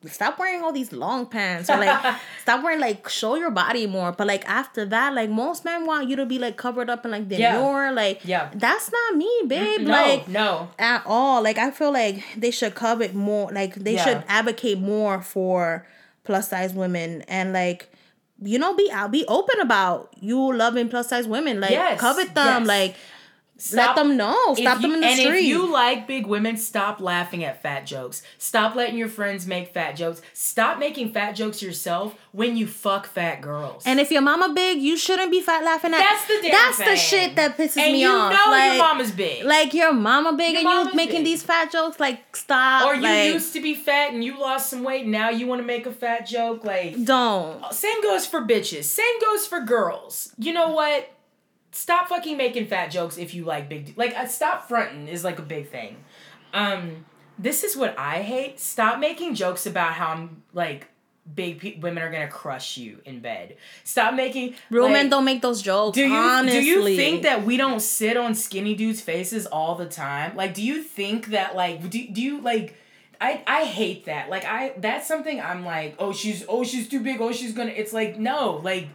Stop 0.05 0.37
wearing 0.39 0.61
all 0.61 0.71
these 0.71 0.91
long 0.93 1.25
pants 1.25 1.69
or 1.69 1.77
like 1.77 2.15
stop 2.41 2.63
wearing 2.63 2.79
like 2.79 3.07
show 3.09 3.35
your 3.35 3.51
body 3.51 3.85
more." 3.87 4.11
But 4.11 4.27
like 4.27 4.47
after 4.47 4.85
that, 4.85 5.13
like 5.13 5.29
most 5.29 5.65
men 5.65 5.85
want 5.85 6.09
you 6.09 6.15
to 6.17 6.25
be 6.25 6.39
like 6.39 6.57
covered 6.57 6.89
up 6.89 7.03
and 7.05 7.11
like 7.11 7.25
Yeah. 7.29 7.53
demure. 7.53 7.91
Like 7.91 8.21
Yeah. 8.23 8.49
that's 8.55 8.91
not 8.91 9.15
me, 9.17 9.29
babe. 9.47 9.81
No, 9.81 9.91
like 9.91 10.27
no. 10.27 10.69
at 10.79 11.03
all. 11.05 11.41
Like 11.43 11.57
I 11.57 11.71
feel 11.71 11.91
like 11.91 12.23
they 12.37 12.51
should 12.51 12.75
covet 12.75 13.13
more. 13.13 13.51
Like 13.51 13.75
they 13.75 13.95
Yeah. 13.95 14.03
should 14.05 14.23
advocate 14.27 14.79
more 14.79 15.21
for 15.21 15.85
plus 16.23 16.49
size 16.49 16.73
women 16.73 17.21
and 17.27 17.51
like 17.51 17.89
you 18.41 18.57
know 18.57 18.73
be 18.75 18.89
out 18.91 19.11
be 19.11 19.23
open 19.27 19.59
about 19.59 20.09
you 20.19 20.53
loving 20.53 20.89
plus 20.89 21.09
size 21.09 21.27
women. 21.27 21.59
Like 21.59 21.71
Yes, 21.71 21.99
covet 21.99 22.33
them. 22.35 22.63
yes. 22.63 22.67
Like 22.67 22.95
Stop- 23.63 23.95
let 23.95 24.03
them 24.03 24.17
know. 24.17 24.55
Stop 24.55 24.81
them 24.81 24.93
in 24.93 24.99
the 25.01 25.07
and 25.07 25.19
street. 25.19 25.39
if 25.39 25.45
you 25.45 25.71
like 25.71 26.05
big 26.05 26.27
women, 26.27 26.57
stop 26.57 26.99
laughing 26.99 27.43
at 27.43 27.61
fat 27.61 27.85
jokes. 27.85 28.21
Stop 28.37 28.75
letting 28.75 28.97
your 28.97 29.07
friends 29.07 29.47
make 29.47 29.73
fat 29.73 29.93
jokes. 29.95 30.21
Stop 30.33 30.79
making 30.79 31.13
fat 31.13 31.31
jokes 31.31 31.61
yourself 31.61 32.15
when 32.33 32.57
you 32.57 32.67
fuck 32.67 33.05
fat 33.07 33.41
girls. 33.41 33.83
and 33.85 33.99
if 33.99 34.11
your 34.11 34.21
mama 34.21 34.53
big, 34.53 34.81
you 34.81 34.97
shouldn't 34.97 35.31
be 35.31 35.39
fat 35.41 35.63
laughing 35.63 35.93
at. 35.93 35.99
That's 35.99 36.27
the 36.27 36.39
damn 36.41 36.51
That's 36.51 36.77
the 36.79 36.95
shit 36.97 37.35
that 37.37 37.57
pisses 37.57 37.77
and 37.77 37.93
me 37.93 38.01
you 38.01 38.09
off. 38.09 38.31
know 38.33 38.51
like, 38.51 38.73
your 38.73 38.83
mama's 38.83 39.11
big. 39.11 39.45
like 39.45 39.73
your 39.73 39.93
mama 39.93 40.33
big 40.35 40.53
Your 40.61 40.69
and 40.69 40.89
you 40.89 40.95
making 40.95 41.17
big. 41.19 41.25
these 41.25 41.43
fat 41.43 41.71
jokes. 41.71 41.99
Like 41.99 42.35
stop. 42.35 42.85
or 42.85 42.95
you 42.95 43.01
like, 43.01 43.31
used 43.33 43.53
to 43.53 43.61
be 43.61 43.75
fat 43.75 44.11
and 44.13 44.23
you 44.23 44.37
lost 44.39 44.69
some 44.69 44.83
weight. 44.83 45.05
Now 45.07 45.29
you 45.29 45.47
want 45.47 45.61
to 45.61 45.65
make 45.65 45.85
a 45.85 45.91
fat 45.93 46.27
joke. 46.27 46.65
Like 46.65 47.05
don't. 47.05 47.63
Same 47.73 48.01
goes 48.03 48.25
for 48.25 48.41
bitches. 48.41 48.83
Same 48.85 49.19
goes 49.21 49.47
for 49.47 49.61
girls. 49.61 50.33
You 50.37 50.51
know 50.53 50.69
what? 50.71 51.09
Stop 51.73 52.07
fucking 52.07 52.37
making 52.37 52.67
fat 52.67 52.87
jokes 52.91 53.17
if 53.17 53.33
you 53.33 53.45
like 53.45 53.67
big. 53.67 53.97
Like, 53.97 54.15
uh, 54.15 54.27
stop 54.27 54.67
fronting 54.67 55.07
is 55.07 55.23
like 55.23 55.39
a 55.39 55.41
big 55.41 55.69
thing. 55.69 55.97
Um, 56.53 57.05
this 57.39 57.63
is 57.63 57.75
what 57.75 57.97
I 57.97 58.21
hate. 58.21 58.59
Stop 58.59 58.99
making 58.99 59.33
jokes 59.33 59.65
about 59.65 59.93
how 59.93 60.09
I'm 60.09 60.43
like 60.53 60.87
big 61.33 61.59
pe- 61.59 61.79
women 61.79 62.03
are 62.03 62.11
gonna 62.11 62.27
crush 62.27 62.77
you 62.77 62.99
in 63.05 63.21
bed. 63.21 63.57
Stop 63.83 64.13
making 64.13 64.53
Real 64.69 64.83
like, 64.83 64.93
men 64.93 65.09
don't 65.09 65.25
make 65.25 65.41
those 65.41 65.63
jokes. 65.63 65.95
do 65.95 66.05
you 66.05 66.13
honestly. 66.13 66.59
do 66.59 66.65
you 66.65 66.95
think 66.95 67.23
that 67.23 67.43
we 67.43 67.57
don't 67.57 67.79
sit 67.79 68.17
on 68.17 68.35
skinny 68.35 68.75
dudes' 68.75 69.01
faces 69.01 69.47
all 69.47 69.73
the 69.75 69.87
time? 69.87 70.35
Like, 70.35 70.53
do 70.53 70.61
you 70.61 70.83
think 70.83 71.27
that 71.27 71.55
like 71.55 71.89
do, 71.89 72.07
do 72.07 72.21
you 72.21 72.39
like 72.41 72.75
I 73.19 73.43
I 73.47 73.63
hate 73.63 74.05
that. 74.05 74.29
Like 74.29 74.45
I 74.45 74.73
that's 74.77 75.07
something 75.07 75.39
I'm 75.41 75.65
like, 75.65 75.95
oh 75.97 76.13
she's 76.13 76.45
oh 76.47 76.63
she's 76.63 76.87
too 76.87 76.99
big, 76.99 77.19
oh 77.21 77.31
she's 77.31 77.53
gonna 77.53 77.71
it's 77.71 77.93
like 77.93 78.19
no, 78.19 78.59
like 78.63 78.89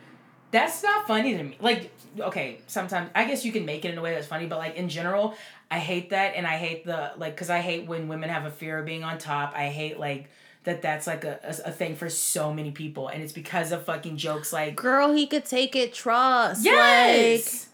that's 0.50 0.82
not 0.82 1.06
funny 1.06 1.37
to 1.37 1.42
me. 1.42 1.56
Like 1.61 1.90
okay, 2.20 2.61
sometimes 2.66 3.11
I 3.14 3.24
guess 3.24 3.44
you 3.44 3.52
can 3.52 3.64
make 3.64 3.84
it 3.84 3.92
in 3.92 3.98
a 3.98 4.02
way 4.02 4.14
that's 4.14 4.26
funny, 4.26 4.46
but 4.46 4.58
like 4.58 4.76
in 4.76 4.88
general, 4.88 5.34
I 5.70 5.78
hate 5.78 6.11
that 6.11 6.34
and 6.34 6.46
I 6.46 6.56
hate 6.56 6.84
the 6.84 7.12
like 7.16 7.37
cuz 7.37 7.50
I 7.50 7.61
hate 7.61 7.87
when 7.87 8.08
women 8.08 8.30
have 8.30 8.44
a 8.44 8.50
fear 8.50 8.78
of 8.78 8.87
being 8.87 9.04
on 9.04 9.18
top. 9.18 9.52
I 9.54 9.68
hate 9.68 9.98
like 9.98 10.30
that 10.64 10.82
that's 10.82 11.06
like 11.06 11.24
a, 11.24 11.38
a, 11.42 11.68
a 11.68 11.72
thing 11.72 11.96
for 11.96 12.11
so 12.11 12.52
many 12.52 12.70
people 12.70 13.08
and 13.08 13.22
it's 13.22 13.32
because 13.32 13.72
of 13.72 13.84
fucking 13.84 14.16
jokes 14.16 14.52
like 14.52 14.76
girl, 14.76 15.12
he 15.12 15.26
could 15.26 15.44
take 15.44 15.76
it. 15.76 15.94
Trust. 15.94 16.64
Like, 16.64 16.74
yes. 16.74 17.68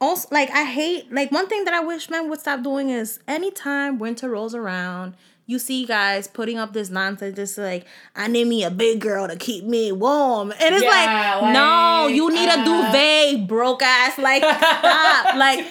also 0.00 0.28
like 0.30 0.50
I 0.50 0.64
hate 0.64 1.12
like 1.12 1.30
one 1.32 1.48
thing 1.48 1.64
that 1.64 1.74
I 1.74 1.80
wish 1.80 2.10
men 2.10 2.28
would 2.30 2.40
stop 2.40 2.62
doing 2.62 2.90
is 2.90 3.20
anytime 3.26 3.98
winter 3.98 4.28
rolls 4.28 4.54
around, 4.54 5.14
you 5.48 5.58
see 5.58 5.86
guys 5.86 6.28
putting 6.28 6.58
up 6.58 6.74
this 6.74 6.90
nonsense 6.90 7.34
just 7.34 7.56
like 7.56 7.86
I 8.14 8.28
need 8.28 8.44
me 8.46 8.64
a 8.64 8.70
big 8.70 9.00
girl 9.00 9.26
to 9.26 9.34
keep 9.34 9.64
me 9.64 9.90
warm. 9.92 10.52
And 10.52 10.74
it's 10.74 10.84
Yeah, 10.84 11.38
like, 11.40 11.52
no, 11.54 12.06
you 12.06 12.30
need 12.30 12.48
a 12.50 12.58
uh, 12.60 12.64
duvet, 12.64 13.48
broke 13.48 13.82
ass. 13.82 14.18
Like 14.18 14.42
stop. 14.42 15.34
like 15.36 15.64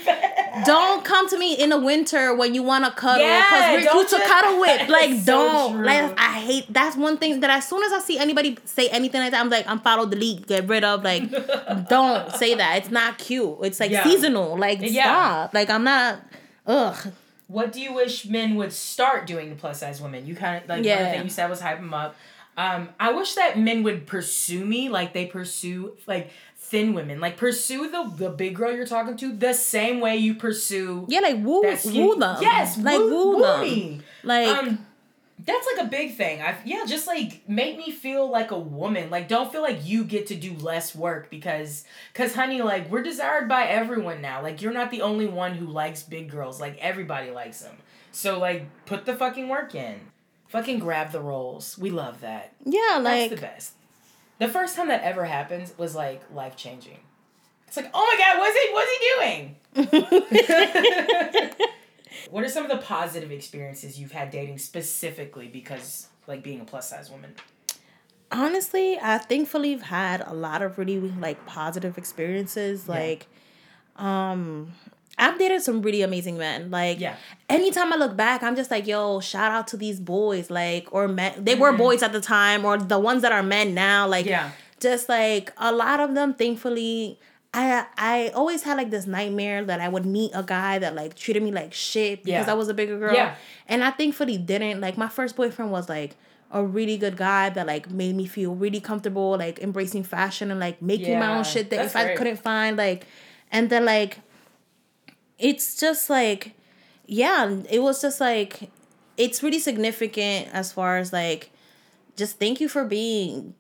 don't 0.66 1.06
come 1.06 1.30
to 1.30 1.38
me 1.38 1.54
in 1.54 1.70
the 1.70 1.78
winter 1.80 2.34
when 2.36 2.56
you 2.56 2.64
want 2.64 2.86
to 2.86 2.92
cuddle 2.92 3.24
Yeah, 3.24 3.44
because 3.44 3.72
we're 3.72 3.84
don't 3.84 4.08
cute 4.10 4.22
to 4.22 4.28
cuddle 4.28 4.60
with. 4.60 4.90
Like, 4.98 5.24
don't. 5.26 5.74
true. 5.76 5.86
like, 5.86 6.20
I 6.20 6.40
hate. 6.40 6.66
That's 6.74 6.96
one 6.98 7.18
thing 7.20 7.42
that 7.42 7.50
as 7.52 7.68
soon 7.70 7.84
as 7.84 7.94
I 7.94 8.00
see 8.00 8.18
anybody 8.18 8.58
say 8.66 8.90
anything 8.90 9.22
like 9.22 9.30
that, 9.32 9.40
I'm 9.42 9.50
like, 9.52 9.68
unfollow, 9.68 10.10
delete, 10.10 10.48
get 10.48 10.68
rid 10.68 10.84
of. 10.84 11.04
Like, 11.04 11.30
don't 11.90 12.32
say 12.32 12.56
that. 12.56 12.78
It's 12.80 12.90
not 12.90 13.20
cute. 13.20 13.58
It's 13.62 13.80
like 13.80 13.92
Yeah. 13.92 14.04
seasonal. 14.04 14.58
Like, 14.58 14.80
Yeah. 14.82 15.04
stop. 15.04 15.54
Like, 15.54 15.70
I'm 15.70 15.84
not. 15.84 16.20
Ugh. 16.66 17.14
What 17.48 17.72
do 17.72 17.80
you 17.82 17.94
wish 17.94 18.26
men 18.26 18.56
would 18.56 18.74
start 18.74 19.26
doing 19.26 19.50
to 19.50 19.56
plus 19.56 19.80
size 19.80 20.02
women? 20.02 20.26
You 20.26 20.36
kind 20.36 20.62
of 20.64 20.70
like 20.70 20.70
one 20.70 20.80
of 20.80 20.84
the 20.84 20.90
Yeah. 20.90 21.12
things 21.12 21.24
you 21.24 21.30
said 21.30 21.50
was 21.50 21.62
hype 21.62 21.78
them 21.80 21.94
up. 21.94 22.16
Um, 22.58 22.90
I 23.00 23.12
wish 23.12 23.36
that 23.36 23.58
men 23.60 23.84
would 23.84 24.08
pursue 24.08 24.66
me 24.66 24.90
like 24.90 25.14
they 25.14 25.28
pursue 25.28 25.96
like 26.08 26.32
thin 26.58 26.94
women. 26.94 27.20
Like 27.20 27.38
pursue 27.38 27.90
the 27.90 28.12
the 28.18 28.30
big 28.32 28.56
girl 28.56 28.72
you're 28.76 28.88
talking 28.88 29.16
to 29.18 29.32
the 29.32 29.54
same 29.54 30.00
way 30.00 30.18
you 30.18 30.34
pursue 30.34 31.06
Yeah, 31.08 31.20
like 31.20 31.38
woo, 31.38 31.62
woo 31.62 32.16
them. 32.16 32.38
Yes, 32.42 32.78
like 32.78 32.98
woo, 33.00 33.10
woo, 33.10 33.36
woo 33.38 33.42
them. 33.44 33.62
me. 33.62 34.02
Like, 34.24 34.48
um 34.58 34.87
that's 35.48 35.68
like 35.76 35.88
a 35.88 35.90
big 35.90 36.16
thing. 36.16 36.42
I 36.42 36.56
yeah, 36.66 36.84
just 36.86 37.08
like 37.08 37.48
make 37.48 37.78
me 37.78 37.90
feel 37.92 38.30
like 38.30 38.52
a 38.52 38.60
woman. 38.60 39.10
Like 39.10 39.28
don't 39.28 39.52
feel 39.52 39.62
like 39.62 39.86
you 39.88 40.04
get 40.04 40.28
to 40.28 40.36
do 40.36 40.54
less 40.56 40.94
work 40.94 41.30
because 41.30 41.86
cuz 42.14 42.36
honey 42.36 42.62
like 42.62 42.90
we're 42.92 43.02
desired 43.02 43.48
by 43.48 43.64
everyone 43.64 44.22
now. 44.22 44.42
Like 44.44 44.62
you're 44.62 44.74
not 44.74 44.92
the 44.92 45.02
only 45.02 45.26
one 45.26 45.54
who 45.56 45.66
likes 45.66 46.04
big 46.04 46.30
girls. 46.30 46.60
Like 46.62 46.78
everybody 46.80 47.32
likes 47.32 47.62
them. 47.62 47.78
So 48.12 48.38
like 48.40 48.68
put 48.86 49.06
the 49.06 49.16
fucking 49.16 49.48
work 49.48 49.74
in. 49.74 50.02
Fucking 50.50 50.80
grab 50.80 51.12
the 51.12 51.22
rolls. 51.22 51.78
We 51.78 51.90
love 51.90 52.22
that. 52.22 52.54
yeah, 52.64 53.00
That's 53.02 53.04
like 53.04 53.30
the 53.30 53.38
best. 53.38 53.74
The 54.40 54.48
first 54.48 54.76
time 54.76 54.90
that 54.90 55.02
ever 55.04 55.26
happened 55.26 55.72
was 55.78 55.96
like 55.96 56.22
life 56.34 56.56
changing. 56.56 57.00
It's 57.68 57.76
like, 57.76 57.90
oh 57.94 58.06
my 58.06 58.18
god, 58.18 58.38
what's 58.40 58.58
he 58.58 58.70
what's 58.74 58.92
he 58.92 59.00
doing? 59.16 59.56
what 62.30 62.44
are 62.44 62.50
some 62.50 62.64
of 62.64 62.70
the 62.72 62.78
positive 62.78 63.32
experiences 63.32 64.00
you've 64.00 64.12
had 64.12 64.32
dating 64.32 64.58
specifically 64.58 65.48
because 65.48 66.08
like 66.28 66.44
being 66.44 66.62
a 66.62 66.66
plus 66.66 66.90
size 66.90 67.10
woman? 67.10 67.34
honestly, 68.32 69.00
I 69.02 69.18
thankfully 69.20 69.72
have 69.72 69.84
had 69.84 70.22
a 70.26 70.34
lot 70.34 70.62
of 70.62 70.78
really 70.78 71.00
like 71.00 71.46
positive 71.46 71.98
experiences. 71.98 72.86
Yeah. 72.88 72.94
Like, 72.94 73.28
um, 73.96 74.74
I've 75.18 75.40
dated 75.40 75.62
some 75.62 75.82
really 75.82 76.02
amazing 76.02 76.38
men. 76.38 76.70
Like, 76.70 77.00
Yeah. 77.00 77.16
anytime 77.50 77.92
I 77.92 77.96
look 77.96 78.16
back, 78.16 78.44
I'm 78.44 78.56
just 78.56 78.70
like, 78.70 78.86
yo, 78.86 79.20
shout 79.20 79.52
out 79.52 79.68
to 79.70 79.78
these 79.78 80.00
boys. 80.00 80.50
Like, 80.52 80.88
or 80.92 81.08
men, 81.08 81.44
they 81.44 81.56
were 81.56 81.72
boys 81.74 82.04
at 82.04 82.12
the 82.12 82.22
time, 82.22 82.66
or 82.66 82.78
the 82.78 83.00
ones 83.00 83.22
that 83.24 83.32
are 83.32 83.42
men 83.44 83.74
now. 83.74 84.08
Like, 84.08 84.26
Mm-hmm. 84.26 84.32
Yeah. 84.32 84.52
just 84.80 85.10
like 85.10 85.52
a 85.58 85.72
lot 85.72 86.00
of 86.00 86.14
them, 86.14 86.34
thankfully. 86.34 87.18
I 87.54 87.86
I 87.98 88.32
always 88.36 88.64
had 88.64 88.78
like 88.78 88.90
this 88.92 89.08
nightmare 89.08 89.64
that 89.66 89.80
I 89.80 89.90
would 89.90 90.06
meet 90.06 90.32
a 90.34 90.44
guy 90.44 90.80
that 90.80 90.96
like 90.96 91.16
treated 91.16 91.42
me 91.44 91.52
like 91.52 91.74
shit 91.74 92.24
because 92.24 92.46
Yeah. 92.48 92.52
I 92.52 92.56
was 92.56 92.68
a 92.70 92.74
bigger 92.74 92.98
girl. 93.00 93.14
Yeah. 93.14 93.36
And 93.68 93.84
I 93.84 93.92
thankfully 93.92 94.38
didn't. 94.38 94.82
Like 94.82 94.98
my 94.98 95.08
first 95.08 95.36
boyfriend 95.36 95.72
was 95.72 95.90
like 95.90 96.16
a 96.52 96.64
really 96.64 96.98
good 96.98 97.18
guy 97.18 97.50
that 97.50 97.68
like 97.68 97.90
made 97.90 98.16
me 98.16 98.26
feel 98.26 98.54
really 98.56 98.80
comfortable, 98.80 99.38
like 99.38 99.60
embracing 99.60 100.04
fashion 100.04 100.52
and 100.52 100.60
like 100.60 100.82
making 100.82 101.20
my 101.20 101.38
own 101.38 101.44
shit 101.44 101.70
that 101.72 101.78
that's 101.78 101.96
if 101.96 101.96
I 101.96 102.16
couldn't 102.16 102.38
find 102.38 102.78
like 102.78 103.06
and 103.52 103.70
then 103.70 103.86
like 103.86 104.20
it's 105.40 105.80
just 105.80 106.10
like 106.10 106.54
yeah, 107.06 107.62
it 107.70 107.80
was 107.80 108.02
just 108.02 108.20
like 108.20 108.70
it's 109.16 109.42
really 109.42 109.60
significant 109.60 110.50
as 110.54 110.72
far 110.72 110.98
as 110.98 111.12
like 111.14 111.50
just 112.16 112.40
thank 112.40 112.60
you 112.60 112.68
for 112.70 112.84
being 112.84 113.54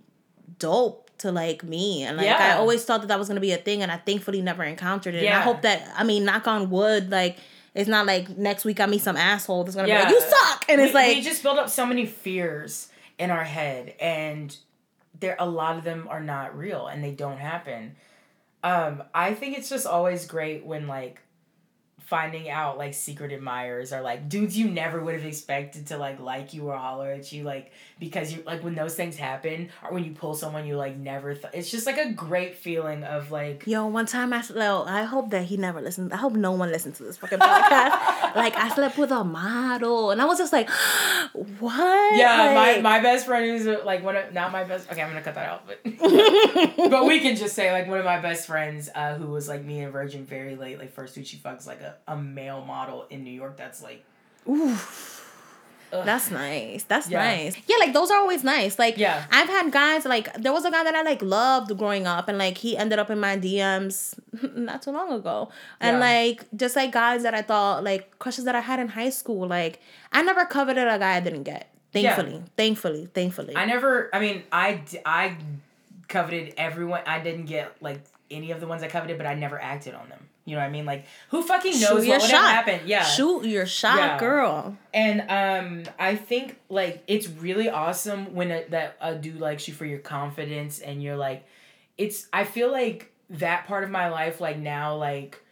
dope 0.59 1.06
to 1.19 1.31
like 1.31 1.63
me 1.63 2.03
and 2.03 2.17
like 2.17 2.27
I 2.29 2.53
always 2.53 2.85
thought 2.85 3.01
that 3.01 3.07
that 3.07 3.19
was 3.19 3.27
gonna 3.27 3.39
be 3.39 3.51
a 3.51 3.57
thing 3.57 3.81
and 3.81 3.91
I 3.91 3.97
thankfully 3.97 4.41
never 4.41 4.63
encountered 4.63 5.15
it. 5.15 5.19
And 5.19 5.25
Yeah. 5.25 5.39
I 5.39 5.41
hope 5.41 5.61
that 5.63 5.87
I 5.95 6.03
mean 6.03 6.25
knock 6.25 6.47
on 6.47 6.69
wood 6.69 7.09
like 7.11 7.37
it's 7.73 7.89
not 7.89 8.05
like 8.05 8.37
next 8.37 8.65
week 8.65 8.79
I 8.79 8.85
meet 8.85 9.01
some 9.01 9.17
asshole 9.17 9.63
that's 9.63 9.75
gonna 9.75 9.87
Yeah. 9.87 10.07
be 10.07 10.13
like 10.13 10.23
you 10.23 10.29
suck 10.29 10.65
and 10.69 10.81
it's 10.81 10.93
like 10.93 11.15
we 11.15 11.21
just 11.21 11.43
build 11.43 11.57
up 11.59 11.69
so 11.69 11.85
many 11.85 12.05
fears 12.05 12.89
in 13.17 13.31
our 13.31 13.43
head 13.43 13.93
and 13.99 14.55
there 15.19 15.35
a 15.39 15.49
lot 15.49 15.77
of 15.77 15.83
them 15.83 16.07
are 16.09 16.19
not 16.21 16.55
real 16.57 16.85
and 16.87 17.03
they 17.03 17.11
don't 17.11 17.39
happen 17.39 17.95
um 18.63 19.01
i 19.15 19.33
think 19.33 19.57
it's 19.57 19.69
just 19.69 19.85
always 19.87 20.25
great 20.27 20.63
when 20.65 20.87
like 20.87 21.19
finding 22.07 22.49
out 22.49 22.77
like 22.77 22.93
secret 22.93 23.31
admirers 23.31 23.91
are 23.91 24.01
like 24.01 24.29
dudes 24.29 24.57
you 24.57 24.69
never 24.69 25.01
would 25.03 25.13
have 25.13 25.25
expected 25.25 25.87
to 25.87 25.97
like 25.97 26.19
like 26.19 26.53
you 26.53 26.63
or 26.67 26.77
holler 26.77 27.11
at 27.11 27.31
you 27.31 27.43
like 27.43 27.71
because 27.99 28.33
you 28.33 28.41
like 28.45 28.63
when 28.63 28.75
those 28.75 28.95
things 28.95 29.17
happen 29.17 29.69
or 29.83 29.93
when 29.93 30.03
you 30.03 30.11
pull 30.11 30.33
someone 30.33 30.65
you 30.65 30.77
like 30.77 30.95
never 30.95 31.35
thought 31.35 31.53
it's 31.53 31.69
just 31.69 31.85
like 31.85 31.97
a 31.97 32.11
great 32.13 32.55
feeling 32.55 33.03
of 33.03 33.29
like 33.29 33.67
Yo, 33.67 33.85
one 33.85 34.05
time 34.05 34.31
I 34.31 34.41
slept. 34.41 34.87
I 34.87 35.03
hope 35.03 35.29
that 35.31 35.43
he 35.43 35.57
never 35.57 35.81
listens. 35.81 36.13
I 36.13 36.15
hope 36.15 36.33
no 36.33 36.53
one 36.53 36.71
listens 36.71 36.97
to 36.97 37.03
this 37.03 37.17
fucking 37.17 37.37
podcast. 37.37 38.35
like 38.35 38.55
I 38.55 38.69
slept 38.73 38.97
with 38.97 39.11
a 39.11 39.25
model, 39.25 40.11
and 40.11 40.21
I 40.21 40.25
was 40.25 40.37
just 40.37 40.53
like, 40.53 40.69
"What?" 41.59 42.17
Yeah, 42.17 42.53
my, 42.55 42.73
Like, 42.73 42.81
my 42.81 42.99
best 43.01 43.25
friend 43.25 43.45
is 43.45 43.67
like 43.83 44.03
one 44.03 44.15
of 44.15 44.33
not 44.33 44.53
my 44.53 44.63
best. 44.63 44.89
Okay, 44.89 45.01
I'm 45.01 45.09
gonna 45.09 45.21
cut 45.21 45.35
that 45.35 45.49
out, 45.49 45.67
but 45.67 45.79
but 46.89 47.05
we 47.05 47.19
can 47.19 47.35
just 47.35 47.55
say 47.55 47.71
like 47.73 47.87
one 47.87 47.99
of 47.99 48.05
my 48.05 48.21
best 48.21 48.47
friends 48.47 48.89
uh, 48.95 49.15
who 49.15 49.27
was 49.27 49.49
like 49.49 49.65
me 49.65 49.81
and 49.81 49.91
Virgin 49.91 50.25
very 50.25 50.55
late, 50.55 50.79
like 50.79 50.93
first 50.93 51.13
dude 51.13 51.27
she 51.27 51.35
fucks 51.37 51.67
like 51.67 51.81
a, 51.81 51.96
a 52.07 52.15
male 52.17 52.63
model 52.65 53.05
in 53.09 53.23
New 53.23 53.31
York. 53.31 53.57
That's 53.57 53.81
like 53.81 54.03
ugh. 54.49 54.79
That's 55.89 56.29
nice. 56.31 56.83
That's 56.83 57.07
Yeah. 57.09 57.23
nice. 57.23 57.55
Yeah, 57.65 57.77
like 57.79 57.93
those 57.93 58.11
are 58.11 58.17
always 58.17 58.43
nice. 58.43 58.77
Like 58.77 58.97
Yeah. 58.97 59.23
I've 59.31 59.47
had 59.47 59.71
guys 59.71 60.03
like 60.05 60.33
there 60.33 60.51
was 60.51 60.65
a 60.65 60.71
guy 60.71 60.83
that 60.83 60.93
I 60.93 61.01
like 61.01 61.21
loved 61.21 61.77
growing 61.77 62.05
up 62.05 62.27
and 62.27 62.37
like 62.37 62.57
he 62.57 62.75
ended 62.75 62.99
up 62.99 63.09
in 63.09 63.19
my 63.21 63.37
DMs 63.37 64.19
not 64.55 64.81
too 64.81 64.91
long 64.91 65.13
ago. 65.13 65.49
And 65.79 65.95
Yeah. 65.95 65.99
like 66.01 66.45
just 66.55 66.75
like 66.75 66.91
guys 66.91 67.23
that 67.23 67.33
I 67.33 67.41
thought 67.41 67.85
like 67.85 68.19
crushes 68.19 68.43
that 68.43 68.55
I 68.55 68.59
had 68.59 68.81
in 68.81 68.89
high 68.89 69.09
school, 69.11 69.47
like 69.47 69.79
I 70.11 70.21
never 70.23 70.43
coveted 70.45 70.87
a 70.89 70.99
guy 70.99 71.15
I 71.15 71.19
didn't 71.21 71.43
get. 71.43 71.69
Yeah. 71.93 72.15
Thankfully. 72.15 72.43
Thankfully. 72.57 73.05
Thankfully. 73.13 73.55
I 73.55 73.65
never. 73.65 74.09
I 74.13 74.19
mean, 74.19 74.43
I 74.51 74.81
I 75.05 75.37
coveted 76.09 76.53
everyone. 76.57 77.01
I 77.07 77.19
didn't 77.21 77.45
get 77.45 77.71
like 77.81 78.01
any 78.29 78.51
of 78.51 78.59
the 78.59 78.67
ones 78.67 78.83
I 78.83 78.87
coveted, 78.87 79.17
but 79.17 79.25
I 79.27 79.33
never 79.35 79.61
acted 79.61 79.93
on 79.93 80.09
them. 80.09 80.27
You 80.45 80.55
know 80.55 80.61
what 80.61 80.67
I 80.67 80.71
mean? 80.71 80.85
Like 80.85 81.05
who 81.29 81.43
fucking 81.43 81.73
knows 81.73 82.05
Shoot 82.05 82.09
what 82.09 82.21
would 82.21 82.31
happened? 82.31 82.81
Yeah. 82.85 83.03
Shoot 83.03 83.45
your 83.45 83.65
shot, 83.65 83.97
Yeah. 83.97 84.19
girl. 84.19 84.77
And 84.93 85.21
um, 85.29 85.93
I 85.99 86.15
think 86.15 86.57
like 86.69 87.03
it's 87.07 87.27
really 87.27 87.69
awesome 87.69 88.33
when 88.33 88.51
a, 88.51 88.63
that 88.69 88.95
a 89.01 89.15
dude 89.15 89.39
likes 89.41 89.67
you 89.67 89.73
for 89.73 89.85
your 89.85 89.99
confidence 89.99 90.79
and 90.79 91.03
you're 91.03 91.17
like, 91.17 91.45
it's. 91.97 92.27
I 92.31 92.45
feel 92.45 92.71
like 92.71 93.11
that 93.31 93.67
part 93.67 93.83
of 93.83 93.89
my 93.89 94.07
life, 94.09 94.39
like 94.39 94.57
now, 94.57 94.95
like 94.95 95.43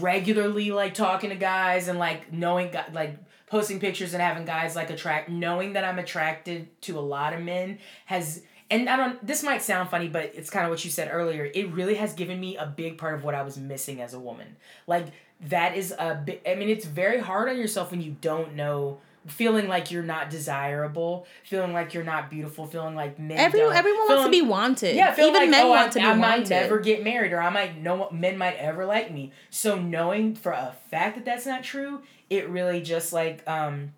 regularly, 0.00 0.70
like 0.72 0.94
talking 0.94 1.30
to 1.30 1.36
guys 1.36 1.88
and 1.88 1.98
like 1.98 2.32
knowing, 2.32 2.74
like 2.92 3.16
posting 3.46 3.78
pictures 3.80 4.12
and 4.14 4.22
having 4.22 4.44
guys 4.44 4.74
like 4.74 4.90
attract, 4.90 5.28
knowing 5.28 5.74
that 5.74 5.84
I'm 5.84 5.98
attracted 5.98 6.68
to 6.82 6.98
a 6.98 7.00
lot 7.00 7.32
of 7.32 7.40
men 7.40 7.78
has. 8.06 8.42
And 8.70 8.88
I 8.88 8.96
don't. 8.96 9.26
This 9.26 9.42
might 9.42 9.62
sound 9.62 9.90
funny, 9.90 10.08
but 10.08 10.32
it's 10.34 10.48
kind 10.48 10.64
of 10.64 10.70
what 10.70 10.84
you 10.84 10.90
said 10.90 11.08
earlier. 11.10 11.50
It 11.52 11.70
really 11.72 11.96
has 11.96 12.12
given 12.14 12.38
me 12.38 12.56
a 12.56 12.66
big 12.66 12.98
part 12.98 13.14
of 13.14 13.24
what 13.24 13.34
I 13.34 13.42
was 13.42 13.56
missing 13.58 14.00
as 14.00 14.14
a 14.14 14.20
woman. 14.20 14.56
Like 14.86 15.06
that 15.48 15.76
is 15.76 15.92
a 15.98 16.14
bit. 16.14 16.42
I 16.46 16.54
mean, 16.54 16.68
it's 16.68 16.84
very 16.84 17.18
hard 17.20 17.48
on 17.48 17.56
yourself 17.56 17.90
when 17.90 18.00
you 18.00 18.16
don't 18.20 18.54
know. 18.54 18.98
Feeling 19.26 19.68
like 19.68 19.90
you're 19.90 20.02
not 20.02 20.30
desirable, 20.30 21.26
feeling 21.44 21.74
like 21.74 21.92
you're 21.92 22.04
not 22.04 22.30
beautiful, 22.30 22.66
feeling 22.66 22.94
like 22.94 23.18
men. 23.18 23.36
Every, 23.36 23.60
everyone 23.60 24.08
wants 24.08 24.24
to 24.24 24.30
be 24.30 24.40
wanted. 24.40 24.96
yeah, 24.96 25.12
feeling 25.12 25.34
Even 25.34 25.42
like, 25.42 25.50
men 25.50 25.66
oh, 25.66 25.68
want 25.68 25.88
I, 25.88 25.90
to 25.90 25.98
be 25.98 26.04
I 26.04 26.08
wanted. 26.08 26.24
I 26.24 26.38
might 26.38 26.48
never 26.48 26.78
get 26.78 27.04
married, 27.04 27.34
or 27.34 27.42
I 27.42 27.50
might 27.50 27.76
no 27.76 28.08
men 28.10 28.38
might 28.38 28.56
ever 28.56 28.86
like 28.86 29.12
me. 29.12 29.32
So 29.50 29.78
knowing 29.78 30.36
for 30.36 30.52
a 30.52 30.74
fact 30.90 31.16
that 31.16 31.26
that's 31.26 31.44
not 31.44 31.62
true, 31.62 32.00
it 32.30 32.48
really 32.48 32.80
just 32.80 33.12
like 33.12 33.46
um, 33.46 33.92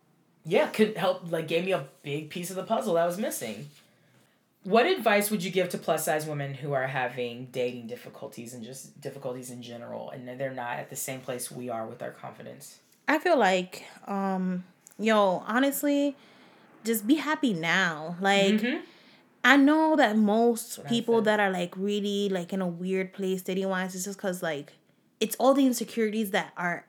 yeah, 0.45 0.67
could 0.67 0.97
help 0.97 1.31
like 1.31 1.47
gave 1.47 1.65
me 1.65 1.73
a 1.73 1.87
big 2.03 2.31
piece 2.31 2.51
of 2.51 2.57
the 2.57 2.65
puzzle 2.65 2.95
that 2.95 3.07
was 3.07 3.17
missing. 3.17 3.69
What 4.65 4.87
advice 4.87 5.31
would 5.31 5.43
you 5.43 5.51
give 5.51 5.69
to 5.71 5.79
plus 5.79 6.05
size 6.05 6.25
women 6.27 6.55
who 6.55 6.73
are 6.73 6.87
having 6.87 7.49
dating 7.51 7.89
difficulties 7.89 8.55
and 8.55 8.63
just 8.63 9.01
difficulties 9.01 9.51
in 9.51 9.61
general, 9.63 10.11
and 10.11 10.29
they're 10.39 10.53
not 10.53 10.79
at 10.79 10.89
the 10.89 10.97
same 10.97 11.21
place 11.21 11.51
we 11.51 11.69
are 11.69 11.85
with 11.87 12.01
our 12.03 12.13
confidence? 12.13 12.79
I 13.09 13.19
feel 13.19 13.37
like, 13.37 13.85
um, 14.07 14.63
yo, 14.99 15.43
honestly, 15.49 16.17
just 16.85 17.07
be 17.07 17.17
happy 17.17 17.53
now. 17.53 18.17
Like, 18.21 18.55
Mhm. 18.55 18.83
I 19.45 19.57
know 19.57 19.97
that 19.97 20.17
most 20.17 20.87
people 20.87 21.21
that 21.23 21.41
are 21.41 21.51
like 21.51 21.77
really 21.77 22.29
like 22.29 22.53
in 22.53 22.61
a 22.63 22.67
weird 22.69 23.13
place 23.13 23.43
dating 23.43 23.69
wise, 23.69 23.97
it's 23.97 24.05
just 24.05 24.19
because 24.19 24.41
like 24.43 24.75
it's 25.19 25.35
all 25.41 25.55
the 25.55 25.67
insecurities 25.67 26.31
that 26.31 26.53
are, 26.57 26.85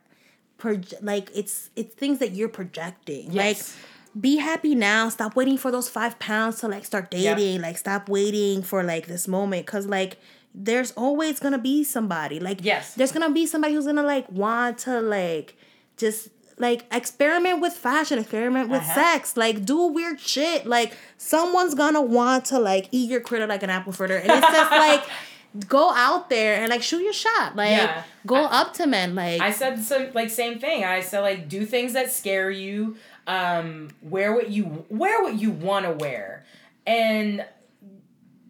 proje- 0.60 0.94
like 1.02 1.32
it's 1.34 1.72
it's 1.76 1.96
things 1.96 2.20
that 2.20 2.32
you're 2.34 2.50
projecting. 2.50 3.32
Yes. 3.32 3.36
Like, 3.36 3.93
be 4.20 4.38
happy 4.38 4.76
now. 4.76 5.10
Stop 5.10 5.36
waiting 5.36 5.58
for 5.58 5.72
those 5.72 5.90
five 5.90 6.20
pounds 6.20 6.60
to 6.60 6.68
like 6.68 6.86
start 6.86 7.08
Yeah. 7.12 7.36
dating. 7.36 7.62
Like, 7.62 7.78
stop 7.78 8.08
waiting 8.10 8.62
for 8.62 8.84
like 8.84 9.08
this 9.08 9.28
moment, 9.28 9.66
cause 9.66 9.86
like 9.88 10.18
there's 10.56 10.92
always 10.92 11.40
gonna 11.40 11.58
be 11.58 11.84
somebody. 11.84 12.40
Like, 12.40 12.60
Yes. 12.64 12.94
there's 12.94 13.12
gonna 13.12 13.32
be 13.32 13.46
somebody 13.48 13.74
who's 13.74 13.86
gonna 13.86 14.04
like 14.04 14.30
want 14.32 14.78
to 14.80 15.02
like 15.02 15.56
just 15.98 16.30
like 16.60 16.86
experiment 16.92 17.60
with 17.60 17.74
fashion, 17.74 18.20
experiment 18.20 18.70
with 18.70 18.82
Uh-huh. 18.82 18.94
sex, 18.94 19.36
like 19.36 19.66
do 19.66 19.88
weird 19.88 20.20
shit. 20.20 20.68
Like 20.68 20.94
someone's 21.18 21.74
gonna 21.74 22.02
want 22.02 22.46
to 22.46 22.60
like 22.60 22.90
eat 22.92 23.10
your 23.10 23.22
critter 23.22 23.48
like 23.48 23.64
an 23.64 23.72
apple 23.72 23.92
fritter, 23.94 24.18
and 24.18 24.30
it's 24.32 24.48
just 24.52 24.72
like 24.72 25.04
go 25.68 25.92
out 25.92 26.30
there 26.30 26.60
and 26.62 26.70
like 26.70 26.84
shoot 26.84 27.02
your 27.04 27.14
shot. 27.14 27.56
Like 27.56 27.72
Yeah. 27.72 28.04
go 28.28 28.36
I- 28.36 28.62
up 28.62 28.74
to 28.76 28.86
men. 28.86 29.16
Like 29.16 29.42
I 29.42 29.52
said 29.52 29.80
some 29.84 30.12
like 30.14 30.30
same 30.30 30.60
thing. 30.60 30.84
I 30.84 31.02
said 31.02 31.22
like 31.22 31.50
do 31.50 31.66
things 31.66 31.94
that 31.94 32.12
scare 32.12 32.52
you. 32.52 32.96
Um, 33.26 33.90
wear 34.02 34.34
what 34.34 34.50
you 34.50 34.86
wear 34.90 35.24
what 35.24 35.36
you 35.36 35.52
want 35.52 35.86
to 35.86 35.92
wear, 35.94 36.46
and 36.86 37.46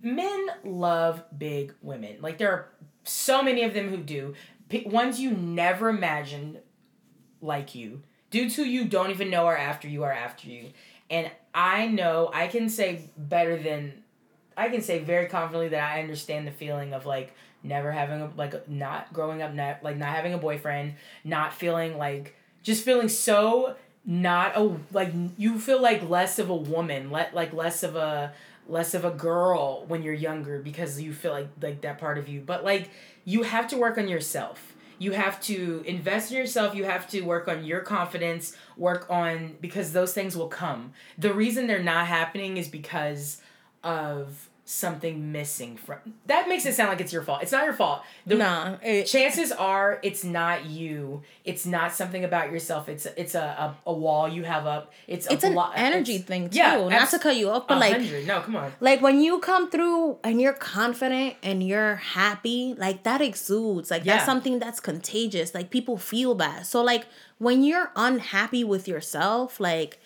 men 0.02 0.48
love 0.64 1.24
big 1.38 1.74
women. 1.82 2.18
Like 2.22 2.38
there 2.38 2.52
are 2.52 2.70
so 3.04 3.42
many 3.42 3.64
of 3.64 3.74
them 3.74 3.90
who 3.90 3.98
do. 3.98 4.34
P- 4.70 4.86
ones 4.86 5.20
you 5.20 5.32
never 5.32 5.90
imagined 5.90 6.60
like 7.42 7.76
you. 7.76 8.02
Dudes 8.32 8.56
who 8.56 8.64
you 8.64 8.86
don't 8.86 9.12
even 9.12 9.30
know 9.30 9.46
are 9.46 9.58
after 9.58 9.88
you 9.88 10.04
are 10.04 10.12
after 10.12 10.48
you. 10.48 10.72
And 11.10 11.30
I 11.54 11.88
know 11.88 12.32
I 12.34 12.48
can 12.48 12.70
say 12.70 13.10
better 13.18 13.58
than 13.58 14.04
I 14.58 14.70
can 14.70 14.82
say 14.82 15.00
very 15.00 15.28
confidently 15.28 15.70
that 15.70 15.84
I 15.94 16.02
understand 16.02 16.48
the 16.48 16.52
feeling 16.52 16.94
of 16.94 17.06
like 17.06 17.34
never 17.62 17.92
having 17.92 18.22
a 18.22 18.32
like 18.36 18.68
not 18.68 19.14
growing 19.14 19.42
up 19.42 19.54
not 19.54 19.84
like 19.84 19.98
not 19.98 20.10
having 20.10 20.34
a 20.34 20.38
boyfriend, 20.38 20.96
not 21.24 21.54
feeling 21.54 21.98
like 21.98 22.36
just 22.64 22.84
feeling 22.84 23.10
so 23.10 23.76
not 24.06 24.58
a 24.58 24.78
like 24.92 25.14
you 25.38 25.60
feel 25.60 25.82
like 25.82 26.08
less 26.10 26.40
of 26.40 26.50
a 26.50 26.56
woman, 26.56 27.10
let 27.12 27.34
like 27.34 27.54
less 27.54 27.84
of 27.84 27.96
a 27.96 28.34
less 28.68 28.94
of 28.94 29.06
a 29.06 29.12
girl 29.12 29.86
when 29.88 30.04
you're 30.04 30.14
younger 30.14 30.60
because 30.60 31.00
you 31.02 31.14
feel 31.14 31.32
like 31.32 31.50
like 31.62 31.82
that 31.82 31.98
part 31.98 32.18
of 32.18 32.28
you. 32.28 32.42
But 32.42 32.64
like 32.64 32.90
you 33.26 33.44
have 33.44 33.68
to 33.70 33.78
work 33.78 33.98
on 33.98 34.08
yourself. 34.08 34.74
You 35.00 35.12
have 35.14 35.42
to 35.42 35.84
invest 35.86 36.32
in 36.32 36.38
yourself. 36.38 36.76
You 36.76 36.86
have 36.86 37.10
to 37.10 37.22
work 37.22 37.48
on 37.48 37.66
your 37.66 37.82
confidence, 37.82 38.56
work 38.78 39.08
on 39.10 39.58
because 39.60 39.92
those 39.92 40.14
things 40.14 40.38
will 40.38 40.48
come. 40.48 40.94
The 41.18 41.34
reason 41.34 41.68
they're 41.68 41.84
not 41.84 42.08
happening 42.08 42.58
is 42.58 42.68
because 42.68 43.42
of 43.84 44.50
something 44.66 45.34
missing 45.34 45.76
from 45.76 45.98
that 46.26 46.48
makes 46.48 46.66
it 46.66 46.74
sound 46.74 46.88
like 46.90 47.02
it's 47.02 47.12
your 47.12 47.22
fault. 47.22 47.42
It's 47.44 47.52
not 47.52 47.66
your 47.66 47.74
fault. 47.74 48.02
The 48.26 48.36
nah. 48.36 48.78
It, 48.82 49.04
chances 49.08 49.52
are 49.52 50.00
it's 50.04 50.24
not 50.24 50.66
you. 50.66 51.22
It's 51.44 51.66
not 51.66 51.92
something 51.92 52.24
about 52.24 52.50
yourself. 52.50 52.88
It's 52.88 53.06
it's 53.18 53.36
a, 53.36 53.42
a, 53.86 53.90
a 53.90 53.94
wall 53.94 54.30
you 54.30 54.44
have 54.46 54.66
up. 54.66 54.94
It's 55.06 55.28
a 55.28 55.34
it's 55.34 55.44
an 55.44 55.54
blo- 55.54 55.72
energy 55.76 56.14
it's- 56.16 56.28
thing 56.28 56.50
too. 56.50 56.58
yeah, 56.60 56.78
Not 56.78 56.94
abs- 56.94 57.12
to 57.12 57.20
cut 57.20 57.36
you 57.36 57.50
off, 57.50 57.64
a 57.64 57.68
but 57.68 57.80
like. 57.80 58.02
No, 58.26 58.40
come 58.40 58.56
on. 58.56 58.72
like 58.80 59.02
when 59.02 59.20
you 59.20 59.40
come 59.40 59.70
through 59.70 60.18
and 60.24 60.40
you're 60.42 60.54
confident 60.54 61.36
and 61.44 61.62
you're 61.62 61.96
happy 61.98 62.74
like 62.78 63.04
that 63.04 63.20
exudes 63.22 63.92
like 63.92 64.06
Yeah. 64.06 64.14
that's 64.14 64.26
something 64.26 64.60
that's 64.60 64.80
contagious 64.80 65.54
like 65.54 65.72
people 65.72 65.98
feel 65.98 66.36
that 66.36 66.66
so 66.68 66.82
like 66.82 67.06
when 67.38 67.64
you're 67.64 67.92
unhappy 67.98 68.64
with 68.64 68.88
yourself 68.88 69.60
like 69.60 70.00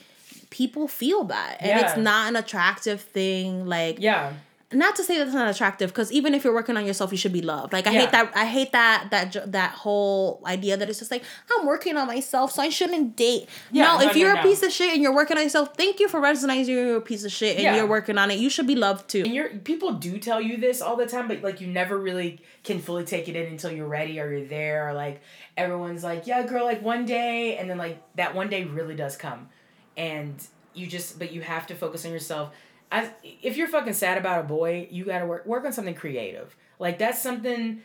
people 0.49 0.87
feel 0.87 1.25
that 1.25 1.57
and 1.59 1.79
it's 1.85 1.97
not 1.97 2.29
an 2.29 2.35
attractive 2.35 3.01
thing 3.01 3.65
like 3.67 3.97
Yeah. 3.99 4.33
Not 4.73 4.97
to 4.97 5.03
say 5.03 5.17
that's 5.17 5.33
not 5.33 5.49
attractive 5.49 5.91
because 5.91 6.11
even 6.11 6.33
if 6.33 6.43
you're 6.43 6.53
working 6.53 6.75
on 6.75 6.85
yourself 6.85 7.09
you 7.13 7.17
should 7.17 7.31
be 7.31 7.41
loved 7.41 7.71
like 7.71 7.87
i 7.87 7.91
Yeah. 7.91 8.01
hate 8.01 8.11
that 8.11 8.31
i 8.35 8.45
hate 8.45 8.71
that 8.73 9.07
that 9.11 9.51
that 9.53 9.71
whole 9.71 10.41
idea 10.45 10.75
that 10.75 10.89
it's 10.89 10.99
just 10.99 11.09
like 11.09 11.23
i'm 11.55 11.65
working 11.65 11.95
on 11.95 12.05
myself 12.07 12.51
so 12.51 12.61
i 12.61 12.67
shouldn't 12.67 13.15
date 13.15 13.47
Yeah, 13.71 13.97
no, 13.97 14.01
if 14.09 14.17
you're 14.17 14.35
a 14.35 14.41
piece 14.41 14.63
of 14.63 14.71
shit 14.73 14.93
and 14.93 15.01
you're 15.01 15.15
working 15.15 15.37
on 15.37 15.43
yourself 15.43 15.75
thank 15.77 16.01
you 16.01 16.09
for 16.09 16.19
recognizing 16.19 16.75
you're 16.75 16.97
a 16.97 17.01
piece 17.01 17.23
of 17.23 17.31
shit 17.31 17.55
and 17.55 17.63
Yeah. 17.63 17.75
you're 17.77 17.87
working 17.87 18.17
on 18.17 18.29
it 18.29 18.39
you 18.39 18.49
should 18.49 18.67
be 18.67 18.75
loved 18.75 19.09
too 19.09 19.23
And 19.23 19.33
you're 19.33 19.49
people 19.49 19.93
do 19.93 20.17
tell 20.17 20.41
you 20.41 20.57
this 20.57 20.81
all 20.81 20.97
the 20.97 21.05
time, 21.05 21.29
but 21.29 21.41
like 21.41 21.61
you 21.61 21.67
never 21.67 21.97
really 21.97 22.41
can 22.65 22.79
fully 22.79 23.05
take 23.05 23.29
it 23.29 23.37
in 23.37 23.45
until 23.47 23.71
you're 23.71 23.87
ready 23.87 24.19
or 24.19 24.29
you're 24.33 24.47
there 24.47 24.89
or 24.89 24.93
like 24.93 25.21
everyone's 25.55 26.03
like, 26.03 26.27
Yeah, 26.27 26.45
girl, 26.45 26.65
like 26.65 26.81
one 26.81 27.05
day 27.05 27.55
and 27.57 27.69
then 27.69 27.77
like 27.77 28.01
that 28.15 28.35
one 28.35 28.49
day 28.49 28.65
really 28.65 28.95
does 28.95 29.15
come. 29.15 29.47
And 29.95 30.35
you 30.73 30.87
just 30.87 31.17
but 31.17 31.31
you 31.31 31.41
have 31.41 31.65
to 31.67 31.75
focus 31.75 32.05
on 32.05 32.11
yourself. 32.11 32.53
As 32.91 33.09
if 33.23 33.57
you're 33.57 33.67
fucking 33.67 33.93
sad 33.93 34.17
about 34.17 34.41
a 34.41 34.47
boy, 34.47 34.87
you 34.91 35.05
gotta 35.05 35.25
work 35.25 35.45
work 35.45 35.65
on 35.65 35.73
something 35.73 35.95
creative. 35.95 36.55
Like 36.79 36.97
that's 36.97 37.21
something 37.21 37.81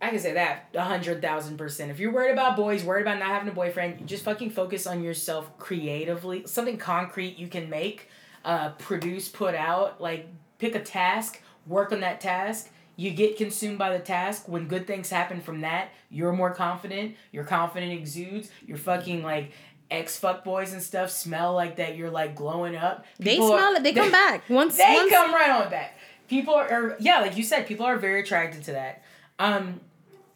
I 0.00 0.10
can 0.10 0.18
say 0.18 0.34
that 0.34 0.68
a 0.74 0.84
hundred 0.84 1.22
thousand 1.22 1.56
percent. 1.56 1.90
If 1.90 1.98
you're 1.98 2.12
worried 2.12 2.32
about 2.32 2.56
boys, 2.56 2.84
worried 2.84 3.02
about 3.02 3.18
not 3.18 3.28
having 3.28 3.48
a 3.48 3.52
boyfriend, 3.52 4.06
just 4.06 4.24
fucking 4.24 4.50
focus 4.50 4.86
on 4.86 5.02
yourself 5.02 5.56
creatively. 5.58 6.46
Something 6.46 6.76
concrete 6.76 7.38
you 7.38 7.48
can 7.48 7.70
make, 7.70 8.08
uh, 8.44 8.70
produce, 8.72 9.28
put 9.28 9.54
out. 9.54 10.00
Like 10.00 10.28
pick 10.58 10.74
a 10.74 10.82
task, 10.82 11.40
work 11.66 11.92
on 11.92 12.00
that 12.00 12.20
task. 12.20 12.70
You 12.98 13.10
get 13.10 13.36
consumed 13.36 13.78
by 13.78 13.96
the 13.96 14.02
task. 14.02 14.48
When 14.48 14.68
good 14.68 14.86
things 14.86 15.10
happen 15.10 15.40
from 15.40 15.60
that, 15.60 15.90
you're 16.10 16.32
more 16.32 16.54
confident. 16.54 17.14
Your 17.30 17.44
confidence 17.44 17.92
exudes. 17.92 18.50
You're 18.66 18.78
fucking 18.78 19.22
like 19.22 19.52
ex 19.90 20.18
fuck 20.18 20.44
boys 20.44 20.72
and 20.72 20.82
stuff 20.82 21.10
smell 21.10 21.54
like 21.54 21.76
that. 21.76 21.96
You're 21.96 22.10
like 22.10 22.34
glowing 22.34 22.76
up. 22.76 23.04
they 23.18 23.36
smell 23.36 23.52
are- 23.54 23.76
it 23.76 23.82
they 23.82 23.92
come 23.92 24.10
back 24.24 24.48
once 24.48 24.76
they 24.76 24.94
once 24.94 25.10
come 25.12 25.32
right 25.34 25.50
on 25.50 25.70
back. 25.70 25.98
People 26.28 26.54
are, 26.54 26.68
are 26.68 26.96
yeah, 26.98 27.20
like 27.20 27.36
you 27.36 27.42
said, 27.44 27.66
people 27.66 27.86
are 27.86 27.96
very 27.96 28.20
attracted 28.20 28.64
to 28.64 28.72
that. 28.72 29.02
Um, 29.38 29.80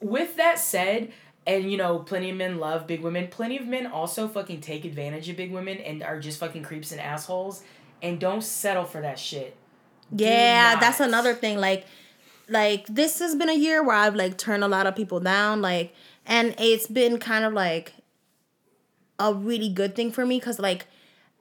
with 0.00 0.36
that 0.36 0.58
said, 0.58 1.12
and 1.46 1.70
you 1.70 1.76
know, 1.76 1.98
plenty 1.98 2.30
of 2.30 2.36
men 2.36 2.58
love 2.58 2.86
big 2.86 3.00
women. 3.02 3.26
Plenty 3.28 3.58
of 3.58 3.66
men 3.66 3.86
also 3.86 4.28
fucking 4.28 4.60
take 4.60 4.84
advantage 4.84 5.28
of 5.28 5.36
big 5.36 5.50
women 5.50 5.78
and 5.78 6.02
are 6.02 6.20
just 6.20 6.38
fucking 6.38 6.62
creeps 6.62 6.92
and 6.92 7.00
assholes. 7.00 7.62
And 8.02 8.18
don't 8.20 8.42
settle 8.42 8.84
for 8.84 9.00
that 9.02 9.18
shit. 9.18 9.56
Yeah 10.14 10.78
that's 10.80 11.00
another 11.00 11.34
thing 11.34 11.58
like 11.58 11.86
like 12.48 12.86
this 12.86 13.20
has 13.20 13.36
been 13.36 13.48
a 13.48 13.54
year 13.54 13.80
where 13.82 13.94
i've 13.94 14.16
like 14.16 14.36
turned 14.36 14.64
a 14.64 14.68
lot 14.68 14.86
of 14.88 14.96
people 14.96 15.20
down 15.20 15.62
like 15.62 15.94
and 16.26 16.52
it's 16.58 16.88
been 16.88 17.18
kind 17.18 17.44
of 17.44 17.52
like 17.52 17.92
a 19.20 19.32
really 19.34 19.68
good 19.68 19.94
thing 19.94 20.10
for 20.10 20.24
me 20.26 20.38
because 20.40 20.58
like 20.58 20.86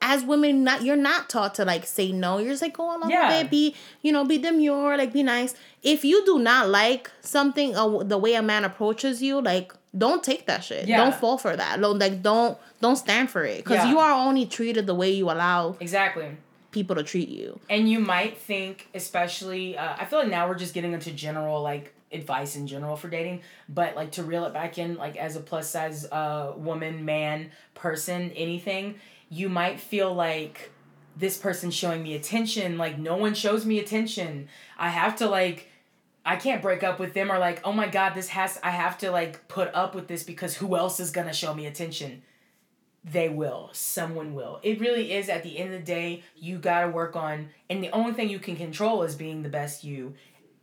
as 0.02 0.22
women 0.24 0.64
not 0.64 0.82
you're 0.82 0.96
not 0.96 1.28
taught 1.28 1.54
to 1.56 1.64
like 1.64 1.84
say 1.86 2.10
no 2.12 2.38
you're 2.38 2.50
just 2.52 2.62
like 2.62 2.76
go 2.76 2.84
along 2.96 3.10
Yeah. 3.10 3.28
with 3.28 3.46
it 3.46 3.50
be 3.50 3.74
you 4.02 4.12
know 4.12 4.24
be 4.24 4.38
demure 4.38 4.96
like 4.96 5.12
be 5.12 5.22
nice 5.22 5.54
if 5.82 6.04
you 6.04 6.24
do 6.24 6.38
not 6.38 6.68
like 6.68 7.10
something 7.20 7.76
uh, 7.76 8.02
the 8.04 8.16
way 8.18 8.34
a 8.34 8.42
man 8.42 8.64
approaches 8.64 9.22
you 9.22 9.40
like 9.42 9.72
don't 9.96 10.22
take 10.22 10.46
that 10.46 10.62
shit 10.64 10.86
Yeah. 10.86 10.96
don't 10.96 11.14
fall 11.14 11.36
for 11.36 11.54
that 11.56 11.80
like 11.80 12.22
don't 12.22 12.56
don't 12.80 12.96
stand 12.96 13.28
for 13.30 13.44
it 13.44 13.58
because 13.58 13.84
Yeah. 13.84 13.90
you 13.90 13.98
are 13.98 14.12
only 14.26 14.46
treated 14.46 14.86
the 14.86 14.94
way 14.94 15.10
you 15.10 15.30
allow 15.30 15.76
Exactly. 15.80 16.28
people 16.70 16.96
to 16.96 17.02
treat 17.02 17.28
you 17.28 17.58
And 17.68 17.90
you 17.90 17.98
might 18.00 18.38
think, 18.38 18.88
especially, 18.94 19.76
uh, 19.76 19.96
I 19.98 20.04
feel 20.06 20.20
like 20.20 20.28
now 20.28 20.48
we're 20.48 20.54
just 20.64 20.72
getting 20.72 20.92
into 20.92 21.10
general, 21.12 21.60
like, 21.62 21.92
advice 22.12 22.56
in 22.56 22.66
general 22.66 22.96
for 22.96 23.08
dating, 23.08 23.42
but, 23.68 23.96
like, 23.96 24.12
to 24.12 24.22
reel 24.22 24.44
it 24.44 24.52
back 24.52 24.78
in, 24.78 24.96
like, 24.96 25.16
as 25.16 25.36
a 25.36 25.40
plus 25.40 25.70
size 25.70 26.06
uh, 26.06 26.52
woman, 26.56 27.04
man, 27.04 27.50
person, 27.74 28.30
anything, 28.32 28.96
you 29.28 29.48
might 29.48 29.80
feel 29.80 30.12
like 30.12 30.70
this 31.16 31.36
person 31.36 31.70
showing 31.70 32.02
me 32.02 32.14
attention. 32.14 32.78
Like, 32.78 32.98
no 32.98 33.16
one 33.16 33.34
shows 33.34 33.64
me 33.64 33.78
attention. 33.78 34.48
I 34.78 34.88
have 34.88 35.16
to, 35.16 35.28
like, 35.28 35.68
I 36.24 36.36
can't 36.36 36.62
break 36.62 36.82
up 36.82 36.98
with 36.98 37.14
them 37.14 37.30
or, 37.30 37.38
like, 37.38 37.60
oh 37.64 37.72
my 37.72 37.88
God, 37.88 38.14
this 38.14 38.28
has, 38.28 38.58
I 38.62 38.70
have 38.70 38.98
to, 38.98 39.10
like, 39.10 39.48
put 39.48 39.74
up 39.74 39.94
with 39.94 40.08
this 40.08 40.22
because 40.22 40.56
who 40.56 40.76
else 40.76 41.00
is 41.00 41.10
gonna 41.10 41.32
show 41.32 41.54
me 41.54 41.66
attention? 41.66 42.22
they 43.04 43.28
will. 43.28 43.70
Someone 43.72 44.34
will. 44.34 44.60
It 44.62 44.80
really 44.80 45.12
is 45.12 45.28
at 45.28 45.42
the 45.42 45.58
end 45.58 45.72
of 45.72 45.80
the 45.80 45.86
day, 45.86 46.22
you 46.36 46.58
got 46.58 46.82
to 46.82 46.88
work 46.88 47.16
on, 47.16 47.48
and 47.68 47.82
the 47.82 47.90
only 47.90 48.12
thing 48.12 48.28
you 48.28 48.38
can 48.38 48.56
control 48.56 49.02
is 49.02 49.14
being 49.14 49.42
the 49.42 49.48
best 49.48 49.84
you. 49.84 50.14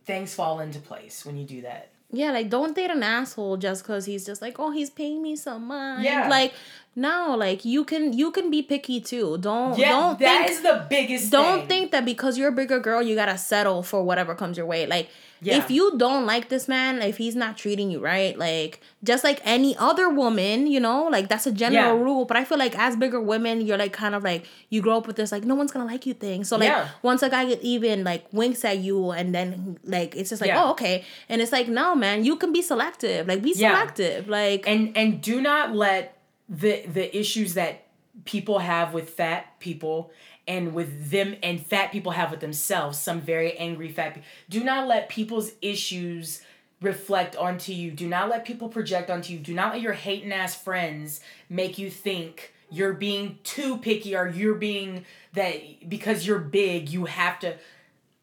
Things 0.08 0.32
fall 0.32 0.60
into 0.60 0.78
place 0.78 1.26
when 1.26 1.36
you 1.36 1.44
do 1.44 1.60
that. 1.60 1.90
Yeah, 2.10 2.30
like 2.32 2.48
don't 2.48 2.74
date 2.74 2.90
an 2.90 3.02
asshole 3.02 3.58
just 3.58 3.82
because 3.82 4.06
he's 4.06 4.24
just 4.24 4.40
like, 4.40 4.58
oh, 4.58 4.70
he's 4.70 4.88
paying 4.88 5.20
me 5.20 5.36
some 5.36 5.66
money. 5.66 6.06
Yeah. 6.06 6.30
Like, 6.30 6.54
no, 6.98 7.34
like 7.38 7.64
you 7.64 7.84
can 7.84 8.12
you 8.12 8.30
can 8.30 8.50
be 8.50 8.60
picky 8.62 9.00
too. 9.00 9.38
Don't 9.38 9.78
Yeah, 9.78 9.90
don't 9.90 10.18
that 10.18 10.38
think 10.46 10.50
is 10.50 10.62
the 10.62 10.86
biggest 10.90 11.30
don't 11.30 11.60
thing. 11.60 11.68
think 11.68 11.90
that 11.92 12.04
because 12.04 12.36
you're 12.36 12.48
a 12.48 12.52
bigger 12.60 12.80
girl 12.80 13.00
you 13.00 13.14
gotta 13.14 13.38
settle 13.38 13.82
for 13.82 14.02
whatever 14.02 14.34
comes 14.34 14.56
your 14.58 14.66
way. 14.66 14.86
Like 14.86 15.08
Yeah. 15.40 15.58
if 15.58 15.70
you 15.70 15.84
don't 15.96 16.26
like 16.26 16.48
this 16.48 16.66
man, 16.66 17.00
if 17.00 17.16
he's 17.22 17.36
not 17.36 17.56
treating 17.56 17.92
you 17.92 18.00
right, 18.00 18.36
like 18.36 18.80
just 19.04 19.22
like 19.22 19.38
any 19.44 19.76
other 19.76 20.08
woman, 20.08 20.66
you 20.66 20.80
know, 20.80 21.04
like 21.04 21.28
that's 21.28 21.46
a 21.46 21.52
general 21.52 21.94
Yeah. 21.96 22.04
rule. 22.06 22.24
But 22.24 22.36
I 22.36 22.44
feel 22.44 22.58
like 22.58 22.76
as 22.76 22.96
bigger 22.96 23.20
women, 23.20 23.60
you're 23.60 23.78
like 23.78 23.92
kind 23.92 24.16
of 24.16 24.24
like 24.24 24.42
you 24.68 24.80
grow 24.82 24.96
up 24.98 25.06
with 25.06 25.14
this 25.14 25.30
like 25.30 25.44
no 25.44 25.54
one's 25.54 25.70
gonna 25.70 25.86
like 25.94 26.04
you 26.06 26.14
thing. 26.14 26.42
So 26.42 26.56
like 26.56 26.70
Yeah. 26.70 26.88
once 27.02 27.22
a 27.22 27.30
guy 27.30 27.44
get 27.46 27.62
even 27.62 28.02
like 28.02 28.24
winks 28.32 28.64
at 28.64 28.78
you 28.78 29.12
and 29.12 29.32
then 29.32 29.78
like 29.84 30.16
it's 30.16 30.30
just 30.30 30.42
like 30.42 30.50
oh 30.52 30.70
okay, 30.72 31.04
and 31.28 31.40
it's 31.40 31.52
like 31.52 31.68
no 31.68 31.94
man, 31.94 32.24
you 32.24 32.34
can 32.34 32.52
be 32.52 32.60
selective. 32.60 33.28
Like 33.28 33.40
be 33.40 33.54
selective. 33.54 34.26
Like 34.28 34.66
and 34.66 34.90
and 34.96 35.20
do 35.22 35.40
not 35.40 35.72
let 35.76 36.17
the 36.48 36.82
the 36.86 37.16
issues 37.16 37.54
that 37.54 37.84
people 38.24 38.58
have 38.58 38.94
with 38.94 39.10
fat 39.10 39.58
people 39.60 40.10
and 40.46 40.74
with 40.74 41.10
them 41.10 41.36
and 41.42 41.64
fat 41.64 41.92
people 41.92 42.12
have 42.12 42.30
with 42.30 42.40
themselves 42.40 42.98
some 42.98 43.20
very 43.20 43.56
angry 43.58 43.92
fat 43.92 44.14
people 44.14 44.28
do 44.48 44.64
not 44.64 44.88
let 44.88 45.08
people's 45.08 45.52
issues 45.62 46.42
reflect 46.80 47.36
onto 47.36 47.72
you. 47.72 47.90
Do 47.90 48.06
not 48.06 48.28
let 48.28 48.44
people 48.44 48.68
project 48.68 49.10
onto 49.10 49.32
you. 49.32 49.38
Do 49.38 49.54
not 49.54 49.72
let 49.72 49.80
your 49.80 49.94
hating 49.94 50.32
ass 50.32 50.54
friends 50.54 51.20
make 51.48 51.78
you 51.78 51.90
think 51.90 52.52
you're 52.70 52.92
being 52.92 53.38
too 53.44 53.78
picky 53.78 54.14
or 54.14 54.28
you're 54.28 54.54
being 54.54 55.04
that 55.32 55.88
because 55.88 56.26
you're 56.26 56.38
big 56.38 56.90
you 56.90 57.06
have 57.06 57.38
to 57.40 57.56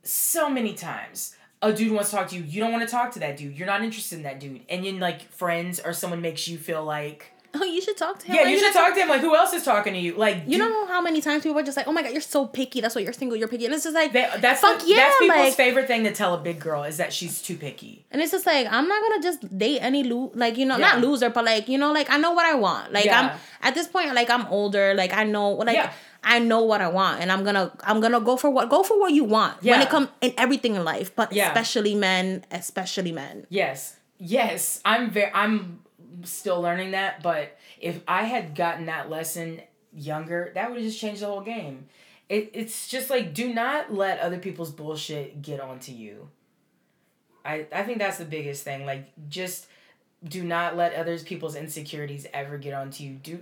so 0.03 0.49
many 0.49 0.73
times 0.73 1.36
a 1.63 1.73
dude 1.73 1.91
wants 1.91 2.11
to 2.11 2.15
talk 2.15 2.28
to 2.28 2.36
you. 2.36 2.43
You 2.43 2.61
don't 2.61 2.71
want 2.71 2.84
to 2.84 2.91
talk 2.91 3.11
to 3.13 3.19
that 3.19 3.38
dude. 3.38 3.57
You're 3.57 3.65
not 3.65 3.82
interested 3.82 4.17
in 4.17 4.23
that 4.23 4.39
dude. 4.39 4.61
And 4.69 4.86
then 4.86 4.99
like 4.99 5.23
friends 5.32 5.80
or 5.80 5.93
someone 5.93 6.21
makes 6.21 6.47
you 6.47 6.59
feel 6.59 6.84
like 6.84 7.32
oh, 7.60 7.64
you 7.76 7.82
should 7.82 7.97
talk 7.97 8.20
to 8.20 8.28
him. 8.28 8.36
Yeah, 8.36 8.41
Like, 8.41 8.51
you 8.51 8.60
should 8.60 8.74
talk 8.74 8.93
to 8.93 8.99
him. 9.01 9.10
Like, 9.10 9.22
who 9.22 9.36
else 9.36 9.53
is 9.53 9.64
talking 9.64 9.93
to 9.93 9.99
you? 9.99 10.16
Like, 10.16 10.43
You 10.45 10.58
do- 10.58 10.70
know 10.70 10.86
how 10.88 11.01
many 11.01 11.22
times 11.22 11.43
people 11.43 11.58
are 11.60 11.64
just 11.64 11.78
like, 11.78 11.88
"Oh 11.88 11.91
my 11.93 12.01
god, 12.03 12.12
you're 12.12 12.22
so 12.22 12.45
picky. 12.47 12.82
That's 12.82 12.95
why 12.95 13.01
you're 13.01 13.14
single. 13.14 13.38
You're 13.38 13.47
picky." 13.47 13.66
And 13.66 13.74
it's 13.74 13.84
just 13.84 13.95
like, 13.95 14.12
that's 14.14 14.62
fuck 14.62 14.80
what, 14.80 14.88
yeah, 14.88 14.97
That's 14.97 15.20
people's 15.20 15.39
like, 15.39 15.53
favorite 15.53 15.88
thing 15.88 16.03
to 16.03 16.14
tell 16.14 16.34
a 16.34 16.38
big 16.38 16.60
girl 16.60 16.84
is 16.84 16.97
that 16.97 17.12
she's 17.14 17.41
too 17.41 17.56
picky. 17.58 18.06
and 18.12 18.22
it's 18.22 18.32
just 18.32 18.45
like 18.45 18.68
I'm 18.70 18.88
not 18.88 19.01
gonna 19.01 19.22
just 19.22 19.58
date 19.58 19.80
any 19.82 20.03
lo- 20.03 20.32
like 20.36 20.58
you 20.58 20.66
know 20.66 20.78
Yeah. 20.78 20.91
not 20.93 21.01
loser, 21.01 21.30
but 21.30 21.43
like 21.45 21.68
you 21.68 21.78
know 21.78 21.91
like 21.91 22.10
I 22.10 22.18
know 22.18 22.32
what 22.32 22.45
I 22.45 22.56
want. 22.56 22.91
Like 22.93 23.06
Yeah. 23.06 23.20
I'm 23.20 23.39
at 23.68 23.74
this 23.76 23.88
point 23.88 24.14
like 24.14 24.30
I'm 24.30 24.45
older. 24.47 24.93
Like 24.93 25.14
I 25.14 25.24
know 25.24 25.51
like 25.51 25.76
Yeah. 25.76 25.91
I 26.28 26.39
know 26.39 26.62
what 26.64 26.82
I 26.82 26.88
want, 26.88 27.22
and 27.22 27.32
I'm 27.32 27.43
gonna 27.43 27.72
I'm 27.84 27.99
gonna 28.01 28.20
go 28.20 28.36
for 28.36 28.49
what 28.49 28.70
go 28.70 28.82
for 28.82 28.99
what 28.99 29.12
you 29.14 29.24
want 29.24 29.62
when 29.62 29.80
Yeah. 29.80 29.84
it 29.84 29.89
comes 29.89 30.08
in 30.22 30.34
everything 30.38 30.76
in 30.76 30.84
life, 30.84 31.16
but 31.16 31.32
Yeah. 31.32 31.47
especially 31.49 31.93
men, 31.93 32.43
especially 32.51 33.12
men. 33.12 33.45
Yes, 33.49 33.97
yes. 34.18 34.82
I'm 34.86 35.12
very. 35.12 35.32
I'm 35.34 35.82
still 36.24 36.61
learning 36.61 36.91
that, 36.91 37.22
but 37.22 37.57
if 37.80 38.01
I 38.07 38.24
had 38.24 38.55
gotten 38.55 38.86
that 38.88 39.09
lesson 39.09 39.61
younger, 39.93 40.51
that 40.55 40.70
would 40.70 40.78
have 40.78 40.86
just 40.86 40.99
changed 40.99 41.22
the 41.22 41.28
whole 41.28 41.41
game. 41.41 41.88
It, 42.30 42.51
it's 42.53 42.88
just 42.88 43.09
like 43.09 43.34
do 43.34 43.53
not 43.53 43.93
let 43.93 44.20
other 44.20 44.39
people's 44.39 44.72
bullshit 44.72 45.41
get 45.41 45.59
onto 45.59 45.91
you. 45.91 46.30
I 47.45 47.68
I 47.72 47.84
think 47.84 47.99
that's 47.99 48.18
the 48.18 48.26
biggest 48.26 48.63
thing. 48.63 48.86
Like 48.86 49.11
just 49.30 49.68
do 50.24 50.43
not 50.43 50.76
let 50.76 50.95
other 50.95 51.18
people's 51.20 51.55
insecurities 51.55 52.26
ever 52.34 52.57
get 52.57 52.74
onto 52.74 53.03
you. 53.03 53.13
Do 53.22 53.39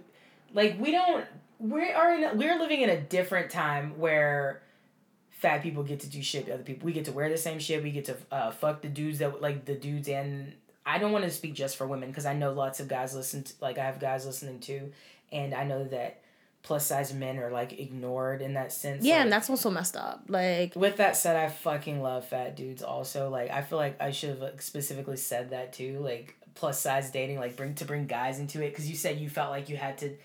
like 0.53 0.77
we 0.79 0.91
don't 0.91 1.25
we 1.59 1.91
are 1.91 2.13
in 2.13 2.37
we're 2.37 2.59
living 2.59 2.81
in 2.81 2.89
a 2.89 2.99
different 2.99 3.51
time 3.51 3.97
where 3.97 4.61
fat 5.29 5.61
people 5.61 5.83
get 5.83 6.01
to 6.01 6.07
do 6.07 6.21
shit 6.21 6.45
to 6.47 6.53
other 6.53 6.63
people. 6.63 6.85
We 6.85 6.93
get 6.93 7.05
to 7.05 7.11
wear 7.11 7.29
the 7.29 7.37
same 7.37 7.59
shit. 7.59 7.83
We 7.83 7.91
get 7.91 8.05
to 8.05 8.17
uh, 8.31 8.51
fuck 8.51 8.81
the 8.81 8.89
dudes 8.89 9.19
that 9.19 9.41
like 9.41 9.65
the 9.65 9.75
dudes 9.75 10.09
and 10.09 10.53
I 10.85 10.97
don't 10.97 11.11
want 11.11 11.23
to 11.25 11.31
speak 11.31 11.53
just 11.53 11.77
for 11.77 11.87
women 11.87 12.09
because 12.09 12.25
I 12.25 12.33
know 12.33 12.51
lots 12.51 12.79
of 12.79 12.87
guys 12.87 13.15
listen 13.15 13.43
to 13.43 13.53
like 13.61 13.77
I 13.77 13.85
have 13.85 13.99
guys 13.99 14.25
listening 14.25 14.59
too, 14.59 14.91
and 15.31 15.53
I 15.53 15.63
know 15.63 15.85
that 15.85 16.21
plus 16.61 16.85
size 16.85 17.13
men 17.13 17.37
are 17.37 17.51
like 17.51 17.79
ignored 17.79 18.41
in 18.41 18.53
that 18.53 18.71
sense. 18.71 19.03
Yeah, 19.03 19.15
like, 19.15 19.23
and 19.23 19.31
that's 19.31 19.49
also 19.49 19.69
messed 19.69 19.95
up. 19.95 20.23
Like 20.27 20.75
with 20.75 20.97
that 20.97 21.15
said, 21.15 21.35
I 21.35 21.49
fucking 21.49 22.01
love 22.01 22.25
fat 22.27 22.55
dudes. 22.55 22.83
Also, 22.83 23.29
like 23.29 23.51
I 23.51 23.61
feel 23.61 23.77
like 23.77 24.01
I 24.01 24.11
should 24.11 24.29
have 24.29 24.39
like, 24.39 24.61
specifically 24.61 25.17
said 25.17 25.51
that 25.51 25.73
too. 25.73 25.99
Like 25.99 26.35
plus 26.55 26.79
size 26.79 27.11
dating, 27.11 27.39
like 27.39 27.55
bring 27.55 27.75
to 27.75 27.85
bring 27.85 28.07
guys 28.07 28.39
into 28.39 28.61
it 28.61 28.69
because 28.69 28.89
you 28.89 28.95
said 28.95 29.19
you 29.19 29.29
felt 29.29 29.51
like 29.51 29.69
you 29.69 29.77
had 29.77 29.97
to, 29.99 30.15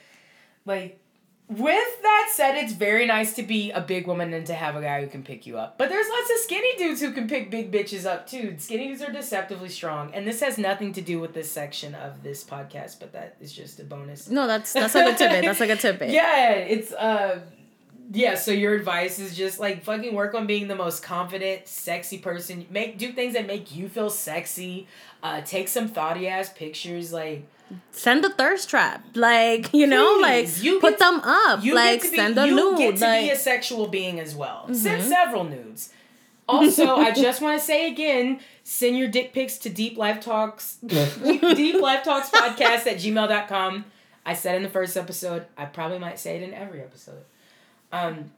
like. 0.67 1.01
With 1.49 2.03
that 2.03 2.31
said, 2.35 2.57
it's 2.57 2.75
very 2.75 3.07
nice 3.07 3.33
to 3.35 3.43
be 3.43 3.71
a 3.71 3.81
big 3.81 4.07
woman 4.07 4.35
and 4.35 4.47
to 4.49 4.53
have 4.55 4.77
a 4.77 4.83
guy 4.83 5.01
who 5.01 5.07
can 5.07 5.23
pick 5.23 5.47
you 5.47 5.57
up. 5.57 5.79
But 5.79 5.89
there's 5.89 6.07
lots 6.07 6.31
of 6.31 6.37
skinny 6.39 6.77
dudes 6.77 7.01
who 7.01 7.11
can 7.13 7.27
pick 7.27 7.51
big 7.51 7.73
bitches 7.73 8.05
up 8.05 8.27
too. 8.27 8.57
Skinny 8.59 8.89
dudes 8.89 9.01
are 9.03 9.11
deceptively 9.11 9.71
strong, 9.71 10.13
and 10.13 10.27
this 10.29 10.41
has 10.41 10.59
nothing 10.59 10.93
to 10.93 11.01
do 11.01 11.19
with 11.21 11.33
this 11.33 11.51
section 11.51 11.95
of 11.95 12.23
this 12.23 12.45
podcast, 12.45 13.01
but 13.01 13.13
that 13.15 13.37
is 13.41 13.51
just 13.53 13.81
a 13.81 13.85
bonus. 13.85 14.29
no, 14.29 14.47
that's 14.47 14.75
that's 14.75 14.95
like 14.95 15.15
a 15.15 15.17
tidbit. 15.17 15.45
That's 15.45 15.61
like 15.61 15.71
a 15.71 15.77
tidbit. 15.77 16.11
Yeah, 16.19 16.51
it's 16.53 16.93
uh 16.93 17.41
yeah, 18.11 18.35
so 18.37 18.51
your 18.53 18.75
advice 18.75 19.19
is 19.19 19.37
just 19.37 19.59
like 19.59 19.85
fucking 19.85 20.15
work 20.15 20.35
on 20.35 20.47
being 20.47 20.69
the 20.69 20.75
most 20.75 21.03
confident, 21.03 21.67
sexy 21.67 22.19
person. 22.19 22.67
Make 22.71 22.99
do 22.99 23.13
things 23.13 23.35
that 23.35 23.47
make 23.47 23.75
you 23.75 23.89
feel 23.89 24.11
sexy. 24.11 24.87
Uh 25.23 25.41
take 25.41 25.69
some 25.69 25.89
thoughty 25.89 26.29
ass 26.29 26.53
pictures 26.53 27.11
like 27.13 27.47
Send 27.93 28.25
a 28.25 28.31
thirst 28.31 28.71
trap. 28.71 29.05
Like, 29.15 29.73
you 29.75 29.87
know, 29.87 30.19
Please, 30.19 30.57
like 30.59 30.65
you 30.65 30.81
put 30.81 30.99
them 30.99 31.21
up. 31.25 31.63
you 31.65 31.75
like 31.75 32.01
get 32.01 32.07
to 32.07 32.11
be 32.11 32.17
send 32.17 32.39
a 32.39 32.47
you 32.47 32.55
nude. 32.55 32.79
get 32.79 32.97
to 32.97 33.05
like 33.05 33.11
Mm-hmm. 33.19 33.27
be 33.27 33.31
a 33.31 33.37
sexual 33.37 33.87
being 33.89 34.21
as 34.21 34.35
well. 34.35 34.73
Send 34.73 35.03
several 35.03 35.45
nudes. 35.45 35.93
Also, 36.49 36.97
I 36.97 37.11
just 37.13 37.43
want 37.43 37.59
to 37.61 37.65
say 37.67 37.91
again, 37.91 38.41
send 38.65 38.97
your 38.97 39.09
dick 39.09 39.35
pics 39.35 39.59
to 39.59 39.69
Deep 39.69 39.99
Life 39.99 40.21
Talks 40.21 40.77
Deep 40.87 41.75
Life 41.81 42.05
Talks 42.05 42.31
podcast 42.31 42.87
at 42.87 42.97
gmail.com. 42.97 43.85
I 44.25 44.33
said 44.35 44.55
in 44.57 44.63
the 44.63 44.69
first 44.71 44.97
episode, 44.97 45.45
I 45.59 45.67
probably 45.67 45.99
might 45.99 46.19
say 46.19 46.37
it 46.37 46.43
in 46.43 46.55
every 46.55 46.81
episode. 46.81 47.25
Um 47.93 48.31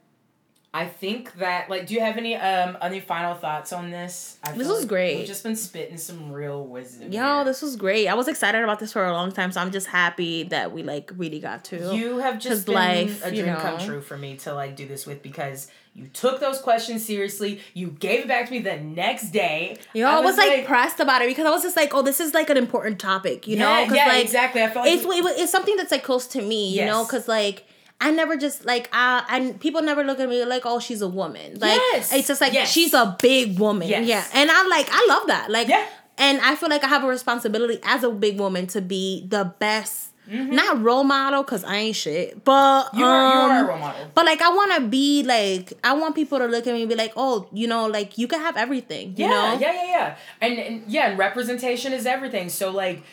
I 0.73 0.85
think 0.85 1.33
that 1.35 1.69
like 1.69 1.87
do 1.87 1.93
you 1.93 1.99
have 1.99 2.15
any 2.15 2.35
um 2.35 2.77
any 2.81 3.01
final 3.01 3.35
thoughts 3.35 3.73
on 3.73 3.91
this? 3.91 4.37
I 4.41 4.53
This 4.53 4.69
was 4.69 4.79
like 4.81 4.87
great. 4.87 5.17
We've 5.17 5.27
just 5.27 5.43
been 5.43 5.57
spitting 5.57 5.97
some 5.97 6.31
real 6.31 6.65
wisdom. 6.65 7.11
Yo, 7.11 7.21
here. 7.35 7.43
this 7.43 7.61
was 7.61 7.75
great. 7.75 8.07
I 8.07 8.13
was 8.13 8.29
excited 8.29 8.63
about 8.63 8.79
this 8.79 8.93
for 8.93 9.05
a 9.05 9.11
long 9.11 9.33
time, 9.33 9.51
so 9.51 9.59
I'm 9.59 9.71
just 9.71 9.87
happy 9.87 10.43
that 10.43 10.71
we 10.71 10.81
like 10.83 11.11
really 11.17 11.39
got 11.41 11.65
to. 11.65 11.93
You 11.93 12.19
have 12.19 12.39
just 12.39 12.67
been 12.67 12.75
life, 12.75 13.25
a 13.25 13.35
you 13.35 13.43
dream 13.43 13.55
come 13.57 13.79
true 13.79 13.99
for 13.99 14.17
me 14.17 14.37
to 14.37 14.53
like 14.53 14.77
do 14.77 14.87
this 14.87 15.05
with 15.05 15.21
because 15.21 15.67
you 15.93 16.07
took 16.07 16.39
those 16.39 16.59
questions 16.59 17.05
seriously. 17.05 17.59
You 17.73 17.87
gave 17.87 18.21
it 18.21 18.27
back 18.29 18.45
to 18.45 18.51
me 18.53 18.59
the 18.59 18.77
next 18.77 19.31
day. 19.31 19.75
Yo, 19.93 20.07
I 20.07 20.21
was, 20.21 20.37
like, 20.37 20.65
pressed 20.65 21.01
about 21.01 21.21
it 21.21 21.27
because 21.27 21.45
I 21.45 21.49
was 21.49 21.63
just 21.63 21.75
like, 21.75 21.93
oh, 21.93 22.01
this 22.01 22.21
is 22.21 22.33
like 22.33 22.49
an 22.49 22.55
important 22.55 22.97
topic, 22.97 23.45
you 23.45 23.57
know? 23.57 23.67
yeah, 23.69 23.81
Because 23.83 23.97
yeah, 23.97 24.05
like 24.07 24.23
exactly. 24.23 24.63
I 24.63 24.69
felt 24.69 24.85
like 24.85 24.95
it's 24.95 25.03
it- 25.03 25.39
it's 25.41 25.51
something 25.51 25.75
that's 25.75 25.91
like 25.91 26.03
close 26.03 26.27
to 26.27 26.41
me, 26.41 26.69
you 26.79 26.85
know? 26.85 27.03
Because 27.03 27.27
like 27.27 27.65
I 28.01 28.11
never 28.11 28.35
just 28.35 28.65
like 28.65 28.89
I 28.91 29.23
and 29.29 29.59
people 29.59 29.81
never 29.83 30.03
look 30.03 30.19
at 30.19 30.27
me 30.27 30.43
like 30.43 30.65
oh 30.65 30.79
she's 30.79 31.01
a 31.01 31.07
woman 31.07 31.59
like 31.59 31.79
Yes. 31.93 32.11
it's 32.13 32.27
just 32.27 32.41
like 32.41 32.51
Yes. 32.53 32.69
she's 32.71 32.93
a 32.93 33.15
big 33.21 33.57
woman 33.59 33.87
Yes. 33.87 34.05
yeah 34.07 34.25
and 34.33 34.49
I 34.51 34.67
like 34.67 34.87
I 34.91 35.05
love 35.07 35.27
that 35.27 35.49
like 35.51 35.67
Yeah. 35.69 35.85
and 36.17 36.41
I 36.41 36.55
feel 36.55 36.69
like 36.69 36.83
I 36.83 36.87
have 36.87 37.03
a 37.03 37.07
responsibility 37.07 37.79
as 37.83 38.03
a 38.03 38.09
big 38.09 38.39
woman 38.39 38.65
to 38.67 38.81
be 38.81 39.25
the 39.29 39.45
best 39.59 40.09
not 40.27 40.81
role 40.81 41.03
model 41.03 41.43
because 41.43 41.63
I 41.65 41.75
ain't 41.77 41.95
shit 41.95 42.43
but 42.45 42.85
Mm-hmm. 42.85 42.99
you 42.99 43.05
are, 43.05 43.33
you 43.33 43.39
are 43.39 43.59
um, 43.59 43.65
a 43.65 43.67
role 43.69 43.79
model. 43.79 44.11
but 44.15 44.25
like 44.25 44.41
I 44.41 44.49
want 44.49 44.71
to 44.75 44.81
be 44.87 45.23
like 45.23 45.73
I 45.83 45.93
want 45.93 46.15
people 46.15 46.39
to 46.39 46.45
look 46.45 46.65
at 46.67 46.73
me 46.73 46.81
and 46.83 46.89
be 46.89 46.95
like 46.95 47.13
oh 47.17 47.47
you 47.51 47.67
know 47.67 47.87
like 47.87 48.17
you 48.17 48.27
can 48.27 48.39
have 48.39 48.55
everything 48.57 49.09
you 49.17 49.25
yeah, 49.25 49.29
know 49.29 49.59
yeah, 49.59 49.73
yeah, 49.73 49.85
yeah. 49.95 50.15
And, 50.39 50.53
and 50.59 50.83
yeah, 50.87 51.09
and 51.09 51.19
representation 51.19 51.91
is 51.93 52.05
everything. 52.05 52.47
So 52.49 52.71
like 52.71 53.03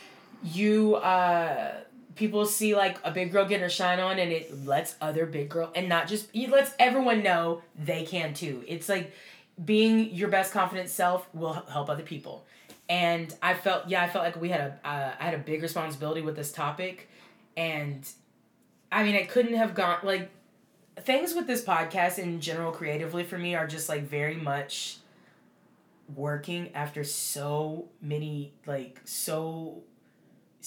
you 0.44 0.94
uh 0.96 1.72
people 2.18 2.44
see 2.44 2.74
like 2.74 2.98
a 3.04 3.10
big 3.12 3.30
girl 3.30 3.44
getting 3.44 3.62
her 3.62 3.68
shine 3.68 4.00
on 4.00 4.18
and 4.18 4.32
it 4.32 4.66
lets 4.66 4.96
other 5.00 5.24
big 5.24 5.48
girl 5.48 5.70
and 5.74 5.88
not 5.88 6.08
just 6.08 6.28
it 6.34 6.50
lets 6.50 6.72
everyone 6.78 7.22
know 7.22 7.62
they 7.78 8.04
can 8.04 8.34
too. 8.34 8.64
It's 8.66 8.88
like 8.88 9.12
being 9.64 10.12
your 10.12 10.28
best 10.28 10.52
confident 10.52 10.88
self 10.88 11.32
will 11.32 11.52
help 11.52 11.88
other 11.88 12.02
people. 12.02 12.44
And 12.88 13.34
I 13.40 13.54
felt 13.54 13.88
yeah, 13.88 14.02
I 14.02 14.08
felt 14.08 14.24
like 14.24 14.40
we 14.40 14.48
had 14.48 14.60
a 14.60 14.88
uh, 14.88 15.14
I 15.18 15.24
had 15.24 15.34
a 15.34 15.38
big 15.38 15.62
responsibility 15.62 16.20
with 16.20 16.36
this 16.36 16.50
topic 16.50 17.08
and 17.56 18.06
I 18.90 19.04
mean, 19.04 19.14
I 19.14 19.24
couldn't 19.24 19.54
have 19.54 19.74
gone 19.74 19.98
like 20.02 20.30
things 20.98 21.34
with 21.34 21.46
this 21.46 21.64
podcast 21.64 22.18
in 22.18 22.40
general 22.40 22.72
creatively 22.72 23.22
for 23.22 23.38
me 23.38 23.54
are 23.54 23.66
just 23.66 23.88
like 23.88 24.02
very 24.02 24.36
much 24.36 24.98
working 26.16 26.74
after 26.74 27.04
so 27.04 27.88
many 28.00 28.52
like 28.66 29.00
so 29.04 29.82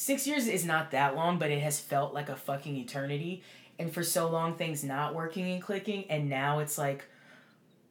six 0.01 0.25
years 0.25 0.47
is 0.47 0.65
not 0.65 0.91
that 0.91 1.15
long 1.15 1.37
but 1.37 1.49
it 1.51 1.61
has 1.61 1.79
felt 1.79 2.13
like 2.13 2.29
a 2.29 2.35
fucking 2.35 2.75
eternity. 2.75 3.43
And 3.79 3.91
for 3.93 4.03
so 4.03 4.29
long 4.29 4.55
things 4.55 4.83
not 4.83 5.15
working 5.15 5.51
and 5.51 5.61
clicking 5.61 6.05
and 6.09 6.29
now 6.29 6.59
it's 6.59 6.77
like 6.77 7.05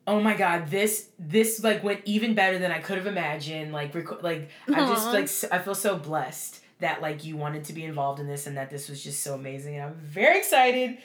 oh 0.07 0.21
my 0.21 0.35
god 0.37 0.69
this 0.71 1.09
this 1.19 1.63
like 1.63 1.85
went 1.85 2.01
even 2.05 2.35
better 2.35 2.59
than 2.59 2.71
i 2.73 2.79
could 2.79 2.97
have 2.99 3.07
imagined. 3.07 3.73
Like 3.73 3.93
reco- 3.93 4.23
like 4.23 4.49
i 4.69 4.87
just 4.87 5.07
like 5.43 5.53
I 5.53 5.59
feel 5.63 5.75
so 5.75 5.97
blessed 5.97 6.61
that 6.81 7.03
like 7.03 7.25
you 7.25 7.37
wanted 7.37 7.65
to 7.65 7.73
be 7.73 7.85
involved 7.85 8.21
in 8.21 8.27
this 8.27 8.47
and 8.47 8.57
that 8.57 8.71
this 8.71 8.89
was 8.89 9.03
just 9.05 9.23
so 9.23 9.35
amazing. 9.35 9.77
And 9.77 9.85
i'm 9.85 9.95
very 9.95 10.39
excited 10.39 10.99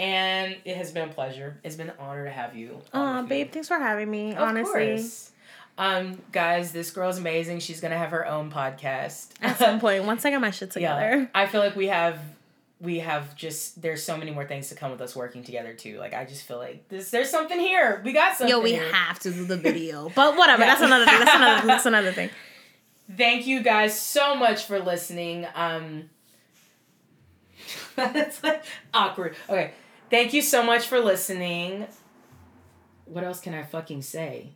and 0.00 0.56
it 0.64 0.76
has 0.76 0.90
been 0.92 1.08
a 1.08 1.12
pleasure. 1.12 1.58
It's 1.64 1.76
been 1.76 1.90
an 1.90 1.96
honor 1.98 2.24
to 2.24 2.30
have 2.30 2.56
you 2.56 2.80
Aw, 2.92 3.22
me. 3.22 3.28
babe 3.28 3.52
thanks 3.52 3.68
for 3.68 3.78
having 3.78 4.10
me 4.10 4.32
Of 4.34 4.42
honestly. 4.42 4.96
course. 4.96 5.30
Um, 5.78 6.22
guys, 6.32 6.72
this 6.72 6.90
girl's 6.90 7.18
amazing. 7.18 7.60
She's 7.60 7.80
gonna 7.80 7.98
have 7.98 8.10
her 8.10 8.26
own 8.26 8.50
podcast. 8.50 9.28
at 9.42 9.58
some 9.58 9.78
point 9.86 10.04
once 10.04 10.24
I 10.24 10.30
get 10.30 10.40
my 10.40 10.50
shit 10.50 10.70
together 10.70 11.16
yeah, 11.20 11.26
I 11.34 11.46
feel 11.46 11.60
like 11.60 11.76
we 11.76 11.88
have, 11.88 12.18
we 12.80 13.00
have 13.00 13.36
just. 13.36 13.82
There's 13.82 14.02
so 14.02 14.16
many 14.16 14.30
more 14.30 14.46
things 14.46 14.68
to 14.70 14.74
come 14.74 14.90
with 14.90 15.00
us 15.02 15.14
working 15.14 15.44
together 15.44 15.74
too. 15.74 15.98
Like 15.98 16.14
I 16.14 16.24
just 16.24 16.44
feel 16.44 16.58
like 16.58 16.88
this. 16.88 17.10
There's 17.10 17.28
something 17.30 17.58
here. 17.60 18.00
We 18.04 18.12
got 18.14 18.36
something. 18.36 18.48
Yo, 18.56 18.60
we 18.60 18.72
here. 18.72 18.90
have 18.92 19.18
to 19.20 19.30
do 19.30 19.44
the 19.44 19.56
video. 19.58 20.10
But 20.14 20.36
whatever, 20.36 20.62
Yeah. 20.62 20.68
that's 20.68 20.80
another 20.82 21.04
thing. 21.04 21.18
That's 21.18 21.34
another 21.34 21.66
that's 21.66 21.86
another 21.86 22.12
thing. 22.12 22.30
Thank 23.16 23.46
you 23.46 23.62
guys 23.62 23.98
so 24.00 24.34
much 24.34 24.64
for 24.64 24.80
listening. 24.80 25.46
Um, 25.54 26.10
that's 27.96 28.42
like 28.42 28.64
awkward. 28.92 29.36
Okay, 29.48 29.72
thank 30.10 30.32
you 30.32 30.42
so 30.42 30.62
much 30.64 30.86
for 30.86 30.98
listening. 31.00 31.86
What 33.04 33.22
else 33.24 33.40
can 33.40 33.54
I 33.54 33.62
fucking 33.62 34.02
say? 34.02 34.50